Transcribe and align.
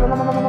no, 0.00 0.16
no, 0.16 0.24
no, 0.24 0.32
no. 0.32 0.39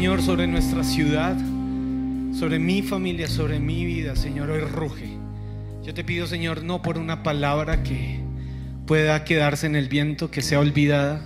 Señor, 0.00 0.22
sobre 0.22 0.46
nuestra 0.46 0.82
ciudad, 0.82 1.36
sobre 2.32 2.58
mi 2.58 2.80
familia, 2.80 3.28
sobre 3.28 3.60
mi 3.60 3.84
vida, 3.84 4.16
Señor, 4.16 4.48
hoy 4.48 4.60
ruge. 4.60 5.10
Yo 5.84 5.92
te 5.92 6.04
pido, 6.04 6.26
Señor, 6.26 6.62
no 6.62 6.80
por 6.80 6.96
una 6.96 7.22
palabra 7.22 7.82
que 7.82 8.18
pueda 8.86 9.24
quedarse 9.24 9.66
en 9.66 9.76
el 9.76 9.90
viento, 9.90 10.30
que 10.30 10.40
sea 10.40 10.58
olvidada. 10.58 11.20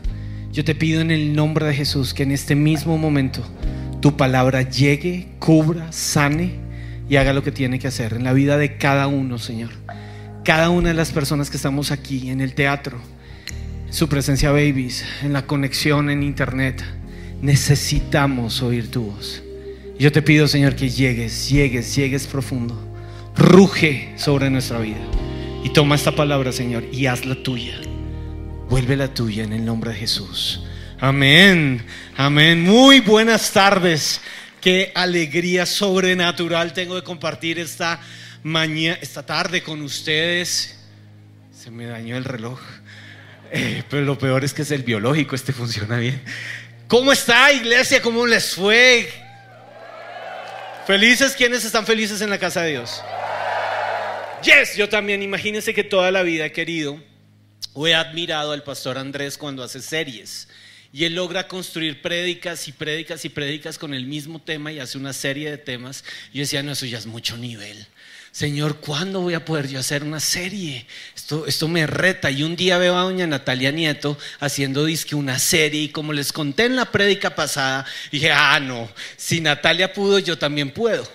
Yo 0.53 0.65
te 0.65 0.75
pido 0.75 1.01
en 1.01 1.13
el 1.13 1.37
nombre 1.37 1.67
de 1.67 1.75
Jesús 1.75 2.15
que 2.15 2.25
en 2.25 2.33
este 2.33 2.57
mismo 2.57 2.99
momento 2.99 3.45
tu 4.01 4.17
palabra 4.17 4.63
llegue, 4.63 5.29
cubra, 5.39 5.93
sane 5.93 6.55
y 7.09 7.15
haga 7.15 7.33
lo 7.33 7.45
que 7.45 7.53
tiene 7.53 7.79
que 7.79 7.87
hacer 7.87 8.15
en 8.15 8.25
la 8.25 8.33
vida 8.33 8.59
de 8.59 8.77
cada 8.77 9.07
uno, 9.07 9.39
Señor. 9.39 9.71
Cada 10.45 10.71
una 10.71 10.89
de 10.89 10.95
las 10.95 11.13
personas 11.13 11.49
que 11.49 11.59
estamos 11.59 11.93
aquí 11.93 12.29
en 12.29 12.41
el 12.41 12.55
teatro, 12.55 12.99
su 13.91 14.09
presencia 14.09 14.51
babies, 14.51 15.05
en 15.23 15.33
la 15.33 15.47
conexión 15.47 16.11
en 16.11 16.25
internet. 16.25 16.85
Necesitamos 17.45 18.63
oír 18.63 18.91
tu 18.91 19.03
voz. 19.03 19.43
Yo 19.99 20.11
te 20.11 20.23
pido, 20.23 20.49
Señor, 20.49 20.77
que 20.77 20.89
llegues, 20.89 21.51
llegues, 21.51 21.95
llegues 21.95 22.27
profundo. 22.27 22.75
Ruge 23.37 24.15
sobre 24.17 24.49
nuestra 24.49 24.79
vida. 24.79 25.07
Y 25.63 25.69
toma 25.69 25.95
esta 25.95 26.17
palabra, 26.17 26.53
Señor, 26.53 26.85
y 26.91 27.05
hazla 27.05 27.35
tuya. 27.43 27.79
Vuélvela 28.71 29.13
tuya 29.13 29.45
en 29.45 29.53
el 29.53 29.63
nombre 29.63 29.91
de 29.91 29.99
Jesús. 29.99 30.63
Amén. 30.99 31.85
Amén. 32.17 32.63
Muy 32.63 33.01
buenas 33.01 33.53
tardes. 33.53 34.23
Qué 34.63 34.91
alegría 34.95 35.67
sobrenatural 35.67 36.73
tengo 36.73 36.95
de 36.95 37.03
compartir 37.03 37.59
esta 37.59 38.01
mañana, 38.43 38.99
esta 39.03 39.27
tarde 39.27 39.63
con 39.63 39.83
ustedes. 39.83 40.79
Se 41.55 41.71
me 41.71 41.85
dañó 41.85 42.17
el 42.17 42.25
reloj. 42.25 42.59
Eh, 43.53 43.83
pero 43.91 44.03
lo 44.07 44.17
peor 44.19 44.45
es 44.45 44.55
que 44.55 44.63
es 44.63 44.71
el 44.71 44.83
biológico, 44.83 45.37
este 45.37 45.53
funciona 45.53 45.99
bien. 45.99 46.23
¿Cómo 46.89 47.13
está 47.13 47.53
iglesia? 47.53 48.03
¿Cómo 48.03 48.27
les 48.27 48.55
fue? 48.55 49.09
¿Felices? 50.87 51.35
¿Quiénes 51.35 51.65
están 51.65 51.87
felices 51.87 52.21
en 52.21 52.29
la 52.29 52.39
casa 52.39 52.63
de 52.63 52.73
Dios? 52.73 53.03
Yes, 54.43 54.77
yo 54.77 54.89
también. 54.89 55.23
Imagínense 55.23 55.73
que 55.73 55.85
toda 55.85 56.11
la 56.11 56.23
vida 56.23 56.45
he 56.47 56.53
querido 56.53 57.03
o 57.73 57.87
he 57.87 57.95
admirado 57.95 58.53
al 58.53 58.63
pastor 58.63 58.99
Andrés 58.99 59.39
cuando 59.39 59.63
hace 59.63 59.81
series. 59.81 60.49
Y 60.93 61.07
él 61.07 61.15
logra 61.15 61.49
construir 61.49 62.03
prédicas 62.03 62.69
y 62.69 62.73
prédicas 62.73 63.25
y 63.25 63.31
prédicas 63.31 63.79
con 63.79 63.95
el 63.95 64.07
mismo 64.07 64.41
tema 64.41 64.71
y 64.71 64.79
hace 64.79 64.99
una 64.99 65.15
serie 65.15 65.51
de 65.51 65.59
temas. 65.59 66.05
Yo 66.33 66.41
decía, 66.41 66.63
no, 66.63 66.73
eso 66.73 66.85
ya 66.87 66.99
es 66.99 67.07
mucho 67.07 67.37
nivel. 67.39 67.87
Señor, 68.35 68.79
¿cuándo 68.79 69.21
voy 69.21 69.35
a 69.35 69.45
poder 69.45 69.69
yo 69.69 69.79
hacer 69.79 70.03
una 70.03 70.19
serie? 70.19 70.89
Esto, 71.15 71.47
esto 71.47 71.69
me 71.69 71.87
reta. 71.87 72.33
Y 72.33 72.43
un 72.43 72.57
día 72.57 72.79
veo 72.79 72.99
a 72.99 73.03
doña 73.03 73.29
Natalia 73.29 73.71
Nieto 73.71 74.19
haciendo 74.41 74.85
disque 74.85 75.15
una 75.15 75.39
serie 75.39 75.83
y 75.83 75.89
como 75.91 76.13
les 76.13 76.33
conté 76.33 76.65
en 76.65 76.75
la 76.75 76.91
prédica 76.91 77.37
pasada, 77.37 77.87
dije, 78.11 78.33
ah, 78.33 78.59
no, 78.59 78.91
si 79.17 79.41
Natalia 79.41 79.93
pudo, 79.93 80.19
yo 80.19 80.37
también 80.37 80.73
puedo. 80.73 81.07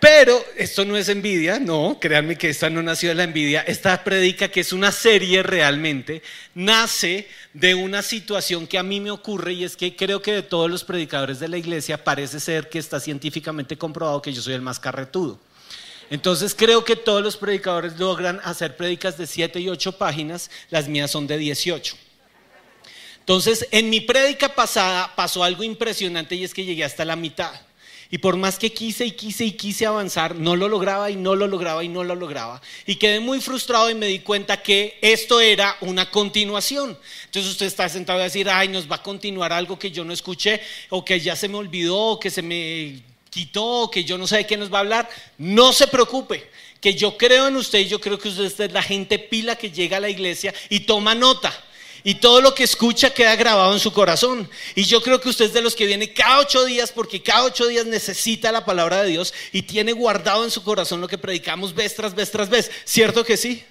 Pero 0.00 0.44
esto 0.58 0.84
no 0.84 0.98
es 0.98 1.08
envidia, 1.08 1.58
no, 1.58 1.96
créanme 1.98 2.36
que 2.36 2.50
esta 2.50 2.68
no 2.68 2.82
nació 2.82 3.08
de 3.08 3.14
la 3.14 3.24
envidia. 3.24 3.62
Esta 3.62 4.04
predica 4.04 4.48
que 4.48 4.60
es 4.60 4.74
una 4.74 4.92
serie 4.92 5.42
realmente, 5.42 6.22
nace 6.54 7.26
de 7.54 7.74
una 7.74 8.02
situación 8.02 8.66
que 8.66 8.76
a 8.76 8.82
mí 8.82 9.00
me 9.00 9.10
ocurre 9.10 9.54
y 9.54 9.64
es 9.64 9.78
que 9.78 9.96
creo 9.96 10.20
que 10.20 10.32
de 10.32 10.42
todos 10.42 10.70
los 10.70 10.84
predicadores 10.84 11.40
de 11.40 11.48
la 11.48 11.56
iglesia 11.56 12.04
parece 12.04 12.38
ser 12.38 12.68
que 12.68 12.78
está 12.78 13.00
científicamente 13.00 13.78
comprobado 13.78 14.20
que 14.20 14.34
yo 14.34 14.42
soy 14.42 14.52
el 14.52 14.60
más 14.60 14.78
carretudo. 14.78 15.40
Entonces 16.10 16.54
creo 16.54 16.84
que 16.84 16.96
todos 16.96 17.22
los 17.22 17.36
predicadores 17.36 17.98
logran 17.98 18.40
hacer 18.42 18.76
prédicas 18.76 19.18
de 19.18 19.26
7 19.26 19.60
y 19.60 19.68
8 19.68 19.98
páginas, 19.98 20.50
las 20.70 20.88
mías 20.88 21.10
son 21.10 21.26
de 21.26 21.36
18. 21.36 21.96
Entonces, 23.20 23.68
en 23.72 23.90
mi 23.90 24.00
prédica 24.00 24.54
pasada 24.54 25.14
pasó 25.14 25.44
algo 25.44 25.62
impresionante 25.62 26.34
y 26.34 26.44
es 26.44 26.54
que 26.54 26.64
llegué 26.64 26.82
hasta 26.82 27.04
la 27.04 27.14
mitad. 27.14 27.52
Y 28.10 28.16
por 28.18 28.38
más 28.38 28.58
que 28.58 28.72
quise 28.72 29.04
y 29.04 29.10
quise 29.10 29.44
y 29.44 29.52
quise 29.52 29.84
avanzar, 29.84 30.34
no 30.34 30.56
lo 30.56 30.66
lograba 30.66 31.10
y 31.10 31.16
no 31.16 31.34
lo 31.36 31.46
lograba 31.46 31.84
y 31.84 31.88
no 31.88 32.02
lo 32.04 32.14
lograba. 32.14 32.62
Y 32.86 32.96
quedé 32.96 33.20
muy 33.20 33.42
frustrado 33.42 33.90
y 33.90 33.94
me 33.94 34.06
di 34.06 34.20
cuenta 34.20 34.62
que 34.62 34.98
esto 35.02 35.40
era 35.40 35.76
una 35.82 36.10
continuación. 36.10 36.98
Entonces 37.26 37.52
usted 37.52 37.66
está 37.66 37.86
sentado 37.90 38.20
a 38.20 38.24
decir, 38.24 38.48
ay, 38.48 38.68
nos 38.68 38.90
va 38.90 38.96
a 38.96 39.02
continuar 39.02 39.52
algo 39.52 39.78
que 39.78 39.90
yo 39.90 40.06
no 40.06 40.14
escuché 40.14 40.62
o 40.88 41.04
que 41.04 41.20
ya 41.20 41.36
se 41.36 41.48
me 41.48 41.56
olvidó 41.56 41.98
o 41.98 42.18
que 42.18 42.30
se 42.30 42.40
me 42.40 43.02
quitó, 43.30 43.90
que 43.90 44.04
yo 44.04 44.18
no 44.18 44.26
sé 44.26 44.38
de 44.38 44.46
qué 44.46 44.56
nos 44.56 44.72
va 44.72 44.78
a 44.78 44.80
hablar, 44.80 45.08
no 45.38 45.72
se 45.72 45.86
preocupe, 45.86 46.50
que 46.80 46.94
yo 46.94 47.16
creo 47.16 47.48
en 47.48 47.56
usted 47.56 47.80
y 47.80 47.88
yo 47.88 48.00
creo 48.00 48.18
que 48.18 48.28
usted 48.28 48.62
es 48.62 48.72
la 48.72 48.82
gente 48.82 49.18
pila 49.18 49.56
que 49.56 49.70
llega 49.70 49.96
a 49.96 50.00
la 50.00 50.08
iglesia 50.08 50.54
y 50.68 50.80
toma 50.80 51.14
nota. 51.14 51.52
Y 52.04 52.14
todo 52.16 52.40
lo 52.40 52.54
que 52.54 52.62
escucha 52.62 53.10
queda 53.10 53.34
grabado 53.34 53.72
en 53.72 53.80
su 53.80 53.92
corazón. 53.92 54.48
Y 54.76 54.84
yo 54.84 55.02
creo 55.02 55.20
que 55.20 55.28
usted 55.28 55.46
es 55.46 55.52
de 55.52 55.60
los 55.60 55.74
que 55.74 55.84
viene 55.84 56.12
cada 56.12 56.38
ocho 56.38 56.64
días 56.64 56.92
porque 56.92 57.22
cada 57.22 57.44
ocho 57.44 57.66
días 57.66 57.86
necesita 57.86 58.52
la 58.52 58.64
palabra 58.64 59.02
de 59.02 59.10
Dios 59.10 59.34
y 59.52 59.62
tiene 59.62 59.92
guardado 59.92 60.44
en 60.44 60.50
su 60.50 60.62
corazón 60.62 61.00
lo 61.00 61.08
que 61.08 61.18
predicamos 61.18 61.74
vez 61.74 61.96
tras 61.96 62.14
vez 62.14 62.30
tras 62.30 62.48
vez. 62.48 62.70
¿Cierto 62.84 63.24
que 63.24 63.36
sí? 63.36 63.64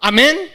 Amén. 0.00 0.50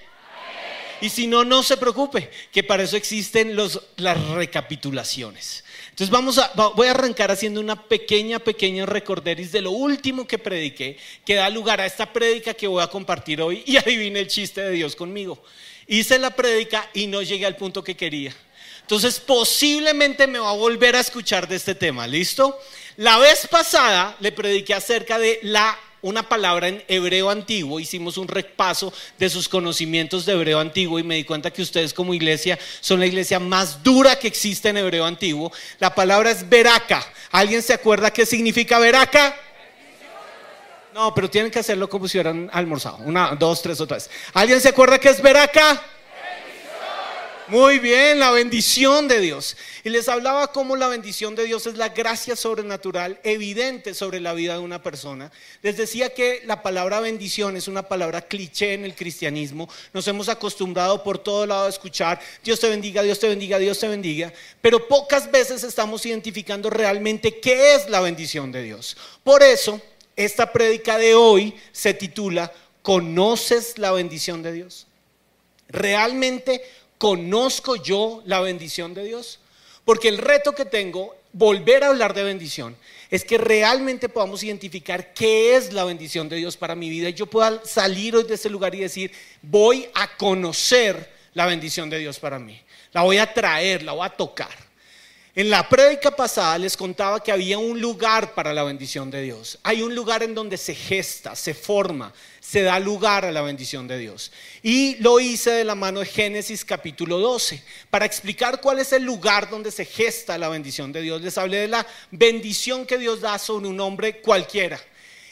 Y 1.02 1.10
si 1.10 1.28
no, 1.28 1.46
no 1.46 1.62
se 1.62 1.78
preocupe, 1.78 2.32
que 2.52 2.64
para 2.64 2.84
eso 2.84 2.98
existen 2.98 3.56
los, 3.56 3.82
las 3.98 4.20
recapitulaciones. 4.30 5.65
Entonces 5.96 6.12
vamos 6.12 6.38
a, 6.40 6.52
voy 6.76 6.88
a 6.88 6.92
arrancar 6.92 7.32
haciendo 7.32 7.62
una 7.62 7.82
pequeña, 7.82 8.40
pequeña 8.40 8.86
recorderis 8.86 9.54
de 9.54 9.62
lo 9.62 9.72
último 9.72 10.28
que 10.28 10.38
prediqué, 10.38 10.98
que 11.26 11.36
da 11.36 11.50
lugar 11.50 11.80
a 11.80 11.86
esta 11.86 12.12
prédica 12.12 12.54
que 12.54 12.68
voy 12.68 12.84
a 12.84 12.88
compartir 12.88 13.42
hoy. 13.42 13.64
Y 13.66 13.78
adivine 13.78 14.20
el 14.20 14.28
chiste 14.28 14.60
de 14.60 14.72
Dios 14.72 14.94
conmigo. 14.94 15.42
Hice 15.88 16.20
la 16.20 16.32
prédica 16.32 16.90
y 16.94 17.08
no 17.08 17.22
llegué 17.22 17.46
al 17.46 17.56
punto 17.56 17.82
que 17.82 17.96
quería. 17.96 18.36
Entonces 18.82 19.22
posiblemente 19.22 20.28
me 20.28 20.38
va 20.38 20.50
a 20.50 20.56
volver 20.58 20.98
a 20.98 21.00
escuchar 21.00 21.48
de 21.48 21.56
este 21.56 21.76
tema, 21.76 22.06
¿listo? 22.08 22.60
La 22.98 23.18
vez 23.18 23.48
pasada 23.48 24.18
le 24.20 24.34
prediqué 24.34 24.74
acerca 24.74 25.18
de 25.18 25.40
la 25.44 25.80
una 26.06 26.30
palabra 26.30 26.68
en 26.68 26.84
hebreo 26.88 27.32
antiguo, 27.32 27.80
hicimos 27.80 28.20
un 28.20 28.28
repaso 28.28 28.94
de 29.18 29.28
sus 29.28 29.50
conocimientos 29.50 30.24
de 30.24 30.34
hebreo 30.34 30.60
antiguo 30.60 31.00
y 31.00 31.04
me 31.04 31.16
di 31.16 31.24
cuenta 31.24 31.52
que 31.52 31.64
ustedes 31.64 31.96
como 31.96 32.14
iglesia 32.14 32.60
son 32.80 33.00
la 33.00 33.08
iglesia 33.08 33.40
más 33.40 33.82
dura 33.82 34.20
que 34.20 34.28
existe 34.28 34.70
en 34.70 34.78
hebreo 34.78 35.04
antiguo. 35.04 35.52
La 35.80 35.96
palabra 35.96 36.30
es 36.30 36.48
veraca. 36.48 37.04
¿Alguien 37.32 37.64
se 37.64 37.74
acuerda 37.74 38.14
qué 38.14 38.24
significa 38.24 38.78
veraca? 38.78 39.36
No, 40.94 41.12
pero 41.16 41.28
tienen 41.28 41.50
que 41.50 41.58
hacerlo 41.58 41.90
como 41.90 42.08
si 42.08 42.20
hubieran 42.20 42.52
almorzado. 42.54 42.98
Una, 42.98 43.36
dos, 43.36 43.64
tres, 43.64 43.82
otra 43.82 43.98
vez. 43.98 44.08
¿Alguien 44.34 44.62
se 44.62 44.70
acuerda 44.70 45.00
qué 45.00 45.10
es 45.10 45.20
veraca? 45.20 45.82
Muy 47.48 47.78
bien, 47.78 48.18
la 48.18 48.32
bendición 48.32 49.08
de 49.08 49.20
Dios. 49.20 49.56
Y 49.84 49.90
les 49.90 50.10
hablaba 50.10 50.48
cómo 50.48 50.76
la 50.76 50.88
bendición 50.88 51.36
de 51.36 51.44
Dios 51.44 51.68
es 51.68 51.76
la 51.76 51.90
gracia 51.90 52.36
sobrenatural 52.36 53.20
evidente 53.24 53.94
sobre 53.94 54.20
la 54.20 54.34
vida 54.34 54.54
de 54.54 54.62
una 54.62 54.82
persona. 54.82 55.32
Les 55.62 55.78
decía 55.78 56.12
que 56.12 56.42
la 56.46 56.64
palabra 56.64 57.02
bendición 57.02 57.56
es 57.56 57.68
una 57.68 57.84
palabra 57.84 58.22
cliché 58.22 58.74
en 58.74 58.84
el 58.84 58.96
cristianismo. 58.96 59.70
Nos 59.94 60.08
hemos 60.08 60.28
acostumbrado 60.28 61.04
por 61.04 61.20
todo 61.20 61.46
lado 61.46 61.68
a 61.68 61.70
escuchar 61.70 62.20
Dios 62.44 62.60
te 62.60 62.68
bendiga, 62.68 63.04
Dios 63.04 63.20
te 63.20 63.28
bendiga, 63.28 63.60
Dios 63.60 63.78
te 63.78 63.88
bendiga. 63.90 64.34
Pero 64.60 64.88
pocas 64.88 65.30
veces 65.30 65.64
estamos 65.64 66.04
identificando 66.08 66.72
realmente 66.72 67.40
qué 67.40 67.76
es 67.76 67.88
la 67.90 68.02
bendición 68.02 68.52
de 68.52 68.64
Dios. 68.64 68.98
Por 69.24 69.44
eso, 69.44 69.80
esta 70.16 70.52
prédica 70.52 70.98
de 70.98 71.14
hoy 71.14 71.54
se 71.72 71.94
titula 71.94 72.52
¿Conoces 72.82 73.78
la 73.78 73.92
bendición 73.92 74.42
de 74.42 74.52
Dios? 74.52 74.88
¿Realmente 75.68 76.62
¿conozco 76.98 77.76
yo 77.76 78.22
la 78.26 78.40
bendición 78.42 78.94
de 78.94 79.04
Dios? 79.04 79.40
Porque 79.84 80.08
el 80.08 80.18
reto 80.18 80.54
que 80.54 80.66
tengo, 80.66 81.16
volver 81.32 81.84
a 81.84 81.88
hablar 81.88 82.14
de 82.14 82.24
bendición, 82.24 82.76
es 83.12 83.24
que 83.24 83.38
realmente 83.38 84.10
podamos 84.10 84.44
identificar 84.44 85.14
qué 85.14 85.56
es 85.56 85.72
la 85.72 85.84
bendición 85.84 86.28
de 86.28 86.38
Dios 86.38 86.58
para 86.58 86.76
mi 86.76 86.90
vida 86.90 87.10
y 87.10 87.14
yo 87.14 87.28
pueda 87.28 87.62
salir 87.64 88.16
hoy 88.16 88.24
de 88.24 88.34
ese 88.34 88.50
lugar 88.50 88.74
y 88.74 88.80
decir, 88.80 89.12
voy 89.42 89.88
a 89.94 90.18
conocer 90.18 91.14
la 91.34 91.46
bendición 91.46 91.90
de 91.90 92.00
Dios 92.00 92.20
para 92.20 92.40
mí. 92.40 92.60
La 92.94 93.04
voy 93.04 93.18
a 93.18 93.32
traer, 93.32 93.84
la 93.84 93.92
voy 93.92 94.06
a 94.06 94.10
tocar. 94.10 94.65
En 95.38 95.50
la 95.50 95.68
prédica 95.68 96.16
pasada 96.16 96.58
les 96.58 96.78
contaba 96.78 97.22
que 97.22 97.30
había 97.30 97.58
un 97.58 97.82
lugar 97.82 98.34
para 98.34 98.54
la 98.54 98.64
bendición 98.64 99.12
de 99.12 99.22
Dios. 99.22 99.60
Hay 99.64 99.82
un 99.82 99.94
lugar 99.94 100.24
en 100.24 100.34
donde 100.34 100.58
se 100.58 100.74
gesta, 100.74 101.36
se 101.36 101.54
forma, 101.54 102.14
se 102.40 102.62
da 102.62 102.80
lugar 102.80 103.26
a 103.26 103.34
la 103.34 103.42
bendición 103.42 103.86
de 103.86 103.98
Dios. 103.98 104.32
Y 104.64 104.96
lo 105.02 105.20
hice 105.20 105.52
de 105.52 105.66
la 105.66 105.76
mano 105.76 106.00
de 106.00 106.06
Génesis 106.06 106.64
capítulo 106.64 107.18
12. 107.18 107.62
Para 107.90 108.06
explicar 108.06 108.62
cuál 108.62 108.80
es 108.80 108.94
el 108.94 109.04
lugar 109.04 109.50
donde 109.50 109.72
se 109.72 109.84
gesta 109.84 110.38
la 110.38 110.48
bendición 110.48 110.94
de 110.94 111.02
Dios, 111.02 111.22
les 111.22 111.38
hablé 111.38 111.58
de 111.58 111.68
la 111.68 111.86
bendición 112.12 112.86
que 112.86 112.98
Dios 112.98 113.20
da 113.20 113.38
sobre 113.38 113.68
un 113.68 113.82
hombre 113.82 114.22
cualquiera. 114.22 114.80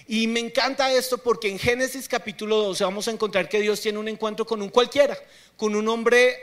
Y 0.05 0.27
me 0.27 0.41
encanta 0.41 0.91
esto 0.91 1.17
porque 1.17 1.47
en 1.47 1.57
Génesis 1.57 2.09
capítulo 2.09 2.57
12 2.57 2.83
vamos 2.83 3.07
a 3.07 3.11
encontrar 3.11 3.47
que 3.47 3.61
Dios 3.61 3.79
tiene 3.79 3.99
un 3.99 4.09
encuentro 4.09 4.45
con 4.45 4.61
un 4.61 4.67
cualquiera, 4.67 5.17
con 5.55 5.73
un 5.73 5.87
hombre 5.87 6.35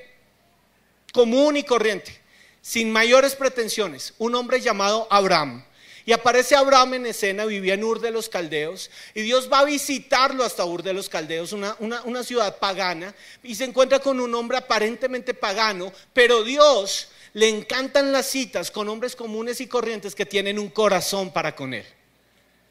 común 1.12 1.59
y 1.59 1.62
corriente 1.62 2.20
sin 2.62 2.91
mayores 2.91 3.35
pretensiones, 3.35 4.15
un 4.19 4.35
hombre 4.35 4.61
llamado 4.61 5.07
Abraham. 5.11 5.65
Y 6.07 6.12
aparece 6.12 6.57
Abraham 6.57 6.95
en 6.95 7.07
escena, 7.07 7.45
vivía 7.45 7.75
en 7.75 7.85
Ur 7.85 8.01
de 8.01 8.11
los 8.11 8.29
Caldeos, 8.29 8.91
y 9.15 9.23
Dios 9.23 9.51
va 9.53 9.61
a 9.61 9.65
visitarlo 9.65 10.45
hasta 10.45 10.65
Ur 10.65 10.83
de 10.83 10.93
los 10.93 11.09
Caldeos, 11.09 11.53
una, 11.53 11.77
una, 11.79 12.25
ciudad 12.25 12.59
pagana, 12.59 13.15
y 13.43 13.55
se 13.55 13.65
encuentra 13.65 13.99
con 14.01 14.19
un 14.19 14.35
hombre 14.35 14.57
aparentemente 14.59 15.35
pagano, 15.35 15.93
pero 16.12 16.43
Dios 16.43 17.09
le 17.35 17.49
encantan 17.49 18.12
las 18.12 18.27
citas 18.27 18.71
con 18.71 18.89
hombres 18.89 19.15
comunes 19.15 19.61
y 19.61 19.67
corrientes 19.67 20.15
que 20.15 20.27
tienen 20.27 20.59
un 20.59 20.69
corazón 20.69 21.33
para 21.33 21.55
con 21.55 21.75
él. 21.75 21.87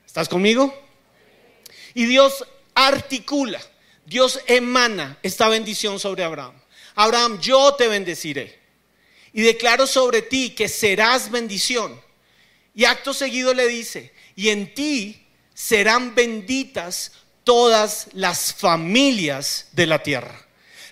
¿Estás 0.06 0.28
conmigo? 0.28 0.74
Y 1.94 2.06
Dios 2.06 2.46
articula, 2.74 3.62
Dios 4.06 4.42
emana 4.48 5.18
esta 5.22 5.48
bendición 5.48 6.00
sobre 6.00 6.24
Abraham. 6.24 6.60
Abraham, 6.96 7.40
yo 7.40 7.76
te 7.76 7.88
bendeciré 7.88 8.59
y 9.34 9.42
declaro 9.42 9.88
sobre 9.88 10.22
ti 10.22 10.52
que 10.52 10.68
serás 10.68 11.30
bendición. 11.30 12.00
Y 12.74 12.86
acto 12.86 13.14
seguido 13.14 13.54
le 13.54 13.68
dice, 13.68 14.14
y 14.36 14.50
en 14.50 14.74
ti 14.74 15.26
serán 15.54 16.16
benditas 16.16 17.12
todas 17.44 18.08
las 18.14 18.54
familias 18.54 19.68
de 19.74 19.88
la 19.88 20.02
tierra. 20.02 20.46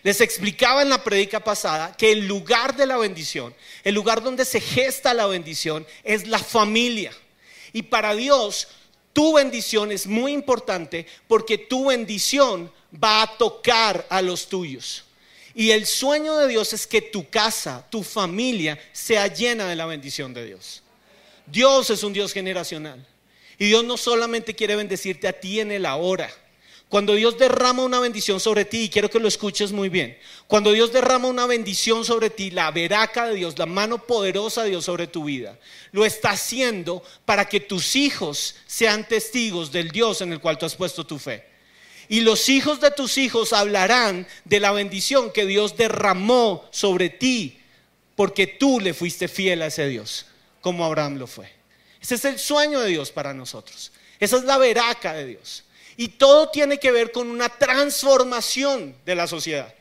Les 0.04 0.22
explicaba 0.22 0.82
en 0.82 0.90
la 0.90 1.04
predica 1.04 1.44
pasada 1.44 1.96
que 1.98 2.12
el 2.12 2.28
lugar 2.28 2.76
de 2.76 2.86
la 2.86 2.98
bendición, 2.98 3.54
el 3.84 3.96
lugar 3.96 4.24
donde 4.24 4.46
se 4.46 4.62
gesta 4.62 5.14
la 5.14 5.26
bendición, 5.28 5.86
es 6.04 6.28
la 6.28 6.40
familia. 6.40 7.12
Y 7.74 7.84
para 7.84 8.16
Dios, 8.16 8.68
tu 9.14 9.34
bendición 9.34 9.92
es 9.92 10.08
muy 10.08 10.32
importante 10.32 11.06
porque 11.28 11.58
tu 11.58 11.88
bendición 11.88 12.72
va 13.04 13.24
a 13.24 13.38
tocar 13.38 14.06
a 14.10 14.22
los 14.22 14.48
tuyos. 14.48 15.04
Y 15.60 15.72
el 15.72 15.88
sueño 15.88 16.38
de 16.38 16.48
Dios 16.48 16.72
es 16.74 16.86
que 16.86 17.02
tu 17.02 17.32
casa, 17.32 17.84
tu 17.90 18.04
familia, 18.04 18.80
sea 18.94 19.26
llena 19.26 19.68
de 19.68 19.76
la 19.76 19.88
bendición 19.88 20.32
de 20.32 20.46
Dios. 20.46 20.84
Dios 21.48 21.90
es 21.90 22.04
un 22.04 22.14
Dios 22.14 22.32
generacional. 22.32 23.04
Y 23.58 23.66
Dios 23.66 23.84
no 23.84 23.98
solamente 23.98 24.54
quiere 24.54 24.76
bendecirte 24.76 25.28
a 25.28 25.34
ti 25.34 25.60
en 25.60 25.72
el 25.72 25.88
ahora. 25.88 26.30
Cuando 26.90 27.16
Dios 27.16 27.40
derrama 27.40 27.84
una 27.84 28.00
bendición 28.00 28.40
sobre 28.40 28.66
ti, 28.66 28.84
y 28.84 28.90
quiero 28.90 29.10
que 29.10 29.20
lo 29.20 29.28
escuches 29.28 29.72
muy 29.72 29.90
bien, 29.90 30.20
cuando 30.46 30.74
Dios 30.74 30.94
derrama 30.94 31.28
una 31.28 31.48
bendición 31.48 32.06
sobre 32.06 32.30
ti, 32.30 32.52
la 32.52 32.70
veraca 32.70 33.26
de 33.26 33.34
Dios, 33.34 33.58
la 33.58 33.66
mano 33.66 34.06
poderosa 34.06 34.62
de 34.62 34.70
Dios 34.70 34.86
sobre 34.86 35.08
tu 35.08 35.24
vida, 35.24 35.58
lo 35.92 36.06
está 36.06 36.30
haciendo 36.30 37.02
para 37.26 37.50
que 37.50 37.62
tus 37.62 37.96
hijos 37.96 38.58
sean 38.68 39.08
testigos 39.08 39.72
del 39.72 39.90
Dios 39.90 40.22
en 40.22 40.34
el 40.34 40.40
cual 40.40 40.60
tú 40.60 40.68
has 40.68 40.76
puesto 40.76 41.04
tu 41.04 41.18
fe. 41.18 41.47
Y 42.10 42.22
los 42.22 42.50
hijos 42.50 42.80
de 42.80 42.92
tus 42.92 43.18
hijos 43.18 43.54
hablarán 43.54 44.28
de 44.46 44.60
la 44.60 44.72
bendición 44.72 45.32
que 45.32 45.46
Dios 45.46 45.76
derramó 45.76 46.66
sobre 46.72 47.10
ti, 47.10 47.60
porque 48.16 48.48
tú 48.48 48.80
le 48.80 48.94
fuiste 48.94 49.28
fiel 49.28 49.62
a 49.62 49.68
ese 49.68 49.88
Dios, 49.88 50.26
como 50.62 50.86
Abraham 50.86 51.18
lo 51.18 51.28
fue. 51.28 51.52
Ese 52.02 52.16
es 52.16 52.26
el 52.26 52.40
sueño 52.40 52.80
de 52.80 52.90
Dios 52.90 53.12
para 53.12 53.34
nosotros. 53.34 53.92
Esa 54.20 54.38
es 54.38 54.44
la 54.44 54.58
veraca 54.58 55.14
de 55.14 55.26
Dios. 55.26 55.64
Y 55.98 56.10
todo 56.10 56.50
tiene 56.50 56.80
que 56.80 56.92
ver 56.92 57.12
con 57.12 57.30
una 57.30 57.50
transformación 57.50 58.96
de 59.06 59.16
la 59.16 59.28
sociedad. 59.28 59.74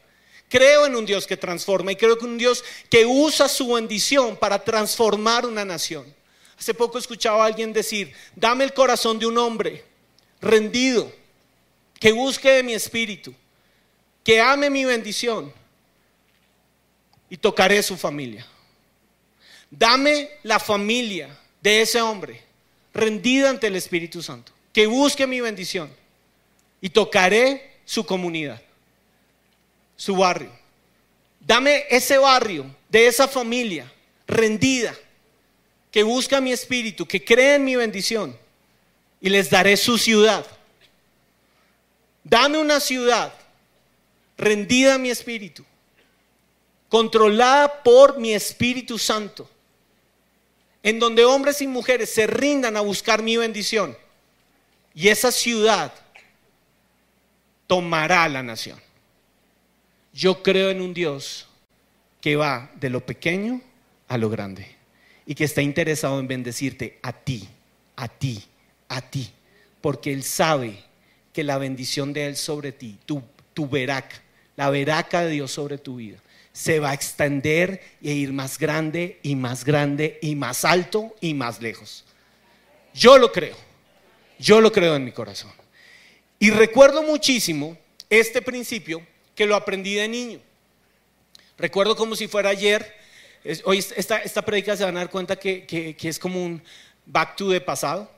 Creo 0.49 0.87
en 0.87 0.95
un 0.95 1.07
Dios 1.07 1.27
que 1.27 1.37
transforma 1.37 1.93
y 1.93 1.97
creo 1.97 2.17
que 2.19 2.25
un 2.25 2.39
Dios 2.39 2.65
que 2.89 3.05
usa 3.05 3.49
su 3.49 3.75
bendición 3.75 4.37
para 4.37 4.63
transformar 4.63 5.45
una 5.45 5.65
nación. 5.65 6.15
Hace 6.59 6.73
poco 6.73 6.99
escuchaba 6.99 7.45
a 7.45 7.47
alguien 7.47 7.73
decir, 7.73 8.13
dame 8.35 8.65
el 8.65 8.73
corazón 8.73 9.19
de 9.19 9.27
un 9.27 9.37
hombre 9.39 9.85
rendido, 10.41 11.13
que 11.99 12.13
busque 12.13 12.51
de 12.51 12.63
mi 12.63 12.75
espíritu, 12.75 13.35
que 14.23 14.41
ame 14.41 14.71
mi 14.71 14.85
bendición 14.85 15.53
y 17.31 17.37
tocaré 17.37 17.83
su 17.83 17.97
familia. 17.97 18.47
Dame 19.71 20.31
la 20.43 20.59
familia 20.59 21.37
de 21.61 21.83
ese 21.83 22.01
hombre 22.01 22.43
rendida 22.95 23.51
ante 23.51 23.67
el 23.67 23.77
Espíritu 23.77 24.23
Santo, 24.23 24.53
que 24.73 24.87
busque 24.87 25.27
mi 25.27 25.41
bendición 25.41 25.91
y 26.81 26.89
tocaré 26.89 27.79
su 27.85 28.05
comunidad, 28.05 28.61
su 29.97 30.17
barrio. 30.17 30.53
Dame 31.41 31.85
ese 31.91 32.19
barrio 32.19 32.75
de 32.89 33.07
esa 33.07 33.29
familia 33.29 33.93
rendida, 34.27 34.95
que 35.91 36.03
busca 36.03 36.41
mi 36.41 36.53
espíritu, 36.53 37.07
que 37.07 37.25
cree 37.25 37.55
en 37.55 37.65
mi 37.65 37.77
bendición 37.77 38.37
y 39.21 39.31
les 39.31 39.49
daré 39.49 39.77
su 39.77 39.99
ciudad 39.99 40.47
Dame 42.29 42.59
una 42.59 42.81
ciudad 42.81 43.33
rendida 44.37 44.95
a 44.97 44.99
mi 44.99 45.11
espíritu, 45.11 45.65
controlada 46.89 47.85
por 47.85 48.19
mi 48.19 48.35
Espíritu 48.35 48.99
Santo, 48.99 49.49
en 50.83 50.99
donde 50.99 51.25
hombres 51.25 51.63
y 51.63 51.69
mujeres 51.69 52.11
se 52.13 52.27
rindan 52.27 52.77
a 52.77 52.81
buscar 52.81 53.23
mi 53.23 53.37
bendición. 53.37 53.97
Y 54.93 55.07
esa 55.07 55.31
ciudad 55.31 55.95
tomará 57.69 58.29
la 58.29 58.43
nación. 58.43 58.81
Yo 60.13 60.43
creo 60.43 60.71
en 60.71 60.81
un 60.81 60.95
Dios 60.95 61.47
que 62.21 62.35
va 62.35 62.73
de 62.75 62.91
lo 62.91 63.07
pequeño 63.07 63.61
a 64.09 64.19
lo 64.19 64.31
grande 64.31 64.75
y 65.27 65.37
que 65.37 65.45
está 65.45 65.63
interesado 65.63 66.19
en 66.19 66.27
bendecirte 66.27 66.99
a 67.03 67.13
ti, 67.13 67.49
a 67.95 68.09
ti, 68.09 68.43
a 68.89 69.01
ti, 69.01 69.31
porque 69.81 70.13
Él 70.13 70.25
sabe 70.25 70.83
que 71.37 71.45
la 71.45 71.59
bendición 71.59 72.15
de 72.15 72.29
Él 72.29 72.35
sobre 72.35 72.73
ti, 72.73 72.97
tu, 73.05 73.23
veraca, 73.69 74.23
la 74.57 74.71
veraca 74.71 75.21
de 75.21 75.33
Dios 75.33 75.53
sobre 75.53 75.77
tu 75.77 75.97
vida, 75.97 76.17
se 76.51 76.81
va 76.81 76.93
a 76.93 76.95
extender 76.95 77.83
e 78.03 78.13
ir 78.13 78.33
más 78.33 78.59
grande 78.59 79.21
y 79.23 79.37
más 79.37 79.63
grande 79.63 80.19
y 80.23 80.35
más 80.35 80.65
alto 80.65 81.15
y 81.21 81.35
más 81.35 81.61
lejos. 81.61 82.07
Yo 82.95 83.19
lo 83.19 83.33
creo, 83.33 83.55
yo 84.39 84.63
lo 84.63 84.73
creo 84.73 84.97
en 84.97 85.05
mi 85.05 85.13
corazón. 85.13 85.53
Y 86.39 86.49
recuerdo 86.49 87.03
muchísimo 87.03 87.77
este 88.09 88.41
principio 88.41 89.07
que 89.35 89.45
lo 89.45 89.57
aprendí 89.57 89.93
de 89.93 90.09
niño. 90.09 90.41
Recuerdo 91.59 91.97
como 91.97 92.17
si 92.17 92.29
fuera 92.29 92.49
ayer, 92.49 92.95
hoy 93.65 93.85
esta, 93.95 94.23
esta 94.23 94.41
predica 94.41 94.75
se 94.75 94.85
van 94.85 94.97
a 94.97 95.01
dar 95.01 95.11
cuenta 95.11 95.37
que, 95.37 95.67
que 95.67 96.09
es 96.09 96.19
como 96.19 96.43
un 96.43 96.63
back 97.05 97.37
to 97.37 97.51
the 97.51 97.61
pasado. 97.61 98.16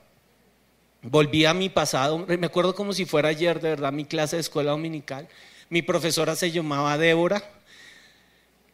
Volví 1.01 1.45
a 1.45 1.53
mi 1.53 1.69
pasado, 1.69 2.25
me 2.27 2.45
acuerdo 2.45 2.75
como 2.75 2.91
si 2.91 3.05
fuera 3.05 3.29
ayer, 3.29 3.61
de 3.61 3.69
verdad, 3.69 3.93
mi 3.93 4.03
clase 4.03 4.35
de 4.35 4.41
escuela 4.41 4.71
dominical. 4.71 5.29
Mi 5.69 5.81
profesora 5.81 6.35
se 6.35 6.51
llamaba 6.51 6.97
Débora, 6.97 7.41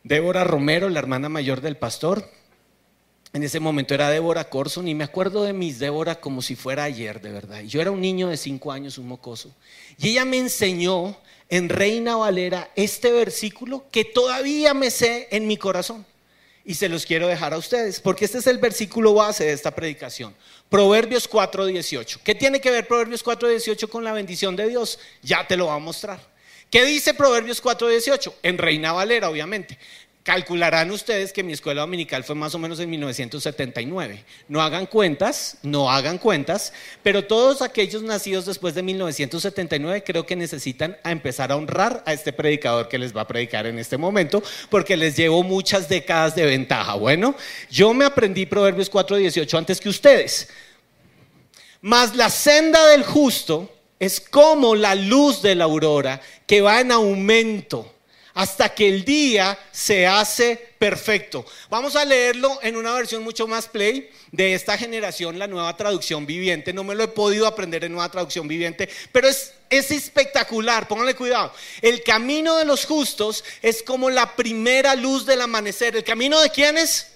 Débora 0.03 0.43
Romero, 0.43 0.89
la 0.89 0.99
hermana 0.99 1.29
mayor 1.29 1.61
del 1.61 1.77
pastor. 1.77 2.27
En 3.33 3.43
ese 3.43 3.59
momento 3.59 3.93
era 3.93 4.09
Débora 4.09 4.49
Corson 4.49 4.87
y 4.87 4.95
me 4.95 5.03
acuerdo 5.03 5.43
de 5.43 5.53
mis 5.53 5.77
Débora 5.77 6.15
como 6.19 6.41
si 6.41 6.55
fuera 6.55 6.85
ayer, 6.85 7.21
de 7.21 7.31
verdad. 7.31 7.61
Yo 7.61 7.79
era 7.81 7.91
un 7.91 8.01
niño 8.01 8.29
de 8.29 8.37
cinco 8.37 8.71
años, 8.71 8.97
un 8.97 9.07
mocoso. 9.07 9.53
Y 9.99 10.09
ella 10.09 10.25
me 10.25 10.37
enseñó 10.37 11.17
en 11.49 11.69
Reina 11.69 12.15
Valera 12.15 12.71
este 12.75 13.11
versículo 13.11 13.85
que 13.91 14.03
todavía 14.03 14.73
me 14.73 14.89
sé 14.89 15.27
en 15.31 15.45
mi 15.47 15.57
corazón 15.57 16.05
y 16.65 16.73
se 16.73 16.89
los 16.89 17.05
quiero 17.05 17.27
dejar 17.27 17.53
a 17.53 17.57
ustedes, 17.57 17.99
porque 17.99 18.25
este 18.25 18.39
es 18.39 18.47
el 18.47 18.57
versículo 18.57 19.13
base 19.13 19.45
de 19.45 19.53
esta 19.53 19.71
predicación. 19.71 20.35
Proverbios 20.67 21.29
4:18. 21.29 22.19
¿Qué 22.23 22.33
tiene 22.33 22.59
que 22.59 22.71
ver 22.71 22.87
Proverbios 22.87 23.23
4:18 23.23 23.87
con 23.87 24.03
la 24.03 24.11
bendición 24.11 24.55
de 24.55 24.67
Dios? 24.67 24.99
Ya 25.21 25.47
te 25.47 25.55
lo 25.55 25.67
va 25.67 25.75
a 25.75 25.79
mostrar. 25.79 26.19
¿Qué 26.71 26.83
dice 26.83 27.13
Proverbios 27.13 27.61
4:18? 27.61 28.33
En 28.41 28.57
Reina 28.57 28.91
Valera, 28.91 29.29
obviamente. 29.29 29.77
Calcularán 30.25 30.89
ustedes 30.89 31.31
que 31.31 31.43
mi 31.43 31.53
escuela 31.53 31.81
dominical 31.81 32.23
fue 32.23 32.33
más 32.33 32.55
o 32.55 32.57
menos 32.57 32.79
en 32.79 32.89
1979. 32.89 34.25
No 34.47 34.59
hagan 34.59 34.87
cuentas, 34.87 35.57
no 35.61 35.91
hagan 35.91 36.17
cuentas, 36.17 36.73
pero 37.03 37.25
todos 37.25 37.61
aquellos 37.61 38.01
nacidos 38.01 38.47
después 38.47 38.73
de 38.73 38.81
1979 38.81 40.03
creo 40.03 40.25
que 40.25 40.35
necesitan 40.35 40.97
empezar 41.03 41.51
a 41.51 41.55
honrar 41.55 42.01
a 42.07 42.13
este 42.13 42.33
predicador 42.33 42.87
que 42.87 42.97
les 42.97 43.15
va 43.15 43.21
a 43.21 43.27
predicar 43.27 43.67
en 43.67 43.77
este 43.77 43.99
momento, 43.99 44.41
porque 44.71 44.97
les 44.97 45.15
llevo 45.15 45.43
muchas 45.43 45.87
décadas 45.87 46.35
de 46.35 46.47
ventaja. 46.47 46.95
Bueno, 46.95 47.35
yo 47.69 47.93
me 47.93 48.05
aprendí 48.05 48.47
Proverbios 48.47 48.89
4:18 48.89 49.55
antes 49.59 49.79
que 49.79 49.89
ustedes. 49.89 50.49
Mas 51.81 52.15
la 52.15 52.31
senda 52.31 52.83
del 52.87 53.03
justo 53.03 53.71
es 53.99 54.19
como 54.19 54.73
la 54.73 54.95
luz 54.95 55.43
de 55.43 55.53
la 55.53 55.65
aurora 55.65 56.19
que 56.47 56.61
va 56.61 56.81
en 56.81 56.91
aumento 56.91 57.94
hasta 58.35 58.75
que 58.75 58.87
el 58.87 59.05
día 59.05 59.57
se 59.71 60.05
hace 60.05 60.73
perfecto. 60.77 61.45
Vamos 61.69 61.95
a 61.95 62.03
leerlo 62.03 62.59
en 62.61 62.75
una 62.75 62.93
versión 62.93 63.23
mucho 63.23 63.47
más 63.47 63.69
play 63.69 64.09
de 64.31 64.53
esta 64.53 64.77
generación, 64.77 65.39
la 65.39 65.47
nueva 65.47 65.75
traducción 65.77 66.25
viviente. 66.25 66.73
No 66.73 66.83
me 66.83 66.95
lo 66.95 67.03
he 67.03 67.07
podido 67.07 67.47
aprender 67.47 67.85
en 67.85 67.93
nueva 67.93 68.11
traducción 68.11 68.45
viviente, 68.45 68.89
pero 69.13 69.29
es, 69.29 69.53
es 69.69 69.89
espectacular, 69.89 70.85
pónganle 70.85 71.15
cuidado. 71.15 71.53
El 71.81 72.03
camino 72.03 72.57
de 72.57 72.65
los 72.65 72.85
justos 72.85 73.43
es 73.61 73.81
como 73.81 74.09
la 74.09 74.35
primera 74.35 74.95
luz 74.95 75.25
del 75.25 75.39
amanecer. 75.39 75.95
¿El 75.95 76.03
camino 76.03 76.39
de 76.41 76.49
quiénes? 76.49 77.07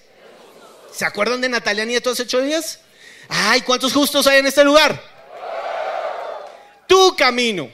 ¿Se 0.94 1.04
acuerdan 1.04 1.42
de 1.42 1.50
Natalia 1.50 1.84
Nieto 1.84 2.12
hace 2.12 2.24
ocho 2.24 2.42
días? 2.42 2.80
Ay, 3.28 3.60
¿cuántos 3.62 3.92
justos 3.92 4.26
hay 4.26 4.40
en 4.40 4.48
este 4.48 4.64
lugar? 4.64 5.04
Tu 6.88 7.14
camino. 7.18 7.70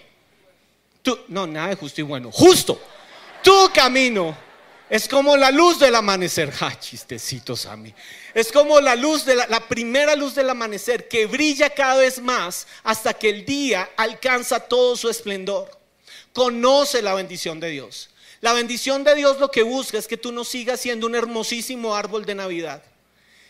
Tu, 1.03 1.17
no, 1.27 1.45
nada 1.45 1.67
de 1.69 1.75
justo 1.75 2.01
y 2.01 2.03
bueno. 2.03 2.31
Justo. 2.31 2.81
Tu 3.45 3.71
camino 3.71 4.35
es 4.89 5.07
como 5.07 5.37
la 5.37 5.51
luz 5.51 5.77
del 5.77 5.93
amanecer. 5.93 6.49
Ja, 6.49 6.79
chistecitos 6.79 7.67
a. 7.67 7.77
Es 8.33 8.51
como 8.51 8.81
la 8.81 8.95
luz 8.95 9.23
de 9.23 9.35
la, 9.35 9.45
la 9.45 9.67
primera 9.67 10.15
luz 10.15 10.33
del 10.33 10.49
amanecer 10.49 11.07
que 11.07 11.27
brilla 11.27 11.69
cada 11.69 11.97
vez 11.97 12.19
más 12.19 12.65
hasta 12.83 13.13
que 13.13 13.29
el 13.29 13.45
día 13.45 13.87
alcanza 13.97 14.61
todo 14.61 14.97
su 14.97 15.11
esplendor. 15.11 15.69
Conoce 16.33 17.03
la 17.03 17.13
bendición 17.13 17.59
de 17.59 17.69
Dios. 17.69 18.09
La 18.41 18.53
bendición 18.53 19.03
de 19.03 19.13
Dios 19.13 19.39
lo 19.39 19.51
que 19.51 19.61
busca 19.61 19.99
es 19.99 20.07
que 20.07 20.17
tú 20.17 20.31
no 20.31 20.43
sigas 20.43 20.79
siendo 20.79 21.05
un 21.05 21.13
hermosísimo 21.13 21.95
árbol 21.95 22.25
de 22.25 22.33
Navidad. 22.33 22.81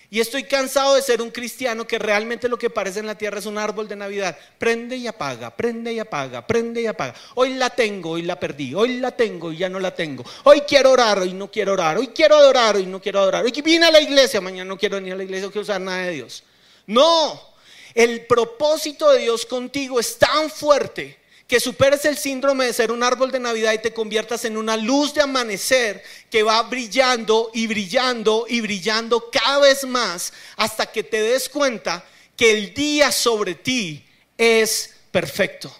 Y 0.09 0.19
estoy 0.19 0.43
cansado 0.43 0.95
de 0.95 1.01
ser 1.01 1.21
un 1.21 1.31
cristiano 1.31 1.87
que 1.87 1.97
realmente 1.97 2.47
lo 2.47 2.57
que 2.57 2.69
parece 2.69 2.99
en 2.99 3.07
la 3.07 3.17
tierra 3.17 3.39
es 3.39 3.45
un 3.45 3.57
árbol 3.57 3.87
de 3.87 3.95
Navidad. 3.95 4.37
Prende 4.57 4.95
y 4.95 5.07
apaga, 5.07 5.55
prende 5.55 5.91
y 5.93 5.99
apaga, 5.99 6.45
prende 6.45 6.81
y 6.81 6.87
apaga. 6.87 7.15
Hoy 7.33 7.55
la 7.55 7.69
tengo, 7.69 8.11
hoy 8.11 8.21
la 8.21 8.39
perdí. 8.39 8.73
Hoy 8.75 8.99
la 8.99 9.11
tengo 9.11 9.51
y 9.51 9.57
ya 9.57 9.69
no 9.69 9.79
la 9.79 9.93
tengo. 9.95 10.23
Hoy 10.43 10.61
quiero 10.61 10.91
orar, 10.91 11.19
hoy 11.19 11.33
no 11.33 11.49
quiero 11.49 11.73
orar. 11.73 11.97
Hoy 11.97 12.07
quiero 12.07 12.37
adorar, 12.37 12.75
hoy 12.75 12.85
no 12.85 13.01
quiero 13.01 13.19
adorar. 13.19 13.43
Hoy 13.43 13.51
vine 13.63 13.87
a 13.87 13.91
la 13.91 13.99
iglesia, 13.99 14.39
mañana 14.41 14.67
no 14.67 14.77
quiero 14.77 14.97
venir 14.97 15.13
a 15.13 15.17
la 15.17 15.23
iglesia, 15.23 15.47
no 15.47 15.51
quiero 15.51 15.63
usar 15.63 15.81
nada 15.81 16.03
de 16.03 16.11
Dios. 16.11 16.43
No, 16.87 17.55
el 17.95 18.25
propósito 18.27 19.11
de 19.11 19.23
Dios 19.23 19.45
contigo 19.45 19.99
es 19.99 20.19
tan 20.19 20.49
fuerte 20.49 21.24
que 21.47 21.59
superes 21.59 22.05
el 22.05 22.17
síndrome 22.17 22.65
de 22.65 22.73
ser 22.73 22.91
un 22.91 23.03
árbol 23.03 23.31
de 23.31 23.39
Navidad 23.39 23.73
y 23.73 23.79
te 23.81 23.93
conviertas 23.93 24.45
en 24.45 24.57
una 24.57 24.77
luz 24.77 25.13
de 25.13 25.21
amanecer 25.21 26.03
que 26.31 26.41
va 26.41 26.61
brillando 26.63 27.51
y 27.53 27.67
brillando 27.67 28.45
y 28.49 28.61
brillando 28.61 29.29
cada 29.29 29.59
vez 29.59 29.83
más 29.85 30.33
hasta 30.57 30.91
que 30.91 31.03
te 31.03 31.21
des 31.21 31.47
cuenta 31.47 32.03
que 32.35 32.51
el 32.51 32.73
día 32.73 33.11
sobre 33.11 33.55
ti 33.55 34.03
es 34.37 34.95
perfecto. 35.11 35.75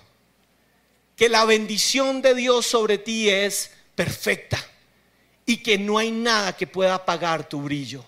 Que 1.16 1.30
la 1.30 1.46
bendición 1.46 2.22
de 2.22 2.36
Dios 2.36 2.68
sobre 2.68 3.00
ti 3.00 3.30
es 3.30 3.72
perfecta 3.96 4.64
y 5.46 5.58
que 5.58 5.78
no 5.78 5.98
hay 5.98 6.12
nada 6.12 6.56
que 6.56 6.68
pueda 6.68 6.96
apagar 6.96 7.50
tu 7.50 7.62
brillo. 7.62 8.06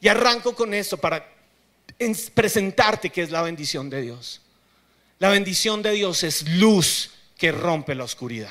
Y 0.00 0.06
arranco 0.06 0.54
con 0.54 0.72
esto 0.72 0.96
para 0.98 1.28
presentarte 2.34 3.10
que 3.10 3.22
es 3.22 3.30
la 3.30 3.42
bendición 3.42 3.90
de 3.90 4.02
Dios. 4.02 4.40
La 5.18 5.30
bendición 5.30 5.82
de 5.82 5.92
Dios 5.92 6.22
es 6.22 6.48
luz 6.48 7.10
que 7.36 7.50
rompe 7.50 7.94
la 7.94 8.04
oscuridad. 8.04 8.50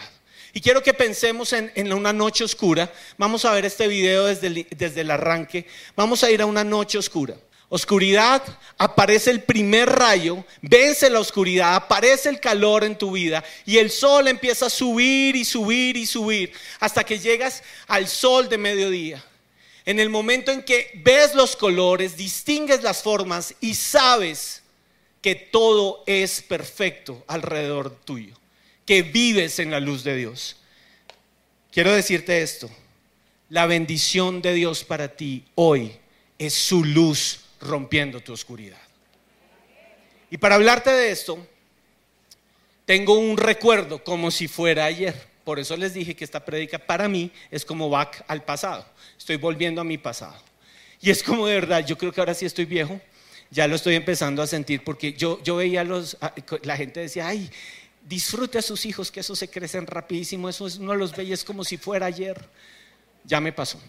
Y 0.53 0.59
quiero 0.59 0.83
que 0.83 0.93
pensemos 0.93 1.53
en, 1.53 1.93
una 1.93 2.12
noche 2.12 2.43
oscura. 2.43 2.91
Vamos 3.17 3.45
a 3.45 3.51
ver 3.51 3.65
este 3.65 3.88
video 3.88 4.25
desde 4.25 4.47
el, 4.47 4.67
desde 4.71 5.01
el 5.01 5.12
arranque. 5.12 5.65
Vamos 5.95 6.24
a 6.24 6.31
ir 6.31 6.41
a 6.41 6.45
una 6.45 6.63
noche 6.63 6.97
oscura. 6.97 7.36
Oscuridad, 7.69 8.41
aparece 8.77 9.29
el 9.29 9.43
primer 9.43 9.89
rayo, 9.89 10.45
vence 10.62 11.09
la 11.09 11.19
oscuridad, 11.19 11.75
aparece 11.75 12.29
el 12.29 12.39
calor 12.39 12.86
en 12.86 12.97
tu 12.97 13.12
vida 13.12 13.43
y 13.65 13.77
el 13.77 13.91
sol 13.91 14.29
empieza 14.29 14.67
a 14.67 14.69
subir 14.69 15.36
y 15.36 15.43
subir 15.43 15.97
y 15.97 16.05
subir 16.05 16.53
hasta 16.79 17.03
que 17.03 17.19
llegas 17.19 17.63
al 17.88 18.07
sol 18.07 18.47
de 18.47 18.57
mediodía. 18.57 19.24
En 19.86 20.00
el 20.00 20.09
momento 20.09 20.51
en 20.51 20.63
que 20.63 20.91
ves 21.03 21.36
los 21.36 21.57
colores, 21.57 22.15
distingues 22.15 22.83
las 22.83 23.03
formas 23.03 23.53
y 23.59 23.74
sabes 23.75 24.63
que 25.27 25.36
todo 25.36 26.05
es 26.05 26.41
perfecto 26.41 27.22
alrededor 27.27 27.93
tuyo, 28.05 28.34
que 28.86 29.01
vives 29.01 29.60
en 29.60 29.72
la 29.72 29.81
luz 29.81 30.05
de 30.05 30.15
Dios. 30.15 30.55
Quiero 31.69 31.91
decirte 31.91 32.41
esto, 32.41 32.69
la 33.50 33.65
bendición 33.65 34.41
de 34.41 34.53
Dios 34.53 34.86
para 34.86 35.17
ti 35.17 35.43
hoy 35.55 35.91
es 36.39 36.53
su 36.53 36.81
luz 36.86 37.41
rompiendo 37.60 38.22
tu 38.22 38.31
oscuridad. 38.31 38.79
Y 40.31 40.38
para 40.38 40.55
hablarte 40.55 40.91
de 40.91 41.12
esto, 41.12 41.46
tengo 42.86 43.19
un 43.19 43.36
recuerdo 43.36 44.01
como 44.05 44.31
si 44.31 44.48
fuera 44.48 44.86
ayer. 44.86 45.27
Por 45.43 45.60
eso 45.60 45.75
les 45.75 45.93
dije 45.93 46.15
que 46.15 46.24
esta 46.24 46.46
prédica 46.46 46.79
para 46.79 47.10
mí 47.10 47.34
es 47.51 47.65
como 47.65 47.89
back 47.89 48.24
al 48.29 48.46
pasado. 48.46 48.86
Estoy 49.17 49.36
volviendo 49.36 49.81
a 49.81 49.84
mi 49.84 49.98
pasado. 49.98 50.41
Y 51.01 51.10
es 51.10 51.22
como 51.22 51.48
de 51.48 51.55
verdad, 51.55 51.86
yo 51.86 51.98
creo 51.98 52.13
que 52.13 52.22
ahora 52.22 52.34
sí 52.34 52.46
estoy 52.46 52.63
viejo 52.63 53.01
ya 53.51 53.68
lo 53.68 53.75
estoy 53.75 53.96
empezando 53.96 54.42
a 54.42 54.48
sentir 54.48 54.84
porque 54.84 55.13
yo, 55.13 55.42
yo 55.44 55.58
veía 55.58 55.84
los, 55.84 56.18
la 56.63 56.77
gente 56.77 57.00
decía, 57.00 57.27
ay, 57.27 57.50
disfrute 58.04 58.58
a 58.58 58.62
sus 58.62 58.86
hijos, 58.86 59.12
que 59.12 59.20
esos 59.20 59.38
se 59.39 59.50
crecen 59.50 59.88
rapidísimo, 59.88 60.50
eso 60.50 60.68
no 60.80 60.96
los 60.96 61.16
veis 61.16 61.44
como 61.44 61.63
si 61.63 61.77
fuera 61.77 62.06
ayer. 62.06 62.50
Ya 63.24 63.42
me 63.42 63.51
pasó. 63.51 63.80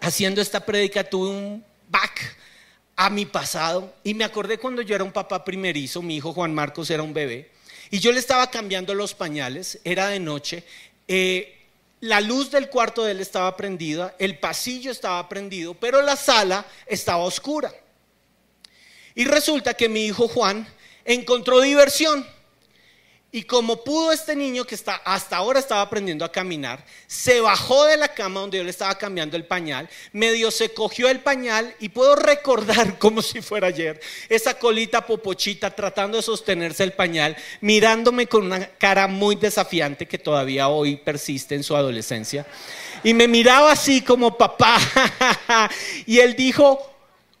Haciendo 0.00 0.40
esta 0.40 0.64
prédica 0.64 1.02
tuve 1.04 1.30
un 1.30 1.64
back 1.88 2.36
a 2.94 3.10
mi 3.10 3.26
pasado 3.26 3.94
y 4.04 4.14
me 4.14 4.24
acordé 4.24 4.58
cuando 4.58 4.82
yo 4.82 4.94
era 4.94 5.04
un 5.04 5.12
papá 5.12 5.44
primerizo, 5.44 6.02
mi 6.02 6.16
hijo 6.16 6.32
Juan 6.32 6.54
Marcos 6.54 6.90
era 6.90 7.02
un 7.02 7.12
bebé 7.12 7.50
y 7.90 7.98
yo 7.98 8.12
le 8.12 8.18
estaba 8.18 8.50
cambiando 8.50 8.94
los 8.94 9.14
pañales, 9.14 9.78
era 9.84 10.08
de 10.08 10.20
noche. 10.20 10.64
Eh, 11.08 11.52
la 12.00 12.20
luz 12.20 12.50
del 12.50 12.68
cuarto 12.68 13.04
de 13.04 13.12
él 13.12 13.20
estaba 13.20 13.56
prendida, 13.56 14.14
el 14.18 14.38
pasillo 14.38 14.90
estaba 14.90 15.28
prendido, 15.28 15.74
pero 15.74 16.02
la 16.02 16.16
sala 16.16 16.66
estaba 16.86 17.24
oscura. 17.24 17.72
Y 19.16 19.24
resulta 19.24 19.74
que 19.74 19.88
mi 19.88 20.04
hijo 20.04 20.28
Juan 20.28 20.68
encontró 21.04 21.60
diversión. 21.60 22.24
Y 23.32 23.42
como 23.42 23.82
pudo 23.82 24.12
este 24.12 24.36
niño 24.36 24.64
que 24.64 24.78
hasta 25.04 25.36
ahora 25.36 25.58
estaba 25.58 25.80
aprendiendo 25.80 26.24
a 26.24 26.30
caminar, 26.30 26.84
se 27.06 27.40
bajó 27.40 27.84
de 27.86 27.96
la 27.96 28.08
cama 28.08 28.40
donde 28.40 28.58
yo 28.58 28.64
le 28.64 28.70
estaba 28.70 28.96
cambiando 28.96 29.36
el 29.36 29.44
pañal, 29.44 29.88
medio 30.12 30.50
se 30.50 30.72
cogió 30.72 31.08
el 31.08 31.20
pañal 31.20 31.74
y 31.80 31.88
puedo 31.88 32.14
recordar 32.14 32.98
como 33.00 33.22
si 33.22 33.40
fuera 33.42 33.66
ayer 33.66 34.00
esa 34.28 34.58
colita 34.58 35.04
popochita 35.04 35.70
tratando 35.70 36.18
de 36.18 36.22
sostenerse 36.22 36.84
el 36.84 36.92
pañal, 36.92 37.36
mirándome 37.60 38.26
con 38.26 38.44
una 38.44 38.66
cara 38.66 39.06
muy 39.08 39.36
desafiante 39.36 40.06
que 40.06 40.18
todavía 40.18 40.68
hoy 40.68 40.96
persiste 40.96 41.54
en 41.54 41.62
su 41.62 41.74
adolescencia. 41.74 42.46
Y 43.02 43.12
me 43.12 43.28
miraba 43.28 43.72
así 43.72 44.02
como 44.02 44.36
papá. 44.36 44.78
y 46.06 46.20
él 46.20 46.36
dijo, 46.36 46.80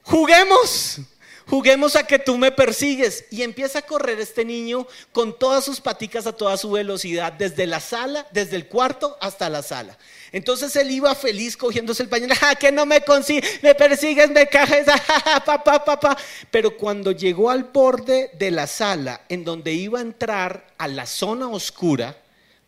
juguemos 0.02 1.00
juguemos 1.46 1.96
a 1.96 2.06
que 2.06 2.18
tú 2.18 2.36
me 2.36 2.52
persigues. 2.52 3.24
Y 3.30 3.42
empieza 3.42 3.80
a 3.80 3.82
correr 3.82 4.20
este 4.20 4.44
niño 4.44 4.86
con 5.12 5.38
todas 5.38 5.64
sus 5.64 5.80
paticas 5.80 6.26
a 6.26 6.32
toda 6.32 6.56
su 6.56 6.70
velocidad, 6.70 7.32
desde 7.32 7.66
la 7.66 7.80
sala, 7.80 8.26
desde 8.32 8.56
el 8.56 8.66
cuarto 8.66 9.16
hasta 9.20 9.48
la 9.48 9.62
sala. 9.62 9.96
Entonces 10.32 10.74
él 10.76 10.90
iba 10.90 11.14
feliz 11.14 11.56
cogiéndose 11.56 12.02
el 12.02 12.08
pañal, 12.08 12.34
¡ja, 12.34 12.54
que 12.56 12.72
no 12.72 12.84
me 12.84 13.00
consigue, 13.00 13.42
me 13.62 13.74
persigues, 13.74 14.30
me 14.30 14.46
cajes, 14.46 14.86
¡ja, 15.24 15.42
papá, 15.44 15.84
papá! 15.84 16.16
Pero 16.50 16.76
cuando 16.76 17.12
llegó 17.12 17.50
al 17.50 17.64
borde 17.64 18.30
de 18.34 18.50
la 18.50 18.66
sala, 18.66 19.22
en 19.28 19.44
donde 19.44 19.72
iba 19.72 19.98
a 19.98 20.02
entrar 20.02 20.66
a 20.78 20.88
la 20.88 21.06
zona 21.06 21.48
oscura, 21.48 22.16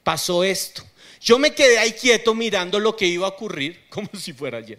pasó 0.02 0.44
esto. 0.44 0.82
Yo 1.20 1.38
me 1.38 1.52
quedé 1.52 1.78
ahí 1.78 1.92
quieto 1.92 2.34
mirando 2.34 2.78
lo 2.78 2.96
que 2.96 3.06
iba 3.06 3.26
a 3.26 3.30
ocurrir, 3.30 3.86
como 3.90 4.08
si 4.14 4.32
fuera 4.32 4.58
ayer. 4.58 4.78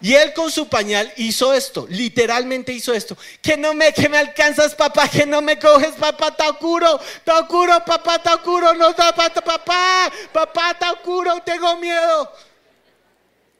Y 0.00 0.12
él 0.12 0.34
con 0.34 0.50
su 0.50 0.68
pañal 0.68 1.10
hizo 1.16 1.54
esto, 1.54 1.86
literalmente 1.88 2.72
hizo 2.72 2.92
esto. 2.92 3.16
Que 3.40 3.56
no 3.56 3.72
me, 3.72 3.92
que 3.92 4.08
me 4.08 4.18
alcanzas, 4.18 4.74
papá, 4.74 5.08
que 5.08 5.24
no 5.24 5.40
me 5.40 5.58
coges, 5.58 5.92
papá, 5.92 6.28
está 6.28 6.50
oscuro, 6.50 7.00
está 7.00 7.40
oscuro, 7.40 7.82
papá, 7.84 8.16
está 8.16 8.34
oscuro, 8.34 8.74
no, 8.74 8.94
papá, 8.94 9.30
papá, 9.30 10.12
papá, 10.32 10.92
oscuro, 10.92 11.40
tengo 11.44 11.76
miedo. 11.78 12.30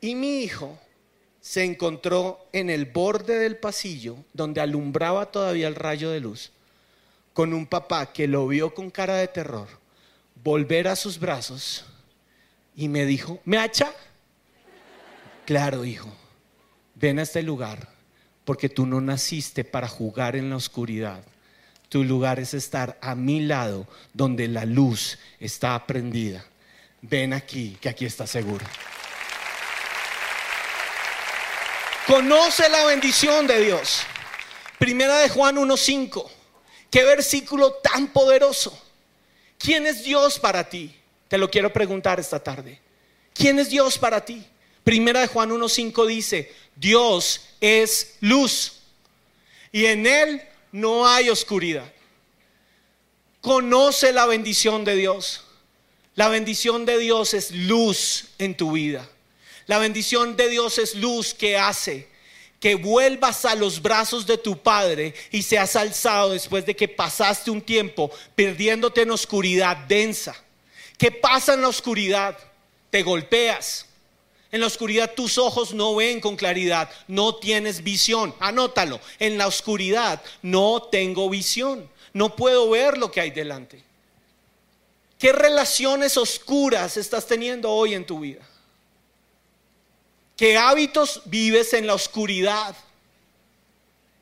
Y 0.01 0.15
mi 0.15 0.43
hijo 0.43 0.79
se 1.41 1.65
encontró 1.65 2.47
en 2.53 2.69
el 2.69 2.85
borde 2.85 3.39
del 3.39 3.57
pasillo, 3.57 4.17
donde 4.35 4.61
alumbraba 4.61 5.27
todavía 5.27 5.69
el 5.69 5.75
rayo 5.75 6.11
de 6.11 6.21
luz, 6.21 6.53
con 7.33 7.55
un 7.55 7.67
papá 7.67 8.13
que 8.13 8.29
lo 8.29 8.47
vio 8.47 8.75
con 8.75 8.91
cara 8.91 9.15
de 9.15 9.29
terror, 9.29 9.69
volver 10.43 10.87
a 10.89 10.97
sus 10.97 11.19
brazos, 11.19 11.85
y 12.75 12.89
me 12.89 13.07
dijo, 13.07 13.41
¿me 13.45 13.57
hacha? 13.57 13.91
Claro, 15.47 15.85
hijo, 15.85 16.13
ven 16.97 17.19
a 17.19 17.23
este 17.23 17.43
lugar 17.43 17.89
porque 18.45 18.69
tú 18.69 18.87
no 18.87 19.01
naciste 19.01 19.65
para 19.65 19.89
jugar 19.89 20.37
en 20.37 20.51
la 20.51 20.57
oscuridad. 20.57 21.23
Tu 21.89 22.05
lugar 22.05 22.41
es 22.41 22.55
estar 22.55 22.99
a 23.01 23.15
mi 23.15 23.41
lado 23.41 23.87
donde 24.13 24.49
la 24.49 24.65
luz 24.65 25.19
está 25.39 25.87
prendida. 25.87 26.45
Ven 27.03 27.33
aquí, 27.33 27.77
que 27.81 27.89
aquí 27.89 28.07
está 28.07 28.27
seguro. 28.27 28.65
Conoce 32.07 32.69
la 32.69 32.85
bendición 32.87 33.47
de 33.47 33.65
Dios. 33.65 34.03
Primera 34.79 35.19
de 35.19 35.29
Juan 35.29 35.57
1.5. 35.57 36.31
Qué 36.91 37.05
versículo 37.05 37.73
tan 37.83 38.09
poderoso. 38.09 38.81
¿Quién 39.59 39.87
es 39.87 40.05
Dios 40.05 40.39
para 40.39 40.69
ti? 40.69 40.95
Te 41.29 41.39
lo 41.39 41.51
quiero 41.51 41.73
preguntar 41.73 42.21
esta 42.21 42.39
tarde. 42.39 42.81
¿Quién 43.35 43.59
es 43.59 43.71
Dios 43.71 43.99
para 43.99 44.25
ti? 44.25 44.47
Primera 44.87 45.23
de 45.23 45.27
Juan 45.27 45.51
1.5 45.51 46.07
dice, 46.07 46.55
Dios 46.77 47.41
es 47.61 48.19
luz 48.21 48.75
y 49.73 49.87
en 49.87 50.07
Él 50.07 50.41
no 50.71 51.09
hay 51.09 51.29
oscuridad. 51.29 51.93
Conoce 53.41 54.13
la 54.13 54.27
bendición 54.27 54.85
de 54.85 54.95
Dios. 54.95 55.43
La 56.15 56.29
bendición 56.29 56.87
de 56.87 56.99
Dios 56.99 57.35
es 57.35 57.51
luz 57.51 58.27
en 58.39 58.57
tu 58.57 58.71
vida. 58.71 59.11
La 59.67 59.79
bendición 59.79 60.37
de 60.37 60.49
Dios 60.51 60.79
es 60.79 60.95
luz 60.95 61.35
que 61.35 61.59
hace 61.59 62.09
que 62.61 62.77
vuelvas 62.77 63.45
a 63.45 63.57
los 63.57 63.83
brazos 63.83 64.25
de 64.25 64.39
tu 64.39 64.57
Padre 64.57 65.15
y 65.33 65.43
seas 65.43 65.75
alzado 65.75 66.31
después 66.31 66.65
de 66.65 66.77
que 66.77 66.87
pasaste 66.87 67.51
un 67.51 67.61
tiempo 67.61 68.09
perdiéndote 68.37 69.03
en 69.03 69.11
oscuridad 69.11 69.79
densa. 69.89 70.37
¿Qué 70.97 71.11
pasa 71.11 71.55
en 71.55 71.63
la 71.63 71.69
oscuridad? 71.71 72.39
Te 72.89 73.03
golpeas. 73.03 73.86
En 74.57 74.63
la 74.63 74.69
oscuridad 74.69 75.13
tus 75.13 75.37
ojos 75.37 75.75
no 75.75 75.95
ven 75.97 76.19
con 76.19 76.35
claridad, 76.35 76.89
no 77.09 77.35
tienes 77.35 77.83
visión. 77.83 78.35
Anótalo, 78.41 79.01
en 79.19 79.37
la 79.37 79.49
oscuridad 79.49 80.23
no 80.41 80.85
tengo 80.91 81.29
visión, 81.29 81.87
no 82.15 82.35
puedo 82.35 82.71
ver 82.71 82.97
lo 82.97 83.13
que 83.13 83.21
hay 83.21 83.31
delante. 83.31 83.85
¿Qué 85.19 85.31
relaciones 85.31 86.17
oscuras 86.17 86.97
estás 86.97 87.27
teniendo 87.27 87.71
hoy 87.71 87.93
en 87.93 88.07
tu 88.07 88.21
vida? 88.21 88.49
¿Qué 90.39 90.57
hábitos 90.57 91.21
vives 91.27 91.75
en 91.75 91.87
la 91.87 91.93
oscuridad? 91.93 92.75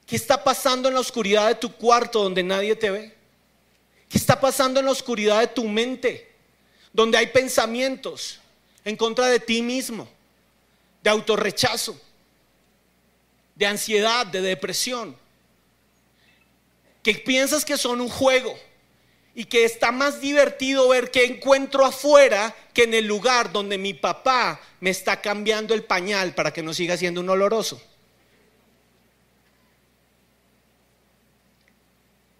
¿Qué 0.04 0.16
está 0.16 0.42
pasando 0.42 0.88
en 0.88 0.94
la 0.94 1.00
oscuridad 1.00 1.46
de 1.46 1.54
tu 1.54 1.72
cuarto 1.72 2.24
donde 2.24 2.42
nadie 2.42 2.74
te 2.74 2.90
ve? 2.90 3.14
¿Qué 4.08 4.18
está 4.18 4.40
pasando 4.40 4.80
en 4.80 4.86
la 4.86 4.92
oscuridad 4.92 5.38
de 5.38 5.46
tu 5.46 5.62
mente? 5.62 6.28
Donde 6.92 7.18
hay 7.18 7.28
pensamientos 7.28 8.40
en 8.84 8.96
contra 8.96 9.28
de 9.28 9.38
ti 9.38 9.62
mismo, 9.62 10.08
de 11.04 11.10
autorrechazo, 11.10 12.00
de 13.54 13.66
ansiedad, 13.66 14.26
de 14.26 14.40
depresión, 14.40 15.14
que 17.02 17.14
piensas 17.16 17.62
que 17.66 17.76
son 17.76 18.00
un 18.00 18.08
juego 18.08 18.58
y 19.34 19.44
que 19.44 19.66
está 19.66 19.92
más 19.92 20.22
divertido 20.22 20.88
ver 20.88 21.10
qué 21.10 21.26
encuentro 21.26 21.84
afuera 21.84 22.56
que 22.72 22.84
en 22.84 22.94
el 22.94 23.06
lugar 23.06 23.52
donde 23.52 23.76
mi 23.76 23.92
papá 23.92 24.58
me 24.80 24.88
está 24.88 25.20
cambiando 25.20 25.74
el 25.74 25.84
pañal 25.84 26.34
para 26.34 26.54
que 26.54 26.62
no 26.62 26.72
siga 26.72 26.96
siendo 26.96 27.20
un 27.20 27.28
oloroso. 27.28 27.82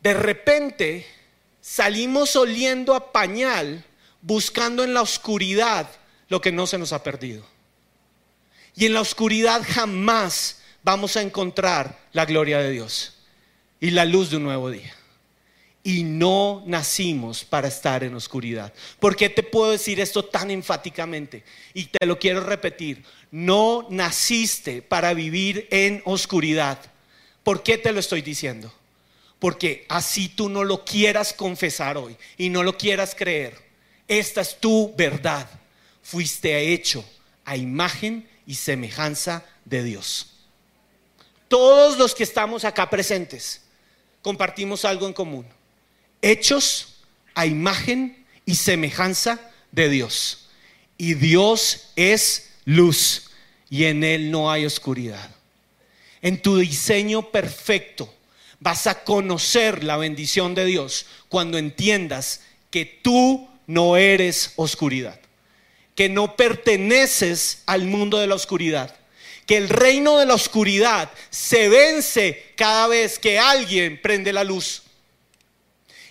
De 0.01 0.15
repente 0.15 1.07
salimos 1.61 2.35
oliendo 2.35 2.95
a 2.95 3.13
pañal 3.13 3.85
buscando 4.23 4.85
en 4.85 4.95
la 4.95 5.03
oscuridad 5.03 5.91
lo 6.29 6.41
que 6.41 6.51
no 6.51 6.67
se 6.67 6.79
nos 6.79 6.95
ha 6.95 7.03
perdido. 7.03 7.54
Y 8.77 8.87
en 8.87 8.95
la 8.95 9.01
oscuridad 9.01 9.63
jamás 9.67 10.61
vamos 10.83 11.17
a 11.17 11.23
encontrar 11.23 11.99
la 12.13 12.25
gloria 12.25 12.59
de 12.59 12.71
Dios 12.71 13.15
y 13.81 13.91
la 13.91 14.05
luz 14.05 14.31
de 14.31 14.37
un 14.37 14.45
nuevo 14.45 14.71
día 14.71 14.95
y 15.87 16.03
no 16.03 16.63
nacimos 16.67 17.45
para 17.45 17.69
estar 17.69 18.03
en 18.03 18.15
oscuridad. 18.15 18.73
¿Por 18.99 19.15
qué 19.15 19.29
te 19.29 19.43
puedo 19.43 19.71
decir 19.71 20.01
esto 20.01 20.25
tan 20.25 20.51
enfáticamente? 20.51 21.45
Y 21.75 21.85
te 21.85 22.07
lo 22.07 22.19
quiero 22.19 22.41
repetir, 22.41 23.05
no 23.31 23.87
naciste 23.91 24.81
para 24.81 25.13
vivir 25.13 25.69
en 25.71 26.01
oscuridad. 26.07 26.81
¿Por 27.43 27.63
qué 27.63 27.77
te 27.77 27.93
lo 27.93 28.01
estoy 28.01 28.23
diciendo? 28.23 28.73
Porque 29.39 29.85
así 29.91 30.31
tú 30.31 30.49
no 30.49 30.65
lo 30.65 30.87
quieras 30.87 31.35
confesar 31.35 31.99
hoy 31.99 32.17
y 32.39 32.49
no 32.49 32.63
lo 32.63 32.79
quieras 32.79 33.15
creer. 33.15 33.55
Esta 34.09 34.41
es 34.41 34.59
tu 34.59 34.95
verdad. 34.97 35.49
Fuiste 36.03 36.73
hecho 36.73 37.05
a 37.45 37.59
imagen 37.59 38.27
y 38.47 38.55
semejanza 38.55 39.45
de 39.65 39.83
Dios. 39.83 40.31
Todos 41.49 41.99
los 41.99 42.15
que 42.15 42.25
estamos 42.25 42.65
acá 42.65 42.91
presentes 42.91 43.63
compartimos 44.23 44.85
algo 44.85 45.07
en 45.07 45.13
común 45.13 45.47
hechos 46.25 46.95
a 47.35 47.47
imagen 47.47 48.25
y 48.47 48.55
semejanza 48.55 49.39
de 49.73 49.89
Dios. 49.91 50.49
Y 50.97 51.15
Dios 51.15 51.91
es 51.97 52.51
luz 52.65 53.31
y 53.69 53.85
en 53.85 54.03
Él 54.03 54.31
no 54.31 54.51
hay 54.51 54.65
oscuridad. 54.65 55.31
En 56.23 56.41
tu 56.41 56.57
diseño 56.57 57.31
perfecto 57.31 58.13
vas 58.59 58.87
a 58.87 59.05
conocer 59.05 59.85
la 59.85 59.99
bendición 59.99 60.55
de 60.55 60.65
Dios 60.65 61.07
cuando 61.29 61.59
entiendas 61.59 62.41
que 62.71 62.87
tú 62.87 63.47
no 63.67 63.97
eres 63.97 64.53
oscuridad, 64.57 65.21
que 65.95 66.09
no 66.09 66.37
perteneces 66.37 67.63
al 67.67 67.85
mundo 67.85 68.19
de 68.19 68.27
la 68.27 68.35
oscuridad, 68.35 68.95
que 69.47 69.57
el 69.57 69.69
reino 69.69 70.19
de 70.19 70.27
la 70.27 70.35
oscuridad 70.35 71.11
se 71.31 71.69
vence 71.69 72.53
cada 72.57 72.89
vez 72.89 73.19
que 73.19 73.39
alguien 73.39 74.01
prende 74.01 74.33
la 74.33 74.45
luz 74.45 74.83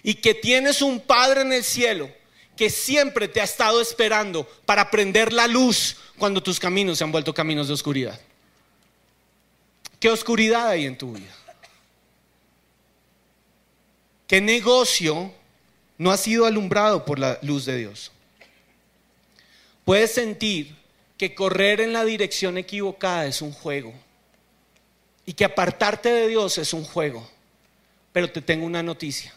y 0.03 0.15
que 0.15 0.33
tienes 0.33 0.81
un 0.81 0.99
Padre 0.99 1.41
en 1.41 1.53
el 1.53 1.63
cielo 1.63 2.09
que 2.55 2.69
siempre 2.69 3.27
te 3.27 3.41
ha 3.41 3.45
estado 3.45 3.81
esperando 3.81 4.47
para 4.65 4.91
prender 4.91 5.33
la 5.33 5.47
luz 5.47 5.97
cuando 6.17 6.41
tus 6.41 6.59
caminos 6.59 6.97
se 6.97 7.03
han 7.03 7.11
vuelto 7.11 7.33
caminos 7.33 7.67
de 7.67 7.73
oscuridad. 7.73 8.19
¿Qué 9.99 10.09
oscuridad 10.09 10.69
hay 10.69 10.85
en 10.85 10.97
tu 10.97 11.13
vida? 11.13 11.35
¿Qué 14.27 14.41
negocio 14.41 15.33
no 15.97 16.11
ha 16.11 16.17
sido 16.17 16.45
alumbrado 16.45 17.05
por 17.05 17.19
la 17.19 17.39
luz 17.41 17.65
de 17.65 17.77
Dios? 17.77 18.12
Puedes 19.85 20.13
sentir 20.13 20.75
que 21.17 21.35
correr 21.35 21.81
en 21.81 21.93
la 21.93 22.05
dirección 22.05 22.57
equivocada 22.57 23.25
es 23.25 23.41
un 23.41 23.51
juego 23.51 23.93
y 25.25 25.33
que 25.33 25.45
apartarte 25.45 26.09
de 26.09 26.27
Dios 26.27 26.57
es 26.57 26.73
un 26.73 26.83
juego. 26.83 27.29
Pero 28.11 28.31
te 28.31 28.41
tengo 28.41 28.65
una 28.65 28.83
noticia. 28.83 29.33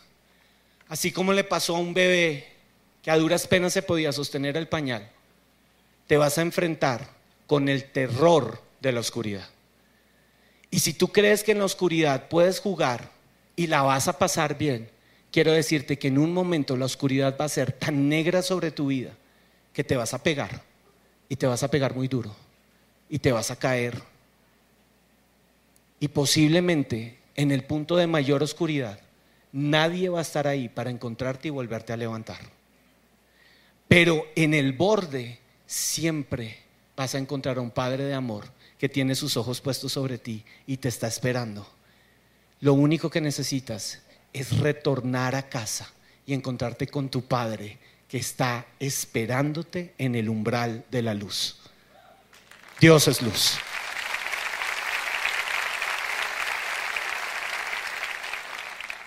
Así 0.89 1.11
como 1.11 1.33
le 1.33 1.45
pasó 1.45 1.77
a 1.77 1.81
un 1.81 1.95
bebé 1.95 2.47
que 3.03 3.11
a 3.11 3.17
duras 3.17 3.47
penas 3.47 3.73
se 3.73 3.83
podía 3.83 4.13
sostener 4.13 4.57
el 4.57 4.69
pañal, 4.69 5.11
te 6.07 6.17
vas 6.17 6.39
a 6.39 6.43
enfrentar 6.43 7.09
con 7.47 7.69
el 7.69 7.91
terror 7.91 8.61
de 8.81 8.93
la 8.93 9.01
oscuridad. 9.01 9.49
Y 10.71 10.81
si 10.81 10.93
tú 10.93 11.09
crees 11.09 11.43
que 11.43 11.53
en 11.53 11.59
la 11.59 11.65
oscuridad 11.65 12.29
puedes 12.29 12.61
jugar 12.61 13.11
y 13.57 13.69
la 13.69 13.83
vas 13.83 14.09
a 14.09 14.19
pasar 14.19 14.59
bien, 14.59 14.91
quiero 15.33 15.53
decirte 15.53 15.99
que 15.99 16.09
en 16.09 16.19
un 16.19 16.33
momento 16.33 16.77
la 16.77 16.85
oscuridad 16.85 17.37
va 17.41 17.47
a 17.47 17.49
ser 17.49 17.73
tan 17.73 18.09
negra 18.09 18.43
sobre 18.43 18.71
tu 18.71 18.89
vida 18.89 19.13
que 19.77 19.85
te 19.85 19.95
vas 19.95 20.15
a 20.15 20.23
pegar 20.23 20.63
y 21.29 21.37
te 21.37 21.47
vas 21.47 21.63
a 21.63 21.71
pegar 21.71 21.95
muy 21.95 22.09
duro 22.09 22.35
y 23.11 23.19
te 23.19 23.31
vas 23.31 23.51
a 23.51 23.57
caer. 23.57 24.03
Y 26.01 26.09
posiblemente 26.09 27.19
en 27.35 27.51
el 27.51 27.63
punto 27.63 27.95
de 27.97 28.07
mayor 28.07 28.43
oscuridad 28.43 28.99
nadie 29.53 30.09
va 30.09 30.21
a 30.21 30.23
estar 30.23 30.47
ahí 30.47 30.71
para 30.71 30.89
encontrarte 30.89 31.49
y 31.49 31.51
volverte 31.51 31.93
a 31.93 31.99
levantar. 31.99 32.39
Pero 33.87 34.25
en 34.35 34.55
el 34.55 34.73
borde 34.73 35.41
siempre 35.67 36.57
vas 36.97 37.15
a 37.15 37.19
encontrar 37.19 37.59
a 37.59 37.61
un 37.61 37.71
Padre 37.71 38.05
de 38.05 38.15
amor 38.15 38.47
que 38.79 38.89
tiene 38.89 39.15
sus 39.15 39.37
ojos 39.37 39.61
puestos 39.61 39.93
sobre 39.93 40.17
ti 40.17 40.43
y 40.67 40.79
te 40.79 40.89
está 40.89 41.07
esperando. 41.07 41.69
Lo 42.61 42.73
único 42.73 43.11
que 43.11 43.21
necesitas 43.21 44.01
es 44.33 44.57
retornar 44.57 45.35
a 45.35 45.51
casa 45.51 45.93
y 46.25 46.33
encontrarte 46.33 46.87
con 46.87 47.11
tu 47.11 47.27
Padre 47.27 47.79
está 48.17 48.67
esperándote 48.81 49.95
en 49.99 50.15
el 50.15 50.29
umbral 50.29 50.85
de 50.91 51.03
la 51.03 51.15
luz. 51.15 51.57
Dios 52.81 53.09
es 53.09 53.23
luz. 53.23 53.59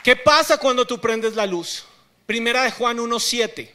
¿Qué 0.04 0.16
pasa 0.16 0.58
cuando 0.58 0.88
tú 0.88 1.00
prendes 1.00 1.36
la 1.36 1.46
luz? 1.46 1.86
Primera 2.26 2.64
de 2.64 2.72
Juan 2.72 2.98
1.7. 2.98 3.70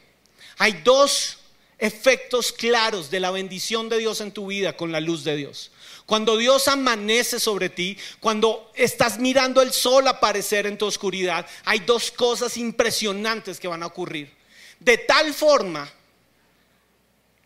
Hay 0.57 0.73
dos 0.83 1.37
efectos 1.77 2.51
claros 2.51 3.09
de 3.09 3.19
la 3.19 3.31
bendición 3.31 3.89
de 3.89 3.99
Dios 3.99 4.21
en 4.21 4.31
tu 4.31 4.47
vida 4.47 4.75
con 4.75 4.91
la 4.91 4.99
luz 4.99 5.23
de 5.23 5.35
Dios. 5.35 5.71
Cuando 6.05 6.37
Dios 6.37 6.67
amanece 6.67 7.39
sobre 7.39 7.69
ti, 7.69 7.97
cuando 8.19 8.71
estás 8.75 9.17
mirando 9.17 9.61
el 9.61 9.71
sol 9.71 10.07
aparecer 10.07 10.67
en 10.67 10.77
tu 10.77 10.85
oscuridad, 10.85 11.47
hay 11.63 11.79
dos 11.79 12.11
cosas 12.11 12.57
impresionantes 12.57 13.59
que 13.59 13.67
van 13.67 13.83
a 13.83 13.87
ocurrir. 13.87 14.34
De 14.85 14.99
tal 14.99 15.33
forma 15.33 15.91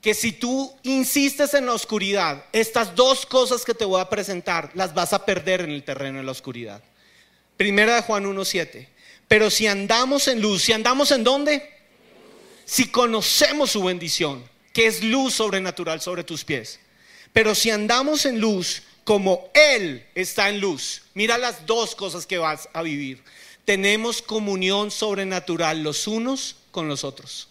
que 0.01 0.13
si 0.13 0.33
tú 0.33 0.75
insistes 0.83 1.53
en 1.53 1.67
la 1.67 1.73
oscuridad, 1.73 2.43
estas 2.51 2.93
dos 2.95 3.25
cosas 3.25 3.63
que 3.63 3.73
te 3.73 3.85
voy 3.85 4.01
a 4.01 4.09
presentar 4.09 4.71
las 4.73 4.93
vas 4.93 5.13
a 5.13 5.25
perder 5.25 5.61
en 5.61 5.71
el 5.71 5.83
terreno 5.83 6.17
de 6.17 6.25
la 6.25 6.33
oscuridad. 6.33 6.83
Primera 7.55 7.95
de 7.95 8.01
Juan 8.01 8.25
1.7. 8.25 8.89
Pero 9.29 9.49
si 9.49 9.67
andamos 9.67 10.27
en 10.27 10.41
luz, 10.41 10.63
si 10.63 10.73
andamos 10.73 11.11
en 11.11 11.23
dónde? 11.23 11.77
Si 12.65 12.89
conocemos 12.89 13.71
su 13.71 13.85
bendición, 13.85 14.43
que 14.73 14.87
es 14.87 15.01
luz 15.01 15.35
sobrenatural 15.35 16.01
sobre 16.01 16.25
tus 16.25 16.43
pies. 16.43 16.81
Pero 17.31 17.55
si 17.55 17.71
andamos 17.71 18.25
en 18.25 18.41
luz, 18.41 18.83
como 19.05 19.49
Él 19.53 20.05
está 20.13 20.49
en 20.49 20.59
luz, 20.59 21.03
mira 21.13 21.37
las 21.37 21.65
dos 21.65 21.95
cosas 21.95 22.25
que 22.25 22.37
vas 22.37 22.67
a 22.73 22.81
vivir. 22.81 23.23
Tenemos 23.69 24.23
comunión 24.23 24.89
sobrenatural 24.89 25.83
los 25.83 26.07
unos 26.07 26.55
con 26.71 26.87
los 26.87 27.03
otros. 27.03 27.49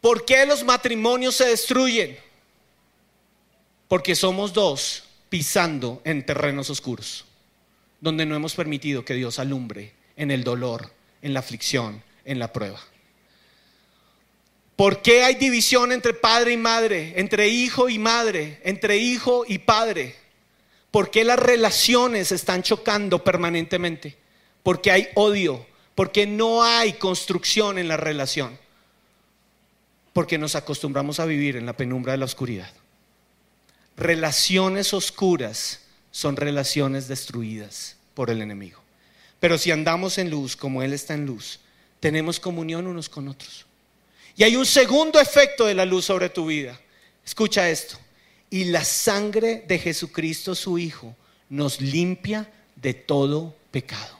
¿Por 0.00 0.24
qué 0.24 0.44
los 0.46 0.64
matrimonios 0.64 1.36
se 1.36 1.44
destruyen? 1.44 2.18
Porque 3.86 4.16
somos 4.16 4.52
dos 4.52 5.04
pisando 5.28 6.02
en 6.02 6.26
terrenos 6.26 6.70
oscuros, 6.70 7.24
donde 8.00 8.26
no 8.26 8.34
hemos 8.34 8.56
permitido 8.56 9.04
que 9.04 9.14
Dios 9.14 9.38
alumbre 9.38 9.92
en 10.16 10.32
el 10.32 10.42
dolor, 10.42 10.92
en 11.22 11.34
la 11.34 11.38
aflicción, 11.38 12.02
en 12.24 12.40
la 12.40 12.52
prueba. 12.52 12.80
¿Por 14.74 15.02
qué 15.02 15.22
hay 15.22 15.36
división 15.36 15.92
entre 15.92 16.14
padre 16.14 16.54
y 16.54 16.56
madre, 16.56 17.12
entre 17.14 17.46
hijo 17.46 17.88
y 17.88 18.00
madre, 18.00 18.60
entre 18.64 18.96
hijo 18.96 19.44
y 19.46 19.58
padre? 19.58 20.16
¿Por 20.90 21.12
qué 21.12 21.22
las 21.22 21.38
relaciones 21.38 22.32
están 22.32 22.64
chocando 22.64 23.22
permanentemente? 23.22 24.25
Porque 24.66 24.90
hay 24.90 25.06
odio, 25.14 25.64
porque 25.94 26.26
no 26.26 26.64
hay 26.64 26.94
construcción 26.94 27.78
en 27.78 27.86
la 27.86 27.96
relación 27.96 28.58
porque 30.16 30.38
nos 30.38 30.54
acostumbramos 30.54 31.20
a 31.20 31.26
vivir 31.26 31.56
en 31.56 31.66
la 31.66 31.76
penumbra 31.76 32.12
de 32.12 32.16
la 32.16 32.24
oscuridad. 32.24 32.72
Relaciones 33.98 34.94
oscuras 34.94 35.80
son 36.10 36.36
relaciones 36.36 37.06
destruidas 37.06 37.96
por 38.14 38.30
el 38.30 38.40
enemigo. 38.40 38.80
Pero 39.40 39.58
si 39.58 39.72
andamos 39.72 40.16
en 40.16 40.30
luz 40.30 40.56
como 40.56 40.82
Él 40.82 40.94
está 40.94 41.12
en 41.12 41.26
luz, 41.26 41.60
tenemos 42.00 42.40
comunión 42.40 42.86
unos 42.86 43.10
con 43.10 43.28
otros. 43.28 43.66
Y 44.38 44.44
hay 44.44 44.56
un 44.56 44.64
segundo 44.64 45.20
efecto 45.20 45.66
de 45.66 45.74
la 45.74 45.84
luz 45.84 46.06
sobre 46.06 46.30
tu 46.30 46.46
vida. 46.46 46.80
Escucha 47.22 47.68
esto. 47.68 47.98
Y 48.48 48.64
la 48.64 48.86
sangre 48.86 49.66
de 49.68 49.78
Jesucristo 49.78 50.54
su 50.54 50.78
Hijo 50.78 51.14
nos 51.50 51.78
limpia 51.82 52.50
de 52.74 52.94
todo 52.94 53.54
pecado. 53.70 54.18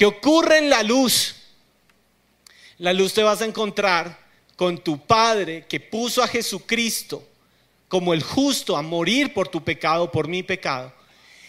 ¿Qué 0.00 0.06
ocurre 0.06 0.56
en 0.56 0.70
la 0.70 0.82
luz? 0.82 1.34
La 2.78 2.94
luz 2.94 3.12
te 3.12 3.22
vas 3.22 3.42
a 3.42 3.44
encontrar 3.44 4.18
con 4.56 4.78
tu 4.78 4.98
Padre 4.98 5.66
que 5.68 5.78
puso 5.78 6.22
a 6.22 6.26
Jesucristo 6.26 7.22
como 7.86 8.14
el 8.14 8.22
justo 8.22 8.78
a 8.78 8.80
morir 8.80 9.34
por 9.34 9.48
tu 9.48 9.62
pecado, 9.62 10.10
por 10.10 10.26
mi 10.26 10.42
pecado. 10.42 10.90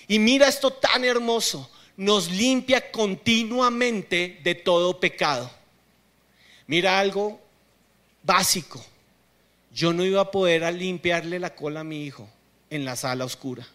Y 0.05 0.19
mira 0.19 0.49
esto 0.49 0.69
tan 0.69 1.05
hermoso, 1.05 1.71
nos 1.95 2.29
limpia 2.29 2.91
continuamente 2.91 4.41
de 4.43 4.55
todo 4.55 4.99
pecado. 4.99 5.49
Mira 6.67 6.99
algo 6.99 7.39
básico. 8.21 8.83
Yo 9.73 9.93
no 9.93 10.03
iba 10.03 10.19
a 10.19 10.29
poder 10.29 10.73
limpiarle 10.73 11.39
la 11.39 11.55
cola 11.55 11.79
a 11.79 11.85
mi 11.85 12.03
hijo 12.03 12.27
en 12.69 12.83
la 12.83 12.97
sala 12.97 13.23
oscura. 13.23 13.65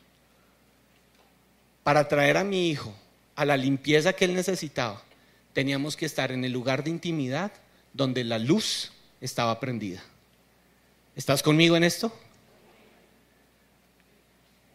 Para 1.83 2.07
traer 2.07 2.37
a 2.37 2.45
mi 2.45 2.69
hijo 2.69 2.95
a 3.37 3.44
la 3.44 3.57
limpieza 3.57 4.14
que 4.14 4.25
él 4.25 4.35
necesitaba, 4.35 5.03
teníamos 5.53 5.96
que 5.96 6.07
estar 6.07 6.33
en 6.33 6.44
el 6.44 6.53
lugar 6.53 6.83
de 6.83 6.90
intimidad 6.90 7.53
donde 7.92 8.25
la 8.25 8.38
luz 8.38 8.92
estaba 9.20 9.61
prendida. 9.61 10.03
¿Estás 11.14 11.42
conmigo 11.42 11.77
en 11.77 11.85
esto? 11.85 12.12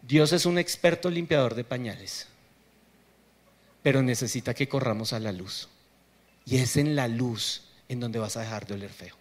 Dios 0.01 0.33
es 0.33 0.45
un 0.45 0.57
experto 0.57 1.09
limpiador 1.09 1.55
de 1.55 1.63
pañales, 1.63 2.27
pero 3.83 4.01
necesita 4.01 4.53
que 4.53 4.67
corramos 4.67 5.13
a 5.13 5.19
la 5.19 5.31
luz. 5.31 5.69
Y 6.45 6.57
es 6.57 6.77
en 6.77 6.95
la 6.95 7.07
luz 7.07 7.63
en 7.87 7.99
donde 7.99 8.19
vas 8.19 8.37
a 8.37 8.41
dejar 8.41 8.65
de 8.65 8.73
oler 8.73 8.89
feo. 8.89 9.15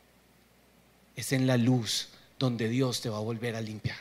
Es 1.16 1.32
en 1.32 1.46
la 1.46 1.56
luz 1.56 2.08
donde 2.38 2.68
Dios 2.68 3.00
te 3.00 3.08
va 3.08 3.18
a 3.18 3.20
volver 3.20 3.56
a 3.56 3.60
limpiar. 3.60 3.98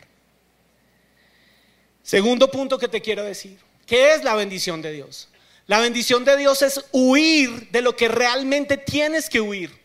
Segundo 2.01 2.49
punto 2.49 2.79
que 2.79 2.87
te 2.87 3.01
quiero 3.01 3.23
decir, 3.23 3.59
¿qué 3.85 4.13
es 4.13 4.23
la 4.23 4.35
bendición 4.35 4.81
de 4.81 4.93
Dios? 4.93 5.28
La 5.69 5.77
bendición 5.77 6.25
de 6.25 6.35
Dios 6.35 6.63
es 6.63 6.83
huir 6.91 7.69
de 7.69 7.83
lo 7.83 7.95
que 7.95 8.07
realmente 8.07 8.75
tienes 8.75 9.29
que 9.29 9.39
huir. 9.39 9.79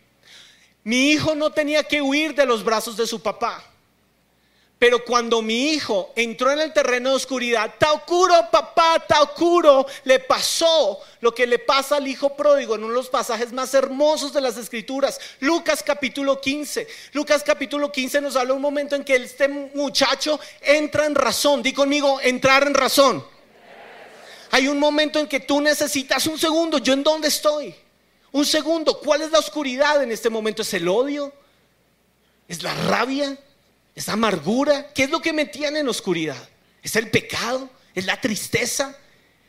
Mi 0.83 1.11
hijo 1.11 1.35
no 1.35 1.51
tenía 1.51 1.85
que 1.85 2.01
huir 2.01 2.35
de 2.35 2.47
los 2.47 2.65
brazos 2.65 2.97
de 2.97 3.07
su 3.07 3.21
papá. 3.21 3.63
Pero 4.79 5.05
cuando 5.05 5.43
mi 5.43 5.73
hijo 5.73 6.11
entró 6.17 6.51
en 6.53 6.61
el 6.61 6.73
terreno 6.73 7.11
de 7.11 7.17
oscuridad, 7.17 7.75
Taokuro, 7.79 8.49
papá, 8.51 9.05
Taokuro, 9.07 9.85
le 10.05 10.21
pasó 10.21 11.01
lo 11.21 11.35
que 11.35 11.47
le 11.47 11.59
pasa 11.59 11.97
al 11.97 12.09
hijo 12.09 12.35
pródigo 12.35 12.77
en 12.77 12.85
uno 12.85 12.95
de 12.95 13.01
los 13.01 13.11
pasajes 13.11 13.53
más 13.53 13.75
hermosos 13.75 14.33
de 14.33 14.41
las 14.41 14.57
escrituras, 14.57 15.21
Lucas 15.41 15.83
capítulo 15.83 16.41
15. 16.41 16.89
Lucas 17.13 17.43
capítulo 17.45 17.93
15 17.93 18.23
nos 18.23 18.37
habla 18.37 18.55
un 18.55 18.63
momento 18.63 18.97
en 18.97 19.05
que 19.05 19.17
este 19.17 19.49
muchacho 19.49 20.41
entra 20.63 21.05
en 21.05 21.15
razón. 21.15 21.63
Di 21.63 21.75
conmigo, 21.75 22.23
entrar 22.23 22.67
en 22.67 22.73
razón. 22.73 23.34
Hay 24.55 24.69
un 24.69 24.79
momento 24.79 25.19
en 25.19 25.27
que 25.27 25.41
tú 25.41 25.61
necesitas 25.61 26.29
un 26.29 26.39
segundo, 26.39 26.79
¿yo 26.79 26.93
en 26.93 27.03
dónde 27.03 27.27
estoy? 27.27 27.75
Un 28.31 28.47
segundo, 28.47 29.01
¿cuál 29.01 29.23
es 29.23 29.33
la 29.33 29.41
oscuridad 29.41 30.01
en 30.01 30.13
este 30.13 30.31
momento? 30.31 30.63
¿Es 30.63 30.73
el 30.75 30.87
odio? 30.87 31.33
¿Es 32.47 32.63
la 32.63 32.73
rabia? 32.73 33.37
¿Es 33.97 34.07
la 34.07 34.13
amargura? 34.13 34.93
¿Qué 34.93 35.03
es 35.03 35.11
lo 35.11 35.21
que 35.21 35.33
me 35.33 35.47
tiene 35.47 35.81
en 35.81 35.89
oscuridad? 35.89 36.41
¿Es 36.85 36.95
el 36.95 37.11
pecado? 37.11 37.69
¿Es 37.97 38.07
la 38.07 38.21
tristeza? 38.21 38.97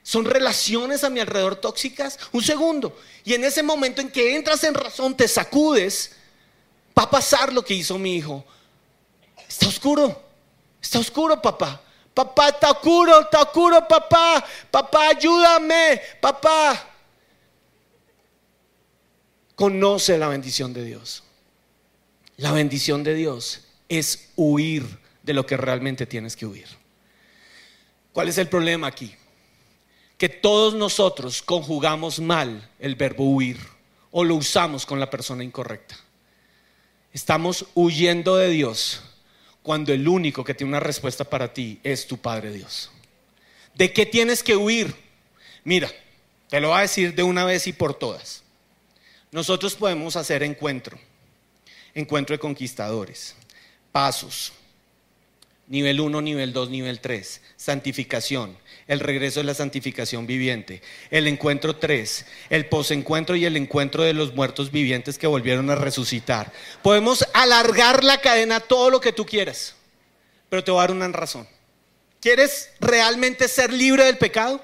¿Son 0.02 0.26
relaciones 0.26 1.04
a 1.04 1.12
mi 1.12 1.20
alrededor 1.20 1.58
tóxicas? 1.58 2.18
Un 2.32 2.42
segundo. 2.42 3.00
Y 3.24 3.36
en 3.36 3.44
ese 3.44 3.62
momento 3.62 4.02
en 4.02 4.10
que 4.10 4.36
entras 4.36 4.64
en 4.64 4.74
razón, 4.74 5.16
te 5.16 5.28
sacudes, 5.28 6.14
va 6.98 7.04
a 7.04 7.12
pasar 7.12 7.54
lo 7.54 7.64
que 7.64 7.76
hizo 7.76 8.00
mi 8.00 8.16
hijo. 8.16 8.44
Está 9.48 9.68
oscuro. 9.68 10.20
Está 10.82 10.98
oscuro, 10.98 11.40
papá. 11.40 11.80
Papá, 12.16 12.50
está 12.50 12.72
oscuro, 12.72 13.22
está 13.22 13.44
oscuro, 13.44 13.88
papá. 13.88 14.44
Papá, 14.72 15.10
ayúdame. 15.10 16.02
Papá 16.20 16.96
conoce 19.56 20.18
la 20.18 20.28
bendición 20.28 20.74
de 20.74 20.84
Dios. 20.84 21.24
La 22.38 22.52
bendición 22.52 23.04
de 23.04 23.16
Dios 23.16 23.62
es 23.88 24.30
huir 24.36 24.86
de 25.24 25.34
lo 25.34 25.46
que 25.46 25.58
realmente 25.58 26.06
tienes 26.06 26.36
que 26.36 26.46
huir. 26.46 26.68
¿Cuál 28.14 28.30
es 28.30 28.38
el 28.38 28.48
problema 28.48 28.88
aquí? 28.88 29.16
Que 30.18 30.30
todos 30.30 30.74
nosotros 30.74 31.42
conjugamos 31.42 32.20
mal 32.20 32.70
el 32.80 32.96
verbo 32.96 33.24
huir 33.26 33.60
o 34.12 34.24
lo 34.24 34.36
usamos 34.36 34.86
con 34.86 35.00
la 35.00 35.10
persona 35.10 35.44
incorrecta. 35.44 35.96
Estamos 37.12 37.66
huyendo 37.74 38.36
de 38.36 38.50
Dios 38.50 39.02
cuando 39.66 39.92
el 39.92 40.08
único 40.08 40.44
que 40.44 40.54
tiene 40.54 40.70
una 40.70 40.80
respuesta 40.80 41.24
para 41.24 41.52
ti 41.52 41.80
es 41.84 42.06
tu 42.06 42.20
Padre 42.20 42.52
Dios. 42.52 42.92
¿De 43.74 43.92
qué 43.92 44.06
tienes 44.06 44.44
que 44.44 44.56
huir? 44.56 44.96
Mira, 45.64 45.92
te 46.52 46.62
lo 46.62 46.68
voy 46.68 46.78
a 46.78 46.82
decir 46.82 47.16
de 47.16 47.24
una 47.24 47.46
vez 47.46 47.66
y 47.66 47.74
por 47.74 47.96
todas. 47.98 48.44
Nosotros 49.32 49.74
podemos 49.74 50.18
hacer 50.18 50.44
encuentro, 50.44 51.00
encuentro 51.96 52.36
de 52.36 52.40
conquistadores, 52.40 53.36
pasos, 53.92 54.54
nivel 55.66 56.00
1, 56.00 56.22
nivel 56.22 56.54
2, 56.54 56.70
nivel 56.70 57.00
3, 57.00 57.42
santificación, 57.58 58.56
el 58.88 59.00
regreso 59.00 59.40
de 59.40 59.46
la 59.46 59.54
santificación 59.54 60.28
viviente, 60.28 60.82
el 61.10 61.28
encuentro 61.28 61.76
3, 61.76 62.26
el 62.50 62.68
posencuentro 62.68 63.36
y 63.36 63.46
el 63.46 63.58
encuentro 63.58 64.04
de 64.04 64.14
los 64.14 64.36
muertos 64.36 64.72
vivientes 64.72 65.18
que 65.18 65.28
volvieron 65.28 65.70
a 65.70 65.76
resucitar. 65.76 66.52
Podemos 66.84 67.28
alargar 67.34 68.04
la 68.04 68.20
cadena 68.22 68.60
todo 68.60 68.90
lo 68.90 69.02
que 69.02 69.12
tú 69.12 69.26
quieras, 69.26 69.76
pero 70.50 70.64
te 70.64 70.72
voy 70.72 70.80
a 70.80 70.84
dar 70.84 70.92
una 70.92 71.08
razón. 71.08 71.48
¿Quieres 72.22 72.72
realmente 72.80 73.48
ser 73.48 73.74
libre 73.74 74.04
del 74.06 74.18
pecado? 74.18 74.64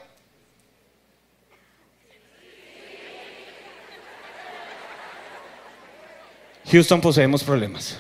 Houston 6.72 7.02
poseemos 7.02 7.44
problemas. 7.44 7.98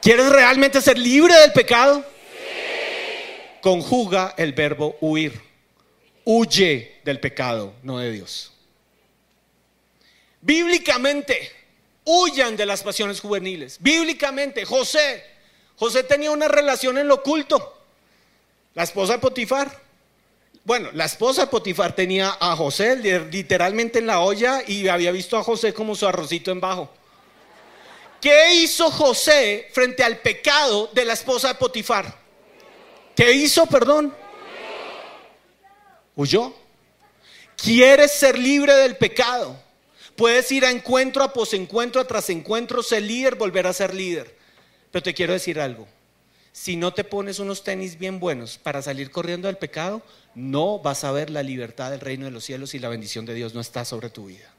¿Quieres 0.00 0.28
realmente 0.30 0.80
ser 0.80 0.98
libre 0.98 1.34
del 1.34 1.52
pecado? 1.52 2.04
Conjuga 3.62 4.34
el 4.36 4.52
verbo 4.52 4.96
huir. 5.00 5.40
Huye 6.24 7.00
del 7.04 7.18
pecado, 7.20 7.74
no 7.82 7.98
de 7.98 8.10
Dios. 8.10 8.52
Bíblicamente, 10.40 11.50
huyan 12.04 12.56
de 12.56 12.66
las 12.66 12.82
pasiones 12.82 13.20
juveniles. 13.20 13.78
Bíblicamente, 13.80 14.64
José, 14.64 15.24
José 15.76 16.02
tenía 16.02 16.30
una 16.30 16.48
relación 16.48 16.98
en 16.98 17.08
lo 17.08 17.14
oculto. 17.14 17.78
La 18.74 18.82
esposa 18.82 19.14
de 19.14 19.18
Potifar. 19.20 19.80
Bueno, 20.64 20.90
la 20.92 21.04
esposa 21.04 21.42
de 21.42 21.46
Potifar 21.48 21.94
tenía 21.94 22.36
a 22.40 22.56
José 22.56 22.96
literalmente 22.96 23.98
en 23.98 24.06
la 24.06 24.20
olla 24.20 24.62
y 24.66 24.86
había 24.88 25.10
visto 25.12 25.36
a 25.36 25.42
José 25.42 25.72
como 25.72 25.94
su 25.94 26.06
arrocito 26.06 26.50
en 26.50 26.60
bajo. 26.60 26.90
¿Qué 28.20 28.54
hizo 28.54 28.90
José 28.90 29.68
frente 29.72 30.04
al 30.04 30.18
pecado 30.18 30.88
de 30.92 31.04
la 31.04 31.12
esposa 31.12 31.48
de 31.48 31.54
Potifar? 31.56 32.21
¿Qué 33.16 33.32
hizo, 33.32 33.66
perdón? 33.66 34.14
Huyó. 36.16 36.54
¿Quieres 37.56 38.12
ser 38.12 38.38
libre 38.38 38.72
del 38.74 38.96
pecado? 38.96 39.56
Puedes 40.16 40.50
ir 40.52 40.64
a 40.64 40.70
encuentro, 40.70 41.22
a 41.22 41.32
posencuentro, 41.32 42.00
a 42.00 42.06
tras 42.06 42.28
encuentro, 42.30 42.82
ser 42.82 43.02
líder, 43.02 43.36
volver 43.36 43.66
a 43.66 43.72
ser 43.72 43.94
líder. 43.94 44.36
Pero 44.90 45.02
te 45.02 45.14
quiero 45.14 45.32
decir 45.32 45.60
algo. 45.60 45.86
Si 46.52 46.76
no 46.76 46.92
te 46.92 47.04
pones 47.04 47.38
unos 47.38 47.64
tenis 47.64 47.98
bien 47.98 48.20
buenos 48.20 48.58
para 48.58 48.82
salir 48.82 49.10
corriendo 49.10 49.48
del 49.48 49.56
pecado, 49.56 50.02
no 50.34 50.78
vas 50.78 51.02
a 51.04 51.12
ver 51.12 51.30
la 51.30 51.42
libertad 51.42 51.90
del 51.90 52.00
reino 52.00 52.26
de 52.26 52.30
los 52.30 52.44
cielos 52.44 52.74
y 52.74 52.78
la 52.78 52.90
bendición 52.90 53.24
de 53.24 53.34
Dios 53.34 53.54
no 53.54 53.60
está 53.60 53.84
sobre 53.86 54.10
tu 54.10 54.26
vida. 54.26 54.52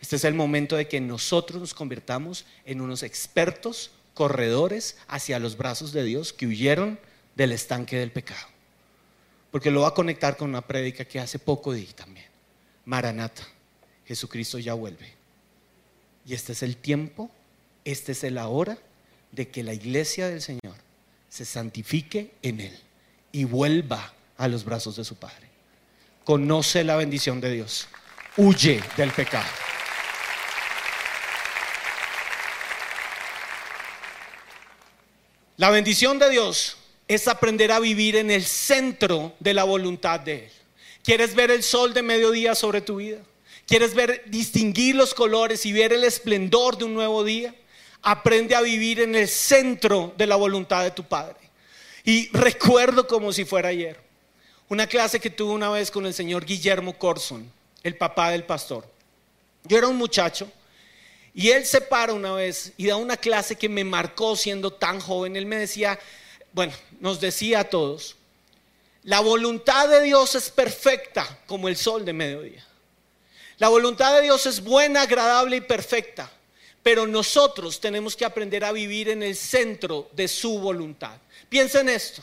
Este 0.00 0.16
es 0.16 0.24
el 0.24 0.34
momento 0.34 0.76
de 0.76 0.88
que 0.88 1.00
nosotros 1.00 1.60
nos 1.60 1.72
convirtamos 1.72 2.44
en 2.66 2.80
unos 2.80 3.02
expertos 3.02 3.92
corredores 4.12 4.96
hacia 5.08 5.38
los 5.38 5.56
brazos 5.56 5.92
de 5.92 6.04
Dios 6.04 6.32
que 6.32 6.46
huyeron 6.46 6.98
del 7.34 7.52
estanque 7.52 7.98
del 7.98 8.10
pecado. 8.10 8.46
Porque 9.50 9.70
lo 9.70 9.82
va 9.82 9.88
a 9.88 9.94
conectar 9.94 10.36
con 10.36 10.48
una 10.48 10.66
prédica 10.66 11.04
que 11.04 11.20
hace 11.20 11.38
poco 11.38 11.72
di 11.72 11.84
también. 11.86 12.26
Maranata, 12.84 13.46
Jesucristo 14.06 14.58
ya 14.58 14.74
vuelve. 14.74 15.12
Y 16.26 16.34
este 16.34 16.52
es 16.52 16.62
el 16.62 16.76
tiempo, 16.76 17.30
este 17.84 18.12
es 18.12 18.22
la 18.24 18.48
hora 18.48 18.78
de 19.30 19.48
que 19.48 19.62
la 19.62 19.74
iglesia 19.74 20.28
del 20.28 20.40
Señor 20.40 20.76
se 21.28 21.44
santifique 21.44 22.32
en 22.42 22.60
Él 22.60 22.78
y 23.32 23.44
vuelva 23.44 24.12
a 24.36 24.48
los 24.48 24.64
brazos 24.64 24.96
de 24.96 25.04
su 25.04 25.16
Padre. 25.16 25.48
Conoce 26.24 26.84
la 26.84 26.96
bendición 26.96 27.40
de 27.40 27.50
Dios. 27.50 27.88
Huye 28.36 28.82
del 28.96 29.10
pecado. 29.10 29.48
La 35.56 35.70
bendición 35.70 36.18
de 36.18 36.30
Dios 36.30 36.76
es 37.14 37.28
aprender 37.28 37.72
a 37.72 37.80
vivir 37.80 38.16
en 38.16 38.30
el 38.30 38.44
centro 38.44 39.34
de 39.40 39.54
la 39.54 39.64
voluntad 39.64 40.20
de 40.20 40.44
Él. 40.46 40.50
¿Quieres 41.02 41.34
ver 41.34 41.50
el 41.50 41.62
sol 41.62 41.92
de 41.94 42.02
mediodía 42.02 42.54
sobre 42.54 42.80
tu 42.80 42.96
vida? 42.96 43.18
¿Quieres 43.66 43.94
ver 43.94 44.22
distinguir 44.26 44.94
los 44.94 45.14
colores 45.14 45.66
y 45.66 45.72
ver 45.72 45.92
el 45.92 46.04
esplendor 46.04 46.78
de 46.78 46.84
un 46.84 46.94
nuevo 46.94 47.24
día? 47.24 47.54
Aprende 48.02 48.54
a 48.54 48.60
vivir 48.60 49.00
en 49.00 49.14
el 49.14 49.28
centro 49.28 50.12
de 50.16 50.26
la 50.26 50.36
voluntad 50.36 50.84
de 50.84 50.90
tu 50.90 51.04
Padre. 51.04 51.36
Y 52.04 52.28
recuerdo 52.36 53.06
como 53.06 53.32
si 53.32 53.44
fuera 53.44 53.68
ayer, 53.68 53.98
una 54.68 54.86
clase 54.86 55.20
que 55.20 55.30
tuve 55.30 55.52
una 55.52 55.70
vez 55.70 55.90
con 55.90 56.06
el 56.06 56.14
señor 56.14 56.44
Guillermo 56.44 56.98
Corson, 56.98 57.50
el 57.82 57.96
papá 57.96 58.30
del 58.30 58.44
pastor. 58.44 58.86
Yo 59.64 59.78
era 59.78 59.88
un 59.88 59.96
muchacho 59.96 60.50
y 61.34 61.50
él 61.50 61.64
se 61.64 61.80
para 61.80 62.12
una 62.12 62.32
vez 62.32 62.72
y 62.76 62.86
da 62.86 62.96
una 62.96 63.16
clase 63.16 63.56
que 63.56 63.68
me 63.68 63.84
marcó 63.84 64.36
siendo 64.36 64.72
tan 64.72 65.00
joven. 65.00 65.36
Él 65.36 65.46
me 65.46 65.56
decía, 65.56 65.98
bueno, 66.52 66.72
nos 67.00 67.20
decía 67.20 67.60
a 67.60 67.64
todos, 67.64 68.16
la 69.04 69.20
voluntad 69.20 69.88
de 69.88 70.02
Dios 70.02 70.34
es 70.34 70.50
perfecta 70.50 71.40
como 71.46 71.68
el 71.68 71.76
sol 71.76 72.04
de 72.04 72.12
mediodía. 72.12 72.64
La 73.58 73.68
voluntad 73.68 74.14
de 74.14 74.22
Dios 74.22 74.46
es 74.46 74.62
buena, 74.62 75.02
agradable 75.02 75.56
y 75.56 75.60
perfecta, 75.60 76.30
pero 76.82 77.06
nosotros 77.06 77.80
tenemos 77.80 78.16
que 78.16 78.24
aprender 78.24 78.64
a 78.64 78.72
vivir 78.72 79.08
en 79.08 79.22
el 79.22 79.36
centro 79.36 80.10
de 80.12 80.28
su 80.28 80.58
voluntad. 80.58 81.16
Piensa 81.48 81.80
en 81.80 81.88
esto. 81.88 82.22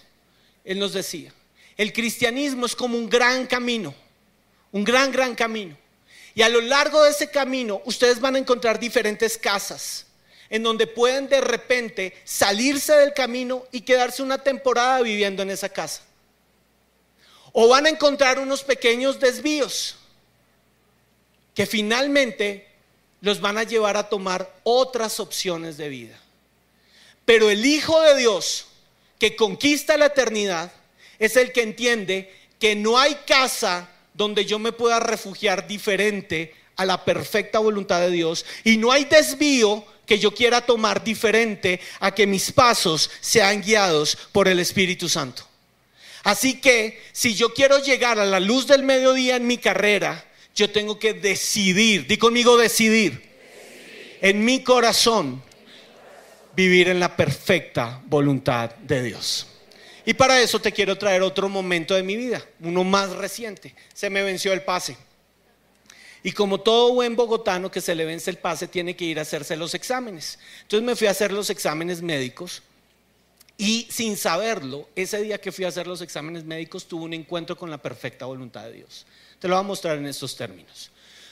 Él 0.63 0.79
nos 0.79 0.93
decía, 0.93 1.33
el 1.77 1.93
cristianismo 1.93 2.65
es 2.65 2.75
como 2.75 2.97
un 2.97 3.09
gran 3.09 3.47
camino, 3.47 3.93
un 4.71 4.83
gran, 4.83 5.11
gran 5.11 5.35
camino. 5.35 5.77
Y 6.35 6.41
a 6.41 6.49
lo 6.49 6.61
largo 6.61 7.03
de 7.03 7.11
ese 7.11 7.29
camino 7.29 7.81
ustedes 7.85 8.19
van 8.19 8.35
a 8.35 8.39
encontrar 8.39 8.79
diferentes 8.79 9.37
casas 9.37 10.05
en 10.49 10.63
donde 10.63 10.87
pueden 10.87 11.29
de 11.29 11.41
repente 11.41 12.13
salirse 12.23 12.93
del 12.93 13.13
camino 13.13 13.65
y 13.71 13.81
quedarse 13.81 14.23
una 14.23 14.41
temporada 14.43 15.01
viviendo 15.01 15.43
en 15.43 15.51
esa 15.51 15.69
casa. 15.69 16.01
O 17.51 17.67
van 17.67 17.85
a 17.85 17.89
encontrar 17.89 18.39
unos 18.39 18.63
pequeños 18.63 19.19
desvíos 19.19 19.95
que 21.53 21.65
finalmente 21.65 22.67
los 23.21 23.41
van 23.41 23.57
a 23.57 23.63
llevar 23.63 23.97
a 23.97 24.07
tomar 24.09 24.53
otras 24.63 25.19
opciones 25.19 25.77
de 25.77 25.89
vida. 25.89 26.19
Pero 27.25 27.49
el 27.49 27.65
Hijo 27.65 28.01
de 28.01 28.17
Dios 28.17 28.67
que 29.19 29.35
conquista 29.35 29.97
la 29.97 30.07
eternidad 30.07 30.71
es 31.19 31.35
el 31.35 31.51
que 31.51 31.61
entiende 31.61 32.33
que 32.59 32.75
no 32.75 32.97
hay 32.97 33.15
casa 33.27 33.89
donde 34.13 34.45
yo 34.45 34.57
me 34.57 34.71
pueda 34.71 34.99
refugiar 34.99 35.67
diferente 35.67 36.55
a 36.77 36.85
la 36.85 37.03
perfecta 37.03 37.59
voluntad 37.59 37.99
de 37.99 38.09
Dios 38.09 38.45
y 38.63 38.77
no 38.77 38.91
hay 38.91 39.03
desvío 39.05 39.85
que 40.09 40.17
yo 40.17 40.33
quiera 40.33 40.61
tomar 40.61 41.03
diferente 41.03 41.79
a 41.99 42.09
que 42.15 42.25
mis 42.25 42.51
pasos 42.51 43.11
sean 43.21 43.61
guiados 43.61 44.17
por 44.31 44.47
el 44.47 44.59
Espíritu 44.59 45.07
Santo. 45.07 45.43
Así 46.23 46.59
que 46.59 46.99
si 47.11 47.35
yo 47.35 47.53
quiero 47.53 47.77
llegar 47.77 48.17
a 48.17 48.25
la 48.25 48.39
luz 48.39 48.65
del 48.65 48.81
mediodía 48.81 49.35
en 49.35 49.45
mi 49.45 49.59
carrera, 49.59 50.25
yo 50.55 50.71
tengo 50.71 50.97
que 50.97 51.13
decidir, 51.13 52.07
di 52.07 52.17
conmigo 52.17 52.57
decidir, 52.57 53.21
en 54.19 54.43
mi 54.43 54.63
corazón 54.63 55.43
vivir 56.55 56.89
en 56.89 56.99
la 56.99 57.15
perfecta 57.15 58.01
voluntad 58.07 58.71
de 58.77 59.03
Dios. 59.03 59.45
Y 60.07 60.15
para 60.15 60.41
eso 60.41 60.59
te 60.59 60.71
quiero 60.71 60.97
traer 60.97 61.21
otro 61.21 61.49
momento 61.49 61.93
de 61.93 62.01
mi 62.01 62.17
vida, 62.17 62.43
uno 62.61 62.83
más 62.83 63.11
reciente. 63.11 63.75
Se 63.93 64.09
me 64.09 64.23
venció 64.23 64.53
el 64.53 64.63
pase. 64.63 64.97
Y 66.23 66.33
como 66.33 66.59
todo 66.59 66.93
buen 66.93 67.15
bogotano 67.15 67.71
que 67.71 67.81
se 67.81 67.95
le 67.95 68.05
vence 68.05 68.29
el 68.29 68.37
pase, 68.37 68.67
tiene 68.67 68.95
que 68.95 69.05
ir 69.05 69.19
a 69.19 69.21
hacerse 69.21 69.55
los 69.55 69.73
exámenes. 69.73 70.37
Entonces 70.63 70.85
me 70.85 70.95
fui 70.95 71.07
a 71.07 71.11
hacer 71.11 71.31
los 71.31 71.49
exámenes 71.49 72.01
médicos 72.01 72.61
y 73.57 73.87
sin 73.89 74.17
saberlo, 74.17 74.87
ese 74.95 75.21
día 75.21 75.39
que 75.39 75.51
fui 75.51 75.65
a 75.65 75.67
hacer 75.69 75.85
los 75.85 76.01
exámenes 76.01 76.45
médicos, 76.45 76.87
tuve 76.87 77.03
un 77.03 77.13
encuentro 77.13 77.57
con 77.57 77.69
la 77.69 77.77
perfecta 77.77 78.25
voluntad 78.25 78.63
de 78.63 78.73
Dios. 78.73 79.05
Te 79.37 79.47
lo 79.47 79.55
voy 79.55 79.63
a 79.63 79.67
mostrar 79.67 79.97
en 79.97 80.07
estos 80.07 80.35
términos. 80.35 80.91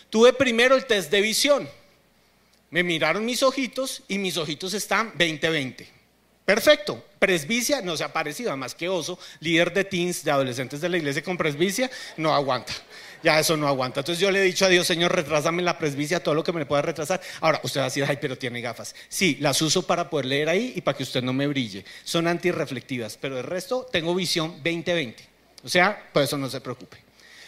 Tuve 0.10 0.34
primero 0.34 0.76
el 0.76 0.86
test 0.86 1.10
de 1.10 1.22
visión. 1.22 1.70
Me 2.70 2.84
miraron 2.84 3.26
mis 3.26 3.44
ojitos 3.44 4.04
y 4.10 4.18
mis 4.18 4.36
ojitos 4.36 4.74
están 4.74 5.14
20-20. 5.14 5.88
Perfecto. 6.44 7.04
Presbicia 7.18 7.82
no 7.82 7.96
se 7.96 8.04
ha 8.04 8.12
parecido, 8.12 8.56
más 8.56 8.76
que 8.76 8.90
oso, 8.90 9.18
líder 9.40 9.74
de 9.74 9.86
teens, 9.86 10.24
de 10.24 10.32
adolescentes 10.32 10.82
de 10.82 10.90
la 10.90 10.98
iglesia 10.98 11.24
con 11.24 11.38
presbicia, 11.38 11.90
no 12.18 12.34
aguanta 12.34 12.74
ya 13.24 13.40
eso 13.40 13.58
no 13.58 13.68
aguanta. 13.68 14.02
Entonces 14.02 14.22
yo 14.22 14.32
le 14.32 14.40
he 14.40 14.44
dicho 14.44 14.66
a 14.66 14.70
Dios, 14.70 14.88
Señor, 14.88 15.14
retrásame 15.14 15.62
la 15.62 15.78
presbicia, 15.78 16.22
todo 16.22 16.36
lo 16.36 16.44
que 16.44 16.52
me 16.52 16.66
pueda 16.66 16.82
retrasar. 16.82 17.22
Ahora, 17.42 17.60
usted 17.64 17.80
va 17.80 17.86
a 17.86 17.90
decir, 17.90 18.06
ay, 18.08 18.18
pero 18.22 18.38
tiene 18.38 18.62
gafas. 18.62 18.96
Sí, 19.10 19.38
las 19.40 19.62
uso 19.62 19.86
para 19.86 20.10
poder 20.10 20.26
leer 20.26 20.50
ahí 20.50 20.74
y 20.76 20.82
para 20.82 20.98
que 20.98 21.04
usted 21.04 21.22
no 21.24 21.34
me 21.34 21.48
brille. 21.48 21.86
Son 22.04 22.28
antirreflectivas, 22.28 23.18
pero 23.18 23.38
el 23.38 23.44
resto 23.44 23.88
tengo 23.92 24.14
visión 24.16 24.62
20-20. 24.64 25.16
O 25.64 25.70
sea, 25.70 26.10
por 26.14 26.24
eso 26.24 26.38
no 26.38 26.50
se 26.50 26.62
preocupe. 26.62 26.98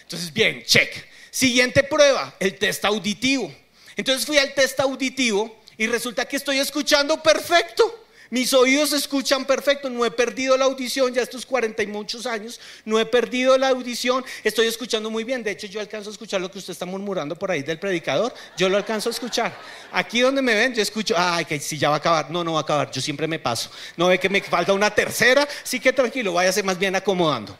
Entonces, 0.02 0.34
bien, 0.34 0.64
check. 0.66 0.92
Siguiente 1.32 1.84
prueba, 1.84 2.36
el 2.40 2.58
test 2.58 2.84
auditivo. 2.86 3.54
Entonces 3.96 4.26
fui 4.26 4.38
al 4.38 4.54
test 4.54 4.80
auditivo 4.80 5.60
y 5.78 5.88
resulta 5.88 6.26
que 6.26 6.38
estoy 6.38 6.58
escuchando 6.58 7.22
perfecto. 7.22 7.99
Mis 8.32 8.54
oídos 8.54 8.94
escuchan 8.94 9.46
perfecto, 9.46 9.90
no 9.90 10.06
he 10.06 10.12
perdido 10.12 10.56
la 10.56 10.66
audición 10.66 11.12
ya 11.14 11.24
estos 11.24 11.46
40 11.48 11.82
y 11.82 11.88
muchos 11.88 12.28
años, 12.28 12.60
no 12.86 13.00
he 13.00 13.06
perdido 13.06 13.58
la 13.58 13.70
audición, 13.70 14.24
estoy 14.44 14.68
escuchando 14.68 15.10
muy 15.10 15.24
bien. 15.24 15.42
De 15.42 15.52
hecho, 15.52 15.66
yo 15.66 15.80
alcanzo 15.80 16.12
a 16.12 16.14
escuchar 16.14 16.40
lo 16.40 16.52
que 16.52 16.60
usted 16.60 16.74
está 16.74 16.86
murmurando 16.86 17.36
por 17.36 17.50
ahí 17.50 17.64
del 17.64 17.80
predicador, 17.80 18.32
yo 18.56 18.70
lo 18.70 18.78
alcanzo 18.78 19.10
a 19.10 19.14
escuchar. 19.14 19.58
Aquí 19.92 20.20
donde 20.20 20.44
me 20.44 20.54
ven, 20.54 20.76
yo 20.76 20.82
escucho, 20.84 21.16
ay, 21.18 21.46
que 21.46 21.60
si 21.60 21.80
ya 21.80 21.90
va 21.90 21.96
a 21.96 21.98
acabar, 21.98 22.30
no, 22.30 22.44
no 22.44 22.54
va 22.54 22.60
a 22.60 22.62
acabar, 22.62 22.92
yo 22.92 23.02
siempre 23.02 23.28
me 23.28 23.40
paso. 23.40 23.72
No 23.98 24.08
ve 24.08 24.20
que 24.20 24.30
me 24.30 24.42
falta 24.42 24.74
una 24.74 24.94
tercera, 24.94 25.48
sí 25.64 25.80
que 25.80 25.92
tranquilo, 25.92 26.34
váyase 26.34 26.62
más 26.62 26.78
bien 26.78 26.96
acomodando. 26.96 27.58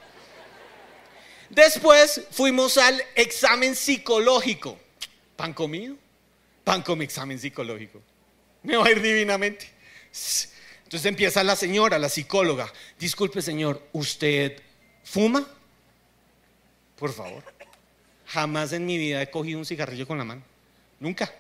Después 1.50 2.22
fuimos 2.30 2.78
al 2.78 3.02
examen 3.16 3.76
psicológico. 3.76 4.78
¿Pan 5.36 5.52
comido? 5.54 5.96
Pan 6.64 6.84
con 6.84 7.02
examen 7.02 7.40
psicológico. 7.40 8.04
Me 8.62 8.78
va 8.78 8.86
a 8.86 8.92
ir 8.92 9.02
divinamente. 9.02 9.80
Entonces 10.90 11.06
empieza 11.06 11.44
la 11.44 11.56
señora, 11.56 12.00
la 12.00 12.10
psicóloga. 12.10 12.74
Disculpe, 12.98 13.44
señor, 13.44 13.80
¿usted 13.94 14.60
fuma? 15.04 15.46
Por 16.98 17.14
favor. 17.14 17.44
Jamás 18.26 18.74
en 18.74 18.88
mi 18.88 18.98
vida 18.98 19.22
he 19.22 19.30
cogido 19.30 19.60
un 19.60 19.68
cigarrillo 19.68 20.08
con 20.08 20.18
la 20.18 20.24
mano. 20.24 20.42
Nunca. 21.00 21.32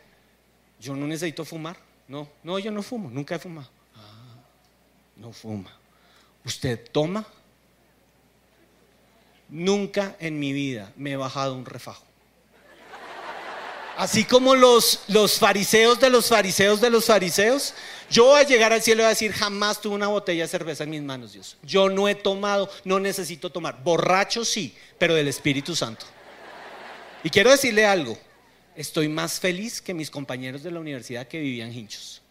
Yo 0.79 0.95
no 0.95 1.07
necesito 1.07 1.43
fumar. 1.45 1.77
No, 2.07 2.29
no, 2.43 2.59
yo 2.59 2.69
no 2.69 2.83
fumo. 2.83 3.09
Nunca 3.09 3.33
he 3.33 3.39
fumado. 3.39 3.67
Ah, 3.95 4.35
no 5.15 5.33
fuma. 5.33 5.75
¿Usted 6.45 6.88
toma? 6.91 7.25
Nunca 9.49 10.15
en 10.19 10.38
mi 10.38 10.53
vida 10.53 10.93
me 10.95 11.13
he 11.13 11.17
bajado 11.17 11.55
un 11.55 11.65
refajo. 11.65 12.05
Así 13.99 14.23
como 14.23 14.55
los, 14.55 15.01
fariseos 15.38 15.99
de 15.99 16.09
los 16.09 16.29
fariseos 16.29 16.79
de 16.79 16.89
los 16.89 17.03
fariseos, 17.03 17.73
yo 18.09 18.27
voy 18.27 18.39
a 18.39 18.45
llegar 18.45 18.71
al 18.71 18.81
cielo 18.81 19.01
y 19.01 19.03
voy 19.03 19.07
a 19.07 19.09
decir, 19.09 19.33
jamás 19.33 19.81
tuve 19.81 19.93
una 19.93 20.07
botella 20.07 20.43
de 20.43 20.47
cerveza 20.47 20.85
en 20.85 20.91
mis 20.91 21.01
manos, 21.01 21.33
Dios. 21.33 21.57
Yo 21.63 21.89
no 21.89 22.07
he 22.07 22.15
tomado, 22.15 22.69
no 22.85 22.97
necesito 23.01 23.49
tomar. 23.49 23.83
Borracho 23.83 24.45
sí, 24.45 24.73
pero 24.97 25.15
del 25.15 25.27
Espíritu 25.27 25.75
Santo. 25.75 26.05
Y 27.25 27.29
quiero 27.29 27.51
decirle 27.51 27.85
algo, 27.85 28.17
estoy 28.73 29.09
más 29.09 29.38
feliz 29.38 29.81
que 29.81 29.93
mis 29.93 30.09
compañeros 30.09 30.63
de 30.63 30.71
la 30.71 30.79
universidad 30.79 31.27
que 31.27 31.41
vivían 31.41 31.73
hinchos. 31.73 32.21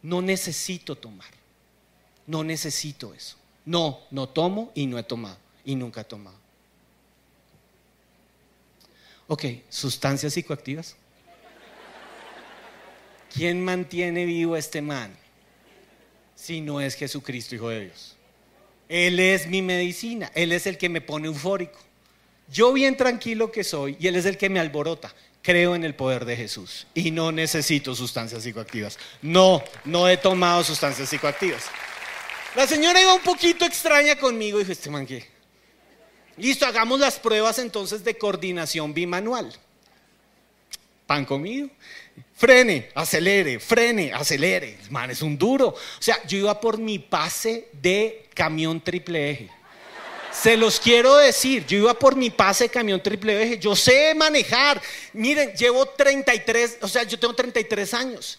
no 0.00 0.22
necesito 0.22 0.96
tomar. 0.96 1.28
No 2.26 2.42
necesito 2.42 3.12
eso. 3.12 3.36
No, 3.66 4.00
no 4.10 4.30
tomo 4.30 4.72
y 4.74 4.86
no 4.86 4.98
he 4.98 5.02
tomado. 5.02 5.36
Y 5.62 5.74
nunca 5.74 6.00
he 6.00 6.04
tomado. 6.04 6.38
Ok, 9.32 9.44
sustancias 9.68 10.34
psicoactivas. 10.34 10.96
¿Quién 13.32 13.64
mantiene 13.64 14.24
vivo 14.24 14.54
a 14.54 14.58
este 14.58 14.82
man? 14.82 15.16
Si 16.34 16.60
no 16.60 16.80
es 16.80 16.96
Jesucristo, 16.96 17.54
Hijo 17.54 17.68
de 17.68 17.82
Dios. 17.82 18.16
Él 18.88 19.20
es 19.20 19.46
mi 19.46 19.62
medicina, 19.62 20.32
Él 20.34 20.50
es 20.50 20.66
el 20.66 20.76
que 20.76 20.88
me 20.88 21.00
pone 21.00 21.28
eufórico. 21.28 21.78
Yo 22.50 22.72
bien 22.72 22.96
tranquilo 22.96 23.52
que 23.52 23.62
soy 23.62 23.96
y 24.00 24.08
Él 24.08 24.16
es 24.16 24.26
el 24.26 24.36
que 24.36 24.50
me 24.50 24.58
alborota. 24.58 25.14
Creo 25.42 25.76
en 25.76 25.84
el 25.84 25.94
poder 25.94 26.24
de 26.24 26.34
Jesús 26.34 26.88
y 26.92 27.12
no 27.12 27.30
necesito 27.30 27.94
sustancias 27.94 28.42
psicoactivas. 28.42 28.98
No, 29.22 29.62
no 29.84 30.08
he 30.08 30.16
tomado 30.16 30.64
sustancias 30.64 31.08
psicoactivas. 31.08 31.66
La 32.56 32.66
señora 32.66 33.00
iba 33.00 33.14
un 33.14 33.22
poquito 33.22 33.64
extraña 33.64 34.16
conmigo 34.16 34.58
y 34.58 34.64
dijo, 34.64 34.72
este 34.72 34.90
man 34.90 35.06
qué. 35.06 35.39
Listo, 36.36 36.66
hagamos 36.66 37.00
las 37.00 37.18
pruebas 37.18 37.58
entonces 37.58 38.04
de 38.04 38.16
coordinación 38.16 38.94
bimanual. 38.94 39.52
Pan 41.06 41.24
comido. 41.24 41.68
Frene, 42.34 42.88
acelere, 42.94 43.60
frene, 43.60 44.12
acelere. 44.12 44.78
Man, 44.90 45.10
es 45.10 45.22
un 45.22 45.36
duro. 45.36 45.68
O 45.68 45.76
sea, 46.02 46.22
yo 46.26 46.38
iba 46.38 46.58
por 46.60 46.78
mi 46.78 46.98
pase 46.98 47.68
de 47.72 48.28
camión 48.34 48.80
triple 48.80 49.30
eje. 49.30 49.50
Se 50.32 50.56
los 50.56 50.78
quiero 50.78 51.16
decir, 51.16 51.66
yo 51.66 51.78
iba 51.78 51.94
por 51.94 52.14
mi 52.14 52.30
pase 52.30 52.64
de 52.64 52.70
camión 52.70 53.02
triple 53.02 53.42
eje, 53.42 53.58
yo 53.58 53.74
sé 53.74 54.14
manejar. 54.14 54.80
Miren, 55.12 55.52
llevo 55.54 55.86
33, 55.86 56.78
o 56.82 56.88
sea, 56.88 57.02
yo 57.02 57.18
tengo 57.18 57.34
33 57.34 57.94
años. 57.94 58.38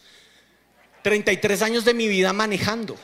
33 1.04 1.62
años 1.62 1.86
de 1.86 1.94
mi 1.94 2.08
vida 2.08 2.32
manejando. 2.32 2.96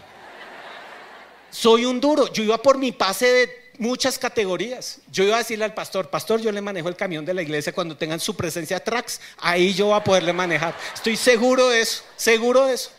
Soy 1.50 1.86
un 1.86 2.00
duro, 2.00 2.32
yo 2.32 2.44
iba 2.44 2.62
por 2.62 2.78
mi 2.78 2.92
pase 2.92 3.26
de 3.28 3.67
muchas 3.78 4.18
categorías. 4.18 5.00
Yo 5.12 5.24
iba 5.24 5.36
a 5.36 5.40
decirle 5.40 5.66
al 5.66 5.74
pastor, 5.74 6.10
pastor, 6.10 6.42
yo 6.42 6.52
le 6.52 6.62
manejo 6.62 6.90
el 6.90 6.96
camión 6.96 7.26
de 7.26 7.34
la 7.34 7.42
iglesia 7.42 7.74
cuando 7.74 7.98
tengan 7.98 8.20
su 8.20 8.36
presencia 8.36 8.80
tracks, 8.80 9.20
ahí 9.38 9.74
yo 9.74 9.88
voy 9.88 9.98
a 9.98 10.04
poderle 10.04 10.34
manejar. 10.34 10.76
Estoy 10.94 11.16
seguro 11.18 11.70
de 11.70 11.82
eso, 11.82 12.04
seguro 12.16 12.66
de 12.66 12.74
eso. 12.74 12.92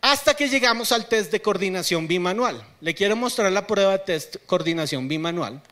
Hasta 0.00 0.34
que 0.34 0.48
llegamos 0.48 0.90
al 0.90 1.06
test 1.06 1.30
de 1.30 1.40
coordinación 1.40 2.08
bimanual. 2.08 2.64
Le 2.80 2.94
quiero 2.94 3.14
mostrar 3.14 3.52
la 3.52 3.66
prueba 3.66 3.92
de 3.92 3.98
test 4.00 4.36
coordinación 4.46 5.06
bimanual. 5.06 5.62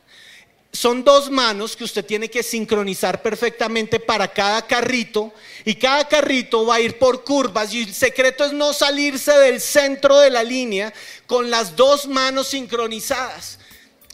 Son 0.73 1.03
dos 1.03 1.29
manos 1.29 1.75
que 1.75 1.83
usted 1.83 2.05
tiene 2.05 2.29
que 2.29 2.43
sincronizar 2.43 3.21
perfectamente 3.21 3.99
para 3.99 4.31
cada 4.31 4.65
carrito 4.65 5.33
y 5.65 5.75
cada 5.75 6.07
carrito 6.07 6.65
va 6.65 6.75
a 6.75 6.79
ir 6.79 6.97
por 6.97 7.25
curvas 7.25 7.73
y 7.73 7.83
el 7.83 7.93
secreto 7.93 8.45
es 8.45 8.53
no 8.53 8.71
salirse 8.71 9.37
del 9.37 9.59
centro 9.59 10.17
de 10.19 10.29
la 10.29 10.43
línea 10.43 10.93
con 11.27 11.49
las 11.49 11.75
dos 11.75 12.07
manos 12.07 12.47
sincronizadas. 12.47 13.59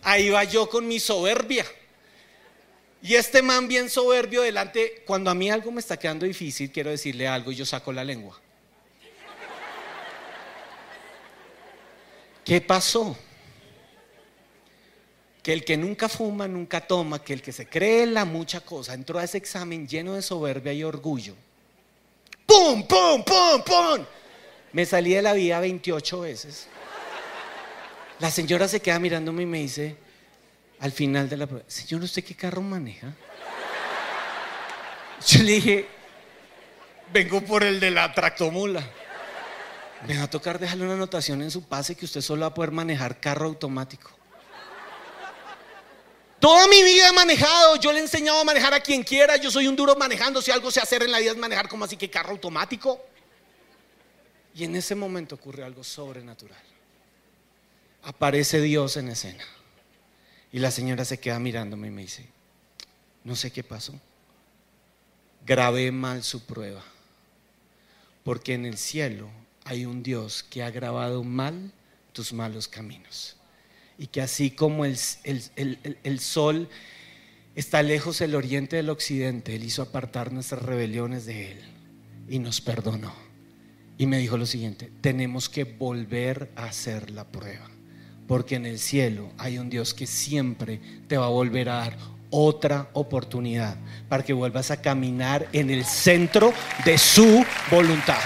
Ahí 0.01 0.29
va 0.29 0.45
yo 0.45 0.67
con 0.67 0.87
mi 0.87 0.99
soberbia. 0.99 1.65
Y 3.03 3.13
este 3.13 3.43
man 3.43 3.67
bien 3.67 3.89
soberbio 3.89 4.41
delante, 4.41 5.03
cuando 5.05 5.29
a 5.29 5.35
mí 5.35 5.51
algo 5.51 5.71
me 5.71 5.79
está 5.79 5.97
quedando 5.97 6.25
difícil, 6.25 6.71
quiero 6.71 6.89
decirle 6.89 7.27
algo 7.27 7.51
y 7.51 7.55
yo 7.55 7.65
saco 7.65 7.93
la 7.93 8.03
lengua. 8.03 8.39
¿Qué 12.43 12.61
pasó? 12.61 13.15
Que 15.47 15.53
el 15.53 15.63
que 15.63 15.77
nunca 15.77 16.09
fuma, 16.09 16.45
nunca 16.45 16.81
toma, 16.81 17.23
que 17.23 17.31
el 17.31 17.41
que 17.41 17.53
se 17.53 17.69
cree 17.69 18.05
la 18.05 18.25
mucha 18.25 18.59
cosa, 18.59 18.93
entró 18.93 19.17
a 19.17 19.23
ese 19.23 19.37
examen 19.37 19.87
lleno 19.87 20.15
de 20.15 20.21
soberbia 20.21 20.73
y 20.73 20.83
orgullo. 20.83 21.35
¡Pum, 22.45 22.85
pum, 22.85 23.23
pum, 23.23 23.63
pum! 23.63 24.05
Me 24.73 24.85
salí 24.85 25.13
de 25.13 25.21
la 25.21 25.31
vida 25.31 25.61
28 25.61 26.19
veces. 26.19 26.67
La 28.19 28.29
señora 28.29 28.67
se 28.67 28.81
queda 28.81 28.99
mirándome 28.99 29.43
y 29.43 29.45
me 29.45 29.59
dice, 29.59 29.95
al 30.81 30.91
final 30.91 31.29
de 31.29 31.37
la 31.37 31.47
prueba, 31.47 31.63
señor, 31.69 32.03
¿usted 32.03 32.25
qué 32.25 32.35
carro 32.35 32.61
maneja? 32.61 33.13
Yo 35.29 35.43
le 35.43 35.51
dije, 35.53 35.87
vengo 37.13 37.39
por 37.39 37.63
el 37.63 37.79
de 37.79 37.91
la 37.91 38.13
tractomula. 38.13 38.85
Me 40.09 40.17
va 40.17 40.23
a 40.23 40.29
tocar 40.29 40.59
dejarle 40.59 40.83
una 40.83 40.95
anotación 40.95 41.41
en 41.41 41.51
su 41.51 41.63
pase 41.63 41.95
que 41.95 42.03
usted 42.03 42.19
solo 42.19 42.41
va 42.41 42.47
a 42.47 42.53
poder 42.53 42.71
manejar 42.71 43.21
carro 43.21 43.45
automático. 43.45 44.16
Toda 46.39 46.67
mi 46.67 46.83
vida 46.83 47.09
he 47.09 47.13
manejado, 47.13 47.77
yo 47.77 47.91
le 47.91 47.99
he 47.99 48.01
enseñado 48.01 48.39
a 48.39 48.43
manejar 48.43 48.73
a 48.73 48.79
quien 48.79 49.03
quiera, 49.03 49.37
yo 49.37 49.49
soy 49.49 49.67
un 49.67 49.75
duro 49.75 49.95
manejando, 49.95 50.41
si 50.41 50.51
algo 50.51 50.69
sé 50.69 50.79
hacer 50.79 51.01
en 51.01 51.11
la 51.11 51.19
vida 51.19 51.31
es 51.31 51.37
manejar 51.37 51.67
como 51.67 51.85
así 51.85 51.97
que 51.97 52.09
carro 52.09 52.31
automático. 52.31 53.01
Y 54.53 54.63
en 54.63 54.75
ese 54.75 54.95
momento 54.95 55.35
ocurre 55.35 55.63
algo 55.63 55.83
sobrenatural. 55.83 56.61
Aparece 58.03 58.61
Dios 58.61 58.97
en 58.97 59.09
escena. 59.09 59.43
Y 60.51 60.59
la 60.59 60.71
señora 60.71 61.05
se 61.05 61.19
queda 61.19 61.39
mirándome 61.39 61.87
y 61.87 61.91
me 61.91 62.01
dice, 62.01 62.27
no 63.23 63.35
sé 63.35 63.51
qué 63.51 63.63
pasó. 63.63 63.93
Grabé 65.45 65.91
mal 65.91 66.23
su 66.23 66.45
prueba. 66.45 66.83
Porque 68.23 68.53
en 68.53 68.65
el 68.65 68.77
cielo 68.77 69.29
hay 69.63 69.85
un 69.85 70.03
Dios 70.03 70.43
que 70.43 70.63
ha 70.63 70.71
grabado 70.71 71.23
mal 71.23 71.71
tus 72.13 72.33
malos 72.33 72.67
caminos. 72.67 73.36
Y 73.97 74.07
que 74.07 74.21
así 74.21 74.51
como 74.51 74.85
el, 74.85 74.97
el, 75.23 76.19
sol 76.19 76.69
está 77.55 77.81
lejos 77.81 78.21
el 78.21 78.35
oriente 78.35 78.75
del 78.75 78.89
occidente, 78.89 79.55
Él 79.55 79.63
hizo 79.63 79.81
apartar 79.81 80.31
nuestras 80.31 80.61
rebeliones 80.61 81.25
de 81.25 81.51
Él 81.51 81.59
y 82.29 82.39
nos 82.39 82.61
perdonó. 82.61 83.13
Y 83.97 84.05
me 84.05 84.19
dijo 84.19 84.37
lo 84.37 84.45
siguiente, 84.45 84.91
tenemos 85.01 85.49
que 85.49 85.63
volver 85.63 86.51
a 86.55 86.65
hacer 86.65 87.09
la 87.09 87.25
prueba, 87.25 87.67
porque 88.27 88.55
en 88.55 88.67
el 88.67 88.77
cielo 88.77 89.31
hay 89.39 89.57
un 89.57 89.71
Dios 89.71 89.95
que 89.95 90.05
siempre 90.05 90.79
te 91.07 91.17
va 91.17 91.25
a 91.25 91.29
volver 91.29 91.69
a 91.69 91.75
dar 91.77 91.97
otra 92.29 92.89
oportunidad 92.93 93.77
para 94.09 94.23
que 94.23 94.33
vuelvas 94.33 94.69
a 94.71 94.81
caminar 94.81 95.47
en 95.53 95.69
el 95.69 95.85
centro 95.85 96.53
de 96.85 96.97
su 96.97 97.45
voluntad. 97.71 98.19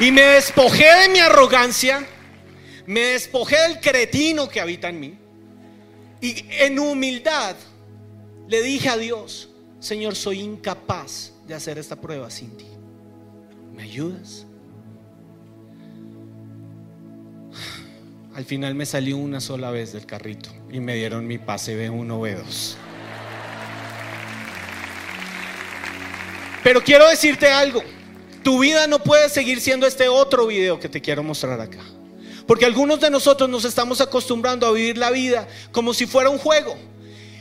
Y 0.00 0.10
me 0.10 0.22
despojé 0.22 0.86
de 1.02 1.08
mi 1.10 1.20
arrogancia, 1.20 2.04
me 2.86 3.00
despojé 3.00 3.56
del 3.68 3.80
cretino 3.80 4.48
que 4.48 4.60
habita 4.60 4.88
en 4.88 5.00
mí. 5.00 5.18
Y 6.20 6.44
en 6.60 6.78
humildad 6.78 7.56
le 8.48 8.62
dije 8.62 8.88
a 8.88 8.96
Dios, 8.96 9.50
Señor, 9.80 10.14
soy 10.14 10.40
incapaz 10.40 11.32
de 11.46 11.54
hacer 11.54 11.78
esta 11.78 12.00
prueba 12.00 12.30
sin 12.30 12.56
ti. 12.56 12.66
¿Me 13.74 13.82
ayudas? 13.82 14.46
Al 18.34 18.44
final 18.44 18.74
me 18.74 18.86
salió 18.86 19.16
una 19.16 19.40
sola 19.40 19.70
vez 19.70 19.92
del 19.92 20.06
carrito 20.06 20.50
y 20.72 20.80
me 20.80 20.94
dieron 20.96 21.26
mi 21.26 21.38
pase 21.38 21.76
B1, 21.76 22.06
B2. 22.06 22.74
Pero 26.64 26.82
quiero 26.82 27.08
decirte 27.08 27.46
algo. 27.46 27.82
Tu 28.42 28.58
vida 28.58 28.86
no 28.86 28.98
puede 28.98 29.28
seguir 29.28 29.60
siendo 29.60 29.86
este 29.86 30.08
otro 30.08 30.46
video 30.46 30.80
que 30.80 30.88
te 30.88 31.00
quiero 31.00 31.22
mostrar 31.22 31.60
acá. 31.60 31.80
Porque 32.46 32.66
algunos 32.66 33.00
de 33.00 33.10
nosotros 33.10 33.48
nos 33.48 33.64
estamos 33.64 34.00
acostumbrando 34.00 34.66
a 34.66 34.72
vivir 34.72 34.98
la 34.98 35.10
vida 35.10 35.48
como 35.72 35.94
si 35.94 36.06
fuera 36.06 36.30
un 36.30 36.38
juego. 36.38 36.76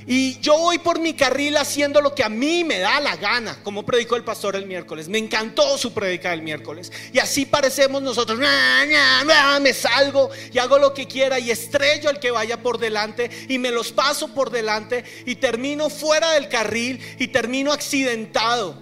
Y 0.05 0.39
yo 0.39 0.57
voy 0.57 0.79
por 0.79 0.99
mi 0.99 1.13
carril 1.13 1.55
haciendo 1.57 2.01
lo 2.01 2.13
que 2.13 2.23
a 2.23 2.29
mí 2.29 2.63
me 2.63 2.79
da 2.79 2.99
la 2.99 3.15
gana, 3.15 3.57
como 3.63 3.85
predicó 3.85 4.15
el 4.15 4.23
pastor 4.23 4.55
el 4.55 4.65
miércoles. 4.65 5.07
Me 5.07 5.17
encantó 5.17 5.77
su 5.77 5.93
predica 5.93 6.31
del 6.31 6.41
miércoles. 6.41 6.91
Y 7.13 7.19
así 7.19 7.45
parecemos 7.45 8.01
nosotros, 8.01 8.37
me 8.37 9.73
salgo 9.73 10.29
y 10.51 10.57
hago 10.57 10.77
lo 10.77 10.93
que 10.93 11.07
quiera 11.07 11.39
y 11.39 11.51
estrello 11.51 12.09
al 12.09 12.19
que 12.19 12.31
vaya 12.31 12.61
por 12.61 12.79
delante 12.79 13.29
y 13.47 13.57
me 13.59 13.71
los 13.71 13.91
paso 13.91 14.33
por 14.33 14.49
delante 14.49 15.05
y 15.25 15.35
termino 15.35 15.89
fuera 15.89 16.31
del 16.31 16.49
carril 16.49 16.99
y 17.19 17.29
termino 17.29 17.71
accidentado 17.71 18.75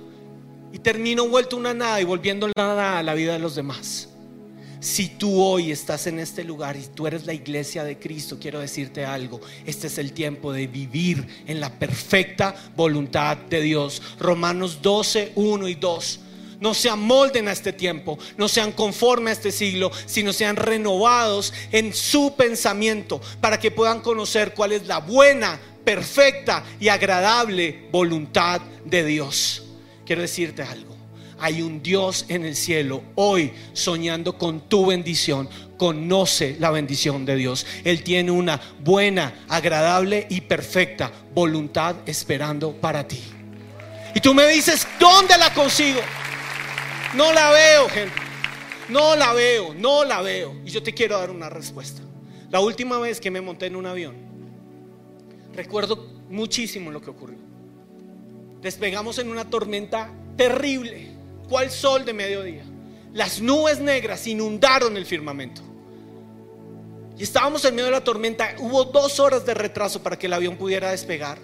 y 0.73 0.79
termino 0.79 1.27
vuelto 1.27 1.57
una 1.57 1.73
nada 1.73 2.01
y 2.01 2.03
volviendo 2.03 2.49
nada 2.55 2.97
a 2.97 3.03
la 3.03 3.13
vida 3.13 3.33
de 3.33 3.39
los 3.39 3.55
demás. 3.55 4.07
Si 4.81 5.07
tú 5.07 5.41
hoy 5.41 5.71
estás 5.71 6.07
en 6.07 6.19
este 6.19 6.43
lugar 6.43 6.75
y 6.75 6.81
tú 6.87 7.07
eres 7.07 7.25
la 7.25 7.33
iglesia 7.33 7.83
de 7.83 7.97
Cristo, 7.97 8.37
quiero 8.41 8.59
decirte 8.59 9.05
algo. 9.05 9.39
Este 9.65 9.87
es 9.87 9.97
el 9.97 10.11
tiempo 10.11 10.51
de 10.51 10.67
vivir 10.67 11.25
en 11.47 11.61
la 11.61 11.69
perfecta 11.69 12.53
voluntad 12.75 13.37
de 13.37 13.61
Dios. 13.61 14.01
Romanos 14.19 14.81
12, 14.81 15.33
1 15.35 15.67
y 15.67 15.75
2. 15.75 16.19
No 16.59 16.73
se 16.73 16.89
amolden 16.89 17.47
a 17.47 17.53
este 17.53 17.71
tiempo, 17.71 18.19
no 18.37 18.47
sean 18.47 18.71
conformes 18.71 19.29
a 19.29 19.33
este 19.33 19.51
siglo, 19.51 19.91
sino 20.05 20.33
sean 20.33 20.57
renovados 20.57 21.53
en 21.71 21.93
su 21.93 22.35
pensamiento 22.35 23.21
para 23.39 23.59
que 23.59 23.71
puedan 23.71 24.01
conocer 24.01 24.53
cuál 24.53 24.73
es 24.73 24.85
la 24.85 24.99
buena, 24.99 25.59
perfecta 25.83 26.63
y 26.79 26.89
agradable 26.89 27.87
voluntad 27.91 28.61
de 28.85 29.05
Dios 29.05 29.63
quiero 30.11 30.23
decirte 30.23 30.61
algo. 30.61 31.00
Hay 31.43 31.63
un 31.63 31.81
Dios 31.81 32.25
en 32.27 32.45
el 32.45 32.55
cielo 32.55 33.01
hoy 33.15 33.51
soñando 33.73 34.37
con 34.37 34.69
tu 34.69 34.85
bendición. 34.85 35.49
Conoce 35.75 36.55
la 36.59 36.69
bendición 36.69 37.25
de 37.25 37.35
Dios. 37.35 37.65
Él 37.83 38.03
tiene 38.03 38.29
una 38.29 38.61
buena, 38.79 39.33
agradable 39.49 40.27
y 40.29 40.41
perfecta 40.41 41.11
voluntad 41.33 41.95
esperando 42.05 42.73
para 42.73 43.07
ti. 43.07 43.19
Y 44.13 44.19
tú 44.19 44.35
me 44.35 44.45
dices, 44.45 44.87
¿dónde 44.99 45.35
la 45.39 45.51
consigo? 45.51 45.99
No 47.15 47.33
la 47.33 47.49
veo, 47.49 47.89
gente. 47.89 48.15
No 48.89 49.15
la 49.15 49.33
veo, 49.33 49.73
no 49.73 50.05
la 50.05 50.21
veo. 50.21 50.55
Y 50.63 50.69
yo 50.69 50.83
te 50.83 50.93
quiero 50.93 51.17
dar 51.17 51.31
una 51.31 51.49
respuesta. 51.49 52.03
La 52.51 52.59
última 52.59 52.99
vez 52.99 53.19
que 53.19 53.31
me 53.31 53.41
monté 53.41 53.65
en 53.65 53.75
un 53.75 53.87
avión, 53.87 54.15
recuerdo 55.55 56.07
muchísimo 56.29 56.91
lo 56.91 57.01
que 57.01 57.09
ocurrió. 57.09 57.39
Despegamos 58.61 59.17
en 59.17 59.31
una 59.31 59.49
tormenta 59.49 60.11
terrible. 60.37 61.20
¿Cuál 61.51 61.69
sol 61.69 62.05
de 62.05 62.13
mediodía? 62.13 62.63
Las 63.11 63.41
nubes 63.41 63.77
negras 63.77 64.25
inundaron 64.25 64.95
el 64.95 65.05
firmamento. 65.05 65.61
Y 67.17 67.23
estábamos 67.23 67.65
en 67.65 67.75
medio 67.75 67.87
de 67.87 67.91
la 67.91 68.05
tormenta. 68.05 68.55
Hubo 68.59 68.85
dos 68.85 69.19
horas 69.19 69.45
de 69.45 69.53
retraso 69.53 70.01
para 70.01 70.17
que 70.17 70.27
el 70.27 70.33
avión 70.33 70.55
pudiera 70.55 70.91
despegar. 70.91 71.39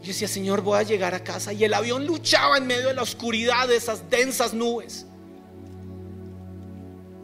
Yo 0.00 0.06
decía, 0.06 0.28
Señor, 0.28 0.60
voy 0.60 0.78
a 0.78 0.84
llegar 0.84 1.12
a 1.12 1.24
casa. 1.24 1.52
Y 1.52 1.64
el 1.64 1.74
avión 1.74 2.06
luchaba 2.06 2.56
en 2.56 2.68
medio 2.68 2.86
de 2.86 2.94
la 2.94 3.02
oscuridad 3.02 3.66
de 3.66 3.74
esas 3.74 4.08
densas 4.08 4.54
nubes. 4.54 5.06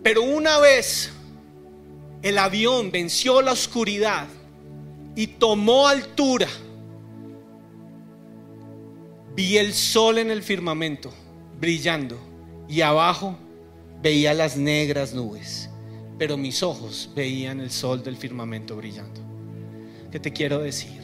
Pero 0.02 0.22
una 0.22 0.58
vez 0.58 1.12
el 2.22 2.36
avión 2.36 2.90
venció 2.90 3.40
la 3.42 3.52
oscuridad 3.52 4.26
y 5.14 5.28
tomó 5.28 5.86
altura, 5.86 6.48
vi 9.36 9.56
el 9.56 9.72
sol 9.72 10.18
en 10.18 10.32
el 10.32 10.42
firmamento 10.42 11.14
brillando 11.60 12.18
y 12.68 12.82
abajo 12.82 13.36
veía 14.02 14.34
las 14.34 14.56
negras 14.56 15.14
nubes, 15.14 15.68
pero 16.18 16.36
mis 16.36 16.62
ojos 16.62 17.10
veían 17.14 17.60
el 17.60 17.70
sol 17.70 18.02
del 18.02 18.16
firmamento 18.16 18.76
brillando. 18.76 19.20
¿Qué 20.10 20.20
te 20.20 20.32
quiero 20.32 20.60
decir? 20.60 20.98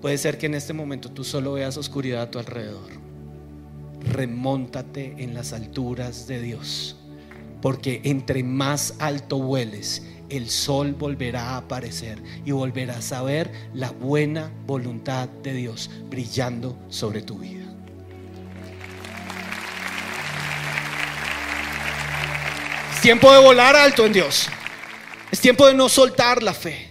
Puede 0.00 0.18
ser 0.18 0.38
que 0.38 0.46
en 0.46 0.54
este 0.54 0.72
momento 0.72 1.10
tú 1.10 1.24
solo 1.24 1.52
veas 1.52 1.76
oscuridad 1.76 2.22
a 2.22 2.30
tu 2.30 2.38
alrededor. 2.38 2.90
Remóntate 4.12 5.14
en 5.18 5.34
las 5.34 5.52
alturas 5.52 6.26
de 6.26 6.40
Dios, 6.40 6.96
porque 7.60 8.00
entre 8.04 8.42
más 8.42 8.94
alto 8.98 9.38
vueles, 9.38 10.02
el 10.30 10.48
sol 10.48 10.94
volverá 10.94 11.50
a 11.50 11.56
aparecer 11.58 12.22
y 12.44 12.52
volverás 12.52 13.12
a 13.12 13.22
ver 13.22 13.50
la 13.74 13.90
buena 13.90 14.50
voluntad 14.66 15.28
de 15.28 15.52
Dios 15.52 15.90
brillando 16.08 16.78
sobre 16.88 17.20
tu 17.20 17.38
vida. 17.38 17.69
Tiempo 23.10 23.32
de 23.32 23.40
volar 23.40 23.74
alto 23.74 24.06
en 24.06 24.12
Dios. 24.12 24.46
Es 25.32 25.40
tiempo 25.40 25.66
de 25.66 25.74
no 25.74 25.88
soltar 25.88 26.44
la 26.44 26.54
fe. 26.54 26.90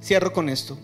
Cierro 0.00 0.32
con 0.32 0.48
esto. 0.48 0.78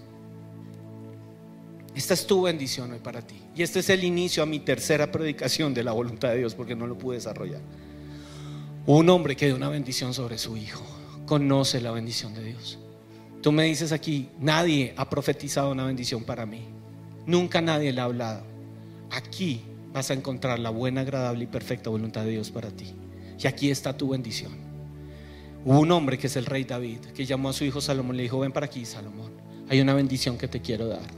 Esta 1.95 2.15
es 2.15 2.27
tu 2.27 2.43
bendición 2.43 2.91
hoy 2.91 2.99
para 2.99 3.23
ti. 3.23 3.41
Y 3.55 3.63
este 3.63 3.79
es 3.79 3.91
el 3.91 4.03
inicio 4.03 4.43
a 4.43 4.47
mi 4.47 4.59
tercera 4.59 5.13
predicación 5.13 5.73
de 5.73 5.85
la 5.85 5.93
voluntad 5.93 6.31
de 6.31 6.39
Dios 6.39 6.57
porque 6.57 6.75
no 6.75 6.89
lo 6.89 6.99
pude 6.99 7.19
desarrollar. 7.19 7.61
Un 8.87 9.09
hombre 9.09 9.37
que 9.37 9.47
dio 9.47 9.55
una 9.55 9.69
bendición 9.69 10.15
sobre 10.15 10.37
su 10.37 10.57
hijo. 10.57 10.85
Conoce 11.25 11.81
la 11.81 11.93
bendición 11.93 12.35
de 12.35 12.43
Dios. 12.43 12.81
Tú 13.41 13.53
me 13.53 13.63
dices 13.67 13.93
aquí, 13.93 14.31
nadie 14.41 14.95
ha 14.97 15.09
profetizado 15.09 15.71
una 15.71 15.87
bendición 15.87 16.25
para 16.25 16.45
mí. 16.45 16.65
Nunca 17.25 17.61
nadie 17.61 17.93
le 17.93 18.01
ha 18.01 18.05
hablado. 18.05 18.43
Aquí 19.13 19.63
vas 19.93 20.11
a 20.11 20.15
encontrar 20.15 20.59
la 20.59 20.71
buena, 20.71 21.03
agradable 21.03 21.45
y 21.45 21.47
perfecta 21.47 21.89
voluntad 21.89 22.25
de 22.25 22.31
Dios 22.33 22.51
para 22.51 22.73
ti. 22.73 22.93
Y 23.43 23.47
aquí 23.47 23.71
está 23.71 23.97
tu 23.97 24.11
bendición. 24.11 24.53
Hubo 25.65 25.81
un 25.81 25.91
hombre 25.93 26.19
que 26.19 26.27
es 26.27 26.37
el 26.37 26.47
rey 26.47 26.65
David, 26.65 26.99
que 27.15 27.25
llamó 27.25 27.49
a 27.49 27.53
su 27.53 27.65
hijo 27.65 27.81
Salomón, 27.81 28.17
le 28.17 28.25
dijo, 28.25 28.39
ven 28.39 28.53
para 28.53 28.67
aquí, 28.67 28.85
Salomón. 28.85 29.33
Hay 29.69 29.81
una 29.81 29.95
bendición 29.95 30.37
que 30.37 30.47
te 30.47 30.61
quiero 30.61 30.87
dar. 30.87 31.09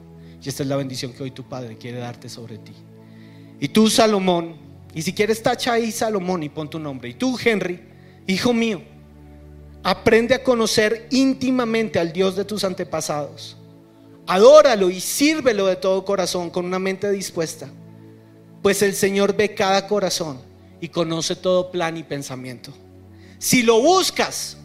Y 0.42 0.48
esta 0.48 0.62
es 0.62 0.68
la 0.68 0.76
bendición 0.76 1.12
que 1.12 1.22
hoy 1.24 1.32
tu 1.32 1.44
padre 1.44 1.76
quiere 1.76 1.98
darte 1.98 2.28
sobre 2.28 2.58
ti. 2.58 2.72
Y 3.58 3.68
tú, 3.68 3.90
Salomón, 3.90 4.56
y 4.94 5.02
si 5.02 5.12
quieres 5.12 5.42
tacha 5.42 5.72
ahí 5.72 5.90
Salomón 5.90 6.42
y 6.42 6.48
pon 6.48 6.70
tu 6.70 6.78
nombre. 6.78 7.08
Y 7.08 7.14
tú, 7.14 7.36
Henry, 7.42 7.80
hijo 8.26 8.52
mío, 8.52 8.82
aprende 9.82 10.34
a 10.34 10.42
conocer 10.42 11.08
íntimamente 11.10 11.98
al 11.98 12.12
Dios 12.12 12.36
de 12.36 12.44
tus 12.44 12.64
antepasados. 12.64 13.56
Adóralo 14.26 14.90
y 14.90 15.00
sírvelo 15.00 15.66
de 15.66 15.76
todo 15.76 16.04
corazón, 16.04 16.50
con 16.50 16.64
una 16.64 16.78
mente 16.78 17.10
dispuesta. 17.10 17.68
Pues 18.62 18.82
el 18.82 18.94
Señor 18.94 19.36
ve 19.36 19.54
cada 19.54 19.86
corazón 19.86 20.38
y 20.86 20.88
conoce 20.88 21.34
todo 21.34 21.72
plan 21.72 21.96
y 21.96 22.04
pensamiento. 22.04 22.72
Si 23.40 23.64
lo 23.64 23.80
buscas, 23.80 24.56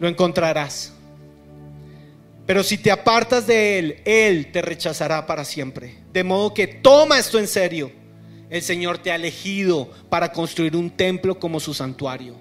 lo 0.00 0.08
encontrarás. 0.08 0.94
Pero 2.46 2.64
si 2.64 2.78
te 2.78 2.90
apartas 2.90 3.46
de 3.46 3.78
Él, 3.78 3.96
Él 4.06 4.50
te 4.50 4.62
rechazará 4.62 5.26
para 5.26 5.44
siempre. 5.44 5.98
De 6.10 6.24
modo 6.24 6.54
que 6.54 6.66
toma 6.66 7.18
esto 7.18 7.38
en 7.38 7.46
serio. 7.46 7.92
El 8.48 8.62
Señor 8.62 8.96
te 8.96 9.12
ha 9.12 9.16
elegido 9.16 9.90
para 10.08 10.32
construir 10.32 10.74
un 10.74 10.88
templo 10.88 11.38
como 11.38 11.60
su 11.60 11.74
santuario. 11.74 12.36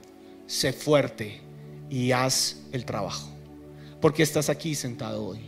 Sé 0.48 0.72
fuerte 0.72 1.42
y 1.90 2.14
haz 2.14 2.62
el 2.72 2.86
trabajo. 2.86 3.30
Porque 4.00 4.24
estás 4.24 4.48
aquí 4.48 4.74
sentado 4.74 5.26
hoy. 5.26 5.42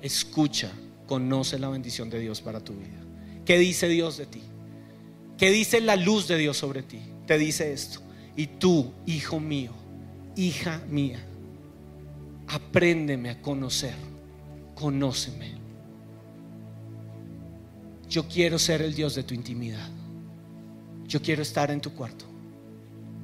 Escucha, 0.00 0.72
conoce 1.06 1.58
la 1.58 1.68
bendición 1.68 2.08
de 2.08 2.18
Dios 2.18 2.40
para 2.40 2.60
tu 2.60 2.72
vida. 2.72 2.98
¿Qué 3.44 3.58
dice 3.58 3.88
Dios 3.88 4.16
de 4.16 4.24
ti? 4.24 4.42
¿Qué 5.42 5.50
dice 5.50 5.80
la 5.80 5.96
luz 5.96 6.28
de 6.28 6.38
Dios 6.38 6.56
sobre 6.56 6.84
ti? 6.84 7.00
Te 7.26 7.36
dice 7.36 7.72
esto. 7.72 7.98
Y 8.36 8.46
tú, 8.46 8.92
hijo 9.06 9.40
mío, 9.40 9.72
hija 10.36 10.80
mía, 10.88 11.18
apréndeme 12.46 13.28
a 13.28 13.42
conocer, 13.42 13.96
conóceme. 14.76 15.54
Yo 18.08 18.28
quiero 18.28 18.56
ser 18.56 18.82
el 18.82 18.94
Dios 18.94 19.16
de 19.16 19.24
tu 19.24 19.34
intimidad. 19.34 19.90
Yo 21.08 21.20
quiero 21.20 21.42
estar 21.42 21.72
en 21.72 21.80
tu 21.80 21.92
cuarto. 21.92 22.24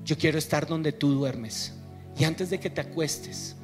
Yo 0.05 0.19
quiero 0.19 0.39
estar 0.39 0.67
donde 0.67 0.91
tú 0.91 1.13
duermes. 1.13 1.73
Y 2.19 2.25
antes 2.25 2.51
de 2.51 2.59
que 2.59 2.69
te 2.69 2.81
acuestes, 2.81 3.55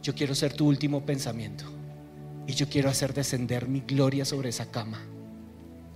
yo 0.00 0.14
quiero 0.14 0.36
ser 0.36 0.52
tu 0.52 0.64
último 0.64 1.04
pensamiento. 1.04 1.64
Y 2.46 2.52
yo 2.52 2.68
quiero 2.68 2.88
hacer 2.88 3.12
descender 3.12 3.66
mi 3.66 3.80
gloria 3.80 4.24
sobre 4.24 4.50
esa 4.50 4.70
cama 4.70 5.00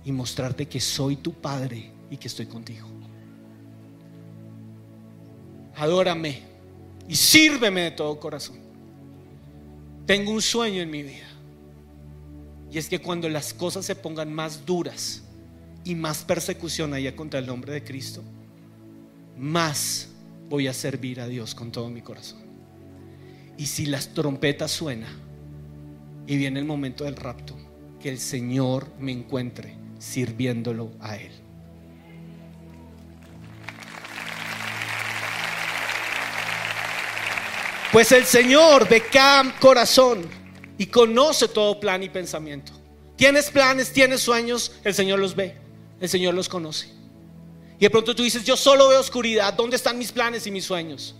y 0.05 0.11
mostrarte 0.11 0.67
que 0.67 0.79
soy 0.79 1.17
tu 1.17 1.33
Padre 1.33 1.91
y 2.09 2.17
que 2.17 2.27
estoy 2.27 2.45
contigo. 2.45 2.87
Adórame 5.75 6.41
y 7.07 7.15
sírveme 7.15 7.81
de 7.81 7.91
todo 7.91 8.19
corazón. 8.19 8.57
Tengo 10.05 10.31
un 10.31 10.41
sueño 10.41 10.81
en 10.81 10.91
mi 10.91 11.03
vida. 11.03 11.27
Y 12.71 12.77
es 12.77 12.89
que 12.89 12.99
cuando 12.99 13.29
las 13.29 13.53
cosas 13.53 13.85
se 13.85 13.95
pongan 13.95 14.33
más 14.33 14.65
duras 14.65 15.23
y 15.83 15.95
más 15.95 16.23
persecución 16.23 16.93
haya 16.93 17.15
contra 17.15 17.39
el 17.39 17.45
nombre 17.45 17.73
de 17.73 17.83
Cristo, 17.83 18.23
más 19.37 20.09
voy 20.49 20.67
a 20.67 20.73
servir 20.73 21.21
a 21.21 21.27
Dios 21.27 21.55
con 21.55 21.71
todo 21.71 21.89
mi 21.89 22.01
corazón. 22.01 22.41
Y 23.57 23.67
si 23.67 23.85
las 23.85 24.13
trompetas 24.13 24.71
suenan 24.71 25.13
y 26.25 26.37
viene 26.37 26.59
el 26.59 26.65
momento 26.65 27.03
del 27.03 27.15
rapto, 27.15 27.55
que 27.99 28.09
el 28.09 28.19
Señor 28.19 28.91
me 28.99 29.11
encuentre 29.11 29.82
sirviéndolo 30.03 30.91
a 30.99 31.15
Él. 31.15 31.31
Pues 37.91 38.11
el 38.11 38.25
Señor 38.25 38.89
ve 38.89 39.03
cada 39.11 39.55
corazón 39.59 40.25
y 40.77 40.87
conoce 40.87 41.47
todo 41.47 41.79
plan 41.79 42.03
y 42.03 42.09
pensamiento. 42.09 42.73
Tienes 43.15 43.49
planes, 43.49 43.93
tienes 43.93 44.21
sueños, 44.21 44.73
el 44.83 44.93
Señor 44.93 45.19
los 45.19 45.35
ve, 45.35 45.55
el 46.01 46.09
Señor 46.09 46.33
los 46.33 46.49
conoce. 46.49 46.89
Y 47.77 47.81
de 47.81 47.89
pronto 47.89 48.15
tú 48.15 48.23
dices, 48.23 48.43
yo 48.43 48.57
solo 48.57 48.89
veo 48.89 48.99
oscuridad, 48.99 49.53
¿dónde 49.53 49.75
están 49.75 49.97
mis 49.97 50.11
planes 50.11 50.45
y 50.47 50.51
mis 50.51 50.65
sueños? 50.65 51.15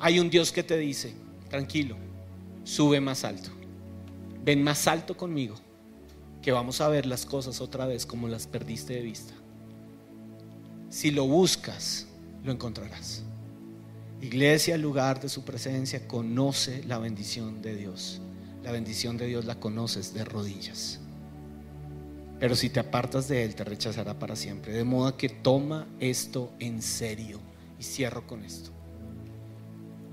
Hay 0.00 0.18
un 0.18 0.30
Dios 0.30 0.50
que 0.50 0.62
te 0.62 0.76
dice, 0.78 1.14
tranquilo, 1.48 1.96
sube 2.64 3.00
más 3.00 3.24
alto, 3.24 3.50
ven 4.42 4.62
más 4.62 4.86
alto 4.88 5.16
conmigo, 5.16 5.56
que 6.46 6.52
vamos 6.52 6.80
a 6.80 6.86
ver 6.86 7.06
las 7.06 7.26
cosas 7.26 7.60
otra 7.60 7.86
vez 7.86 8.06
como 8.06 8.28
las 8.28 8.46
perdiste 8.46 8.92
de 8.92 9.00
vista. 9.00 9.34
Si 10.90 11.10
lo 11.10 11.26
buscas, 11.26 12.06
lo 12.44 12.52
encontrarás. 12.52 13.24
Iglesia, 14.22 14.78
lugar 14.78 15.20
de 15.20 15.28
su 15.28 15.44
presencia, 15.44 16.06
conoce 16.06 16.84
la 16.84 16.98
bendición 16.98 17.62
de 17.62 17.74
Dios. 17.74 18.20
La 18.62 18.70
bendición 18.70 19.16
de 19.16 19.26
Dios 19.26 19.44
la 19.44 19.58
conoces 19.58 20.14
de 20.14 20.24
rodillas. 20.24 21.00
Pero 22.38 22.54
si 22.54 22.70
te 22.70 22.78
apartas 22.78 23.26
de 23.26 23.42
Él, 23.42 23.56
te 23.56 23.64
rechazará 23.64 24.16
para 24.16 24.36
siempre. 24.36 24.72
De 24.72 24.84
modo 24.84 25.16
que 25.16 25.28
toma 25.28 25.88
esto 25.98 26.52
en 26.60 26.80
serio. 26.80 27.40
Y 27.76 27.82
cierro 27.82 28.24
con 28.24 28.44
esto. 28.44 28.70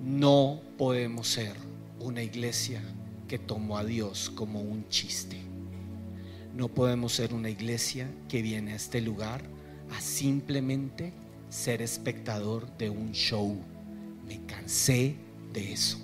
No 0.03 0.61
podemos 0.79 1.27
ser 1.27 1.53
una 1.99 2.23
iglesia 2.23 2.81
que 3.27 3.37
tomó 3.37 3.77
a 3.77 3.83
Dios 3.85 4.31
como 4.31 4.61
un 4.61 4.89
chiste. 4.89 5.52
No 6.55 6.67
podemos 6.67 7.13
ser 7.13 7.33
una 7.33 7.49
iglesia 7.49 8.09
que 8.29 8.41
viene 8.41 8.73
a 8.73 8.75
este 8.75 9.01
lugar 9.01 9.41
a 9.91 10.01
simplemente 10.01 11.13
ser 11.49 11.81
espectador 11.81 12.77
de 12.77 12.89
un 12.89 13.11
show 13.11 13.57
me 14.27 14.45
cansé 14.45 15.15
de 15.51 15.73
eso. 15.73 15.97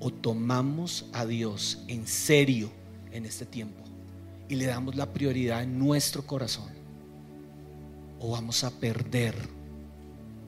O 0.00 0.10
tomamos 0.10 1.06
a 1.12 1.24
Dios 1.24 1.82
en 1.88 2.06
serio 2.06 2.70
en 3.12 3.24
este 3.24 3.46
tiempo 3.46 3.82
y 4.48 4.56
le 4.56 4.66
damos 4.66 4.94
la 4.94 5.12
prioridad 5.12 5.62
en 5.62 5.78
nuestro 5.78 6.26
corazón. 6.26 6.76
o 8.18 8.30
vamos 8.30 8.64
a 8.64 8.70
perder 8.70 9.34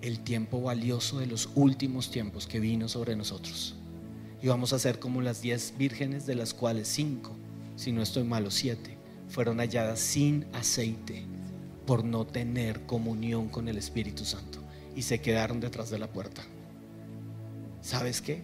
el 0.00 0.20
tiempo 0.20 0.62
valioso 0.62 1.18
de 1.18 1.26
los 1.26 1.50
últimos 1.54 2.10
tiempos 2.10 2.46
que 2.46 2.60
vino 2.60 2.88
sobre 2.88 3.14
nosotros. 3.14 3.74
Y 4.42 4.48
vamos 4.48 4.72
a 4.72 4.78
ser 4.78 4.98
como 4.98 5.20
las 5.20 5.42
diez 5.42 5.74
vírgenes, 5.76 6.24
de 6.24 6.34
las 6.34 6.54
cuales 6.54 6.88
cinco, 6.88 7.36
si 7.76 7.92
no 7.92 8.00
estoy 8.02 8.24
malo, 8.24 8.50
siete, 8.50 8.96
fueron 9.28 9.58
halladas 9.58 10.00
sin 10.00 10.46
aceite 10.52 11.24
por 11.86 12.04
no 12.04 12.26
tener 12.26 12.86
comunión 12.86 13.48
con 13.48 13.68
el 13.68 13.78
Espíritu 13.78 14.24
Santo 14.24 14.58
y 14.94 15.02
se 15.02 15.20
quedaron 15.20 15.60
detrás 15.60 15.90
de 15.90 15.98
la 15.98 16.08
puerta. 16.08 16.42
¿Sabes 17.80 18.20
qué? 18.20 18.42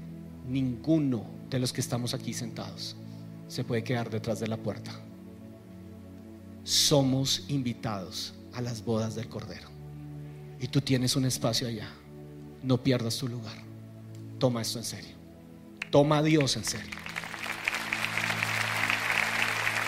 Ninguno 0.48 1.24
de 1.50 1.58
los 1.58 1.72
que 1.72 1.80
estamos 1.80 2.14
aquí 2.14 2.32
sentados 2.32 2.96
se 3.48 3.64
puede 3.64 3.84
quedar 3.84 4.10
detrás 4.10 4.40
de 4.40 4.48
la 4.48 4.56
puerta. 4.56 4.92
Somos 6.64 7.44
invitados 7.48 8.34
a 8.54 8.60
las 8.60 8.84
bodas 8.84 9.14
del 9.14 9.28
Cordero. 9.28 9.68
Y 10.60 10.68
tú 10.68 10.80
tienes 10.80 11.16
un 11.16 11.26
espacio 11.26 11.68
allá. 11.68 11.88
No 12.62 12.82
pierdas 12.82 13.18
tu 13.18 13.28
lugar. 13.28 13.56
Toma 14.38 14.62
esto 14.62 14.78
en 14.78 14.84
serio. 14.84 15.14
Toma 15.90 16.18
a 16.18 16.22
Dios 16.22 16.56
en 16.56 16.64
serio. 16.64 17.03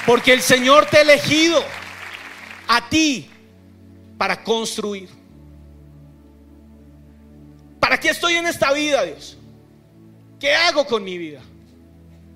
Porque 0.07 0.33
el 0.33 0.41
Señor 0.41 0.87
te 0.87 0.99
ha 0.99 1.03
elegido 1.03 1.59
a 2.69 2.89
ti 2.89 3.29
para 4.17 4.43
construir. 4.43 5.09
¿Para 7.81 7.99
qué 7.99 8.11
estoy 8.11 8.35
en 8.35 8.47
esta 8.47 8.73
vida, 8.73 9.05
Dios? 9.05 9.37
¿Qué 10.39 10.55
hago 10.55 10.87
con 10.87 11.03
mi 11.03 11.19
vida? 11.19 11.41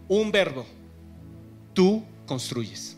Un 0.08 0.32
verbo. 0.32 0.66
Tú 1.72 2.02
construyes. 2.26 2.96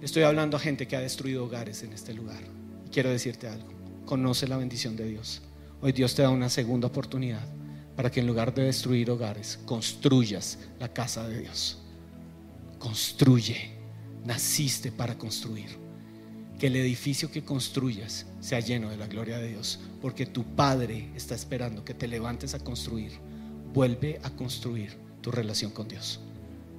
Estoy 0.00 0.22
hablando 0.22 0.56
a 0.56 0.60
gente 0.60 0.86
que 0.86 0.96
ha 0.96 1.00
destruido 1.00 1.44
hogares 1.44 1.82
en 1.82 1.92
este 1.92 2.14
lugar. 2.14 2.40
Y 2.86 2.90
quiero 2.90 3.10
decirte 3.10 3.48
algo. 3.48 3.68
Conoce 4.06 4.46
la 4.46 4.56
bendición 4.56 4.96
de 4.96 5.04
Dios. 5.04 5.42
Hoy 5.80 5.92
Dios 5.92 6.14
te 6.14 6.22
da 6.22 6.30
una 6.30 6.48
segunda 6.48 6.86
oportunidad 6.86 7.46
para 7.96 8.10
que 8.10 8.20
en 8.20 8.26
lugar 8.26 8.54
de 8.54 8.64
destruir 8.64 9.10
hogares, 9.10 9.58
construyas 9.64 10.58
la 10.78 10.88
casa 10.92 11.26
de 11.26 11.40
Dios. 11.40 11.78
Construye. 12.78 13.70
Naciste 14.24 14.92
para 14.92 15.16
construir. 15.16 15.68
Que 16.58 16.68
el 16.68 16.76
edificio 16.76 17.30
que 17.30 17.44
construyas 17.44 18.26
sea 18.40 18.60
lleno 18.60 18.90
de 18.90 18.96
la 18.96 19.06
gloria 19.06 19.38
de 19.38 19.48
Dios. 19.48 19.80
Porque 20.00 20.26
tu 20.26 20.44
Padre 20.44 21.10
está 21.14 21.34
esperando 21.34 21.84
que 21.84 21.94
te 21.94 22.08
levantes 22.08 22.54
a 22.54 22.58
construir. 22.58 23.12
Vuelve 23.72 24.20
a 24.22 24.30
construir 24.30 24.96
tu 25.20 25.30
relación 25.30 25.70
con 25.70 25.88
Dios. 25.88 26.20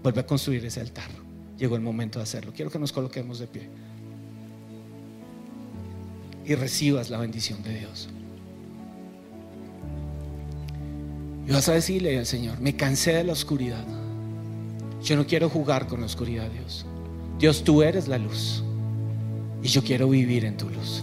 Vuelve 0.03 0.21
a 0.21 0.25
construir 0.25 0.65
ese 0.65 0.81
altar. 0.81 1.09
Llegó 1.57 1.75
el 1.75 1.81
momento 1.81 2.19
de 2.19 2.23
hacerlo. 2.23 2.53
Quiero 2.55 2.71
que 2.71 2.79
nos 2.79 2.91
coloquemos 2.91 3.39
de 3.39 3.47
pie. 3.47 3.69
Y 6.45 6.55
recibas 6.55 7.09
la 7.09 7.17
bendición 7.17 7.61
de 7.63 7.79
Dios. 7.79 8.09
Y 11.47 11.51
vas 11.51 11.69
a 11.69 11.73
decirle 11.73 12.17
al 12.17 12.25
Señor, 12.25 12.59
me 12.59 12.75
cansé 12.75 13.13
de 13.13 13.23
la 13.23 13.33
oscuridad. 13.33 13.85
Yo 15.07 15.15
no 15.15 15.25
quiero 15.25 15.47
jugar 15.47 15.87
con 15.87 16.01
la 16.01 16.05
oscuridad, 16.05 16.49
Dios. 16.51 16.85
Dios, 17.39 17.63
tú 17.63 17.81
eres 17.81 18.09
la 18.09 18.17
luz. 18.17 18.61
Y 19.63 19.69
yo 19.69 19.81
quiero 19.81 20.09
vivir 20.09 20.43
en 20.43 20.57
tu 20.57 20.69
luz. 20.69 21.01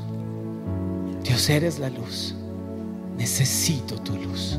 Dios, 1.23 1.49
eres 1.49 1.79
la 1.79 1.89
luz. 1.89 2.35
Necesito 3.17 3.99
tu 4.03 4.15
luz. 4.17 4.59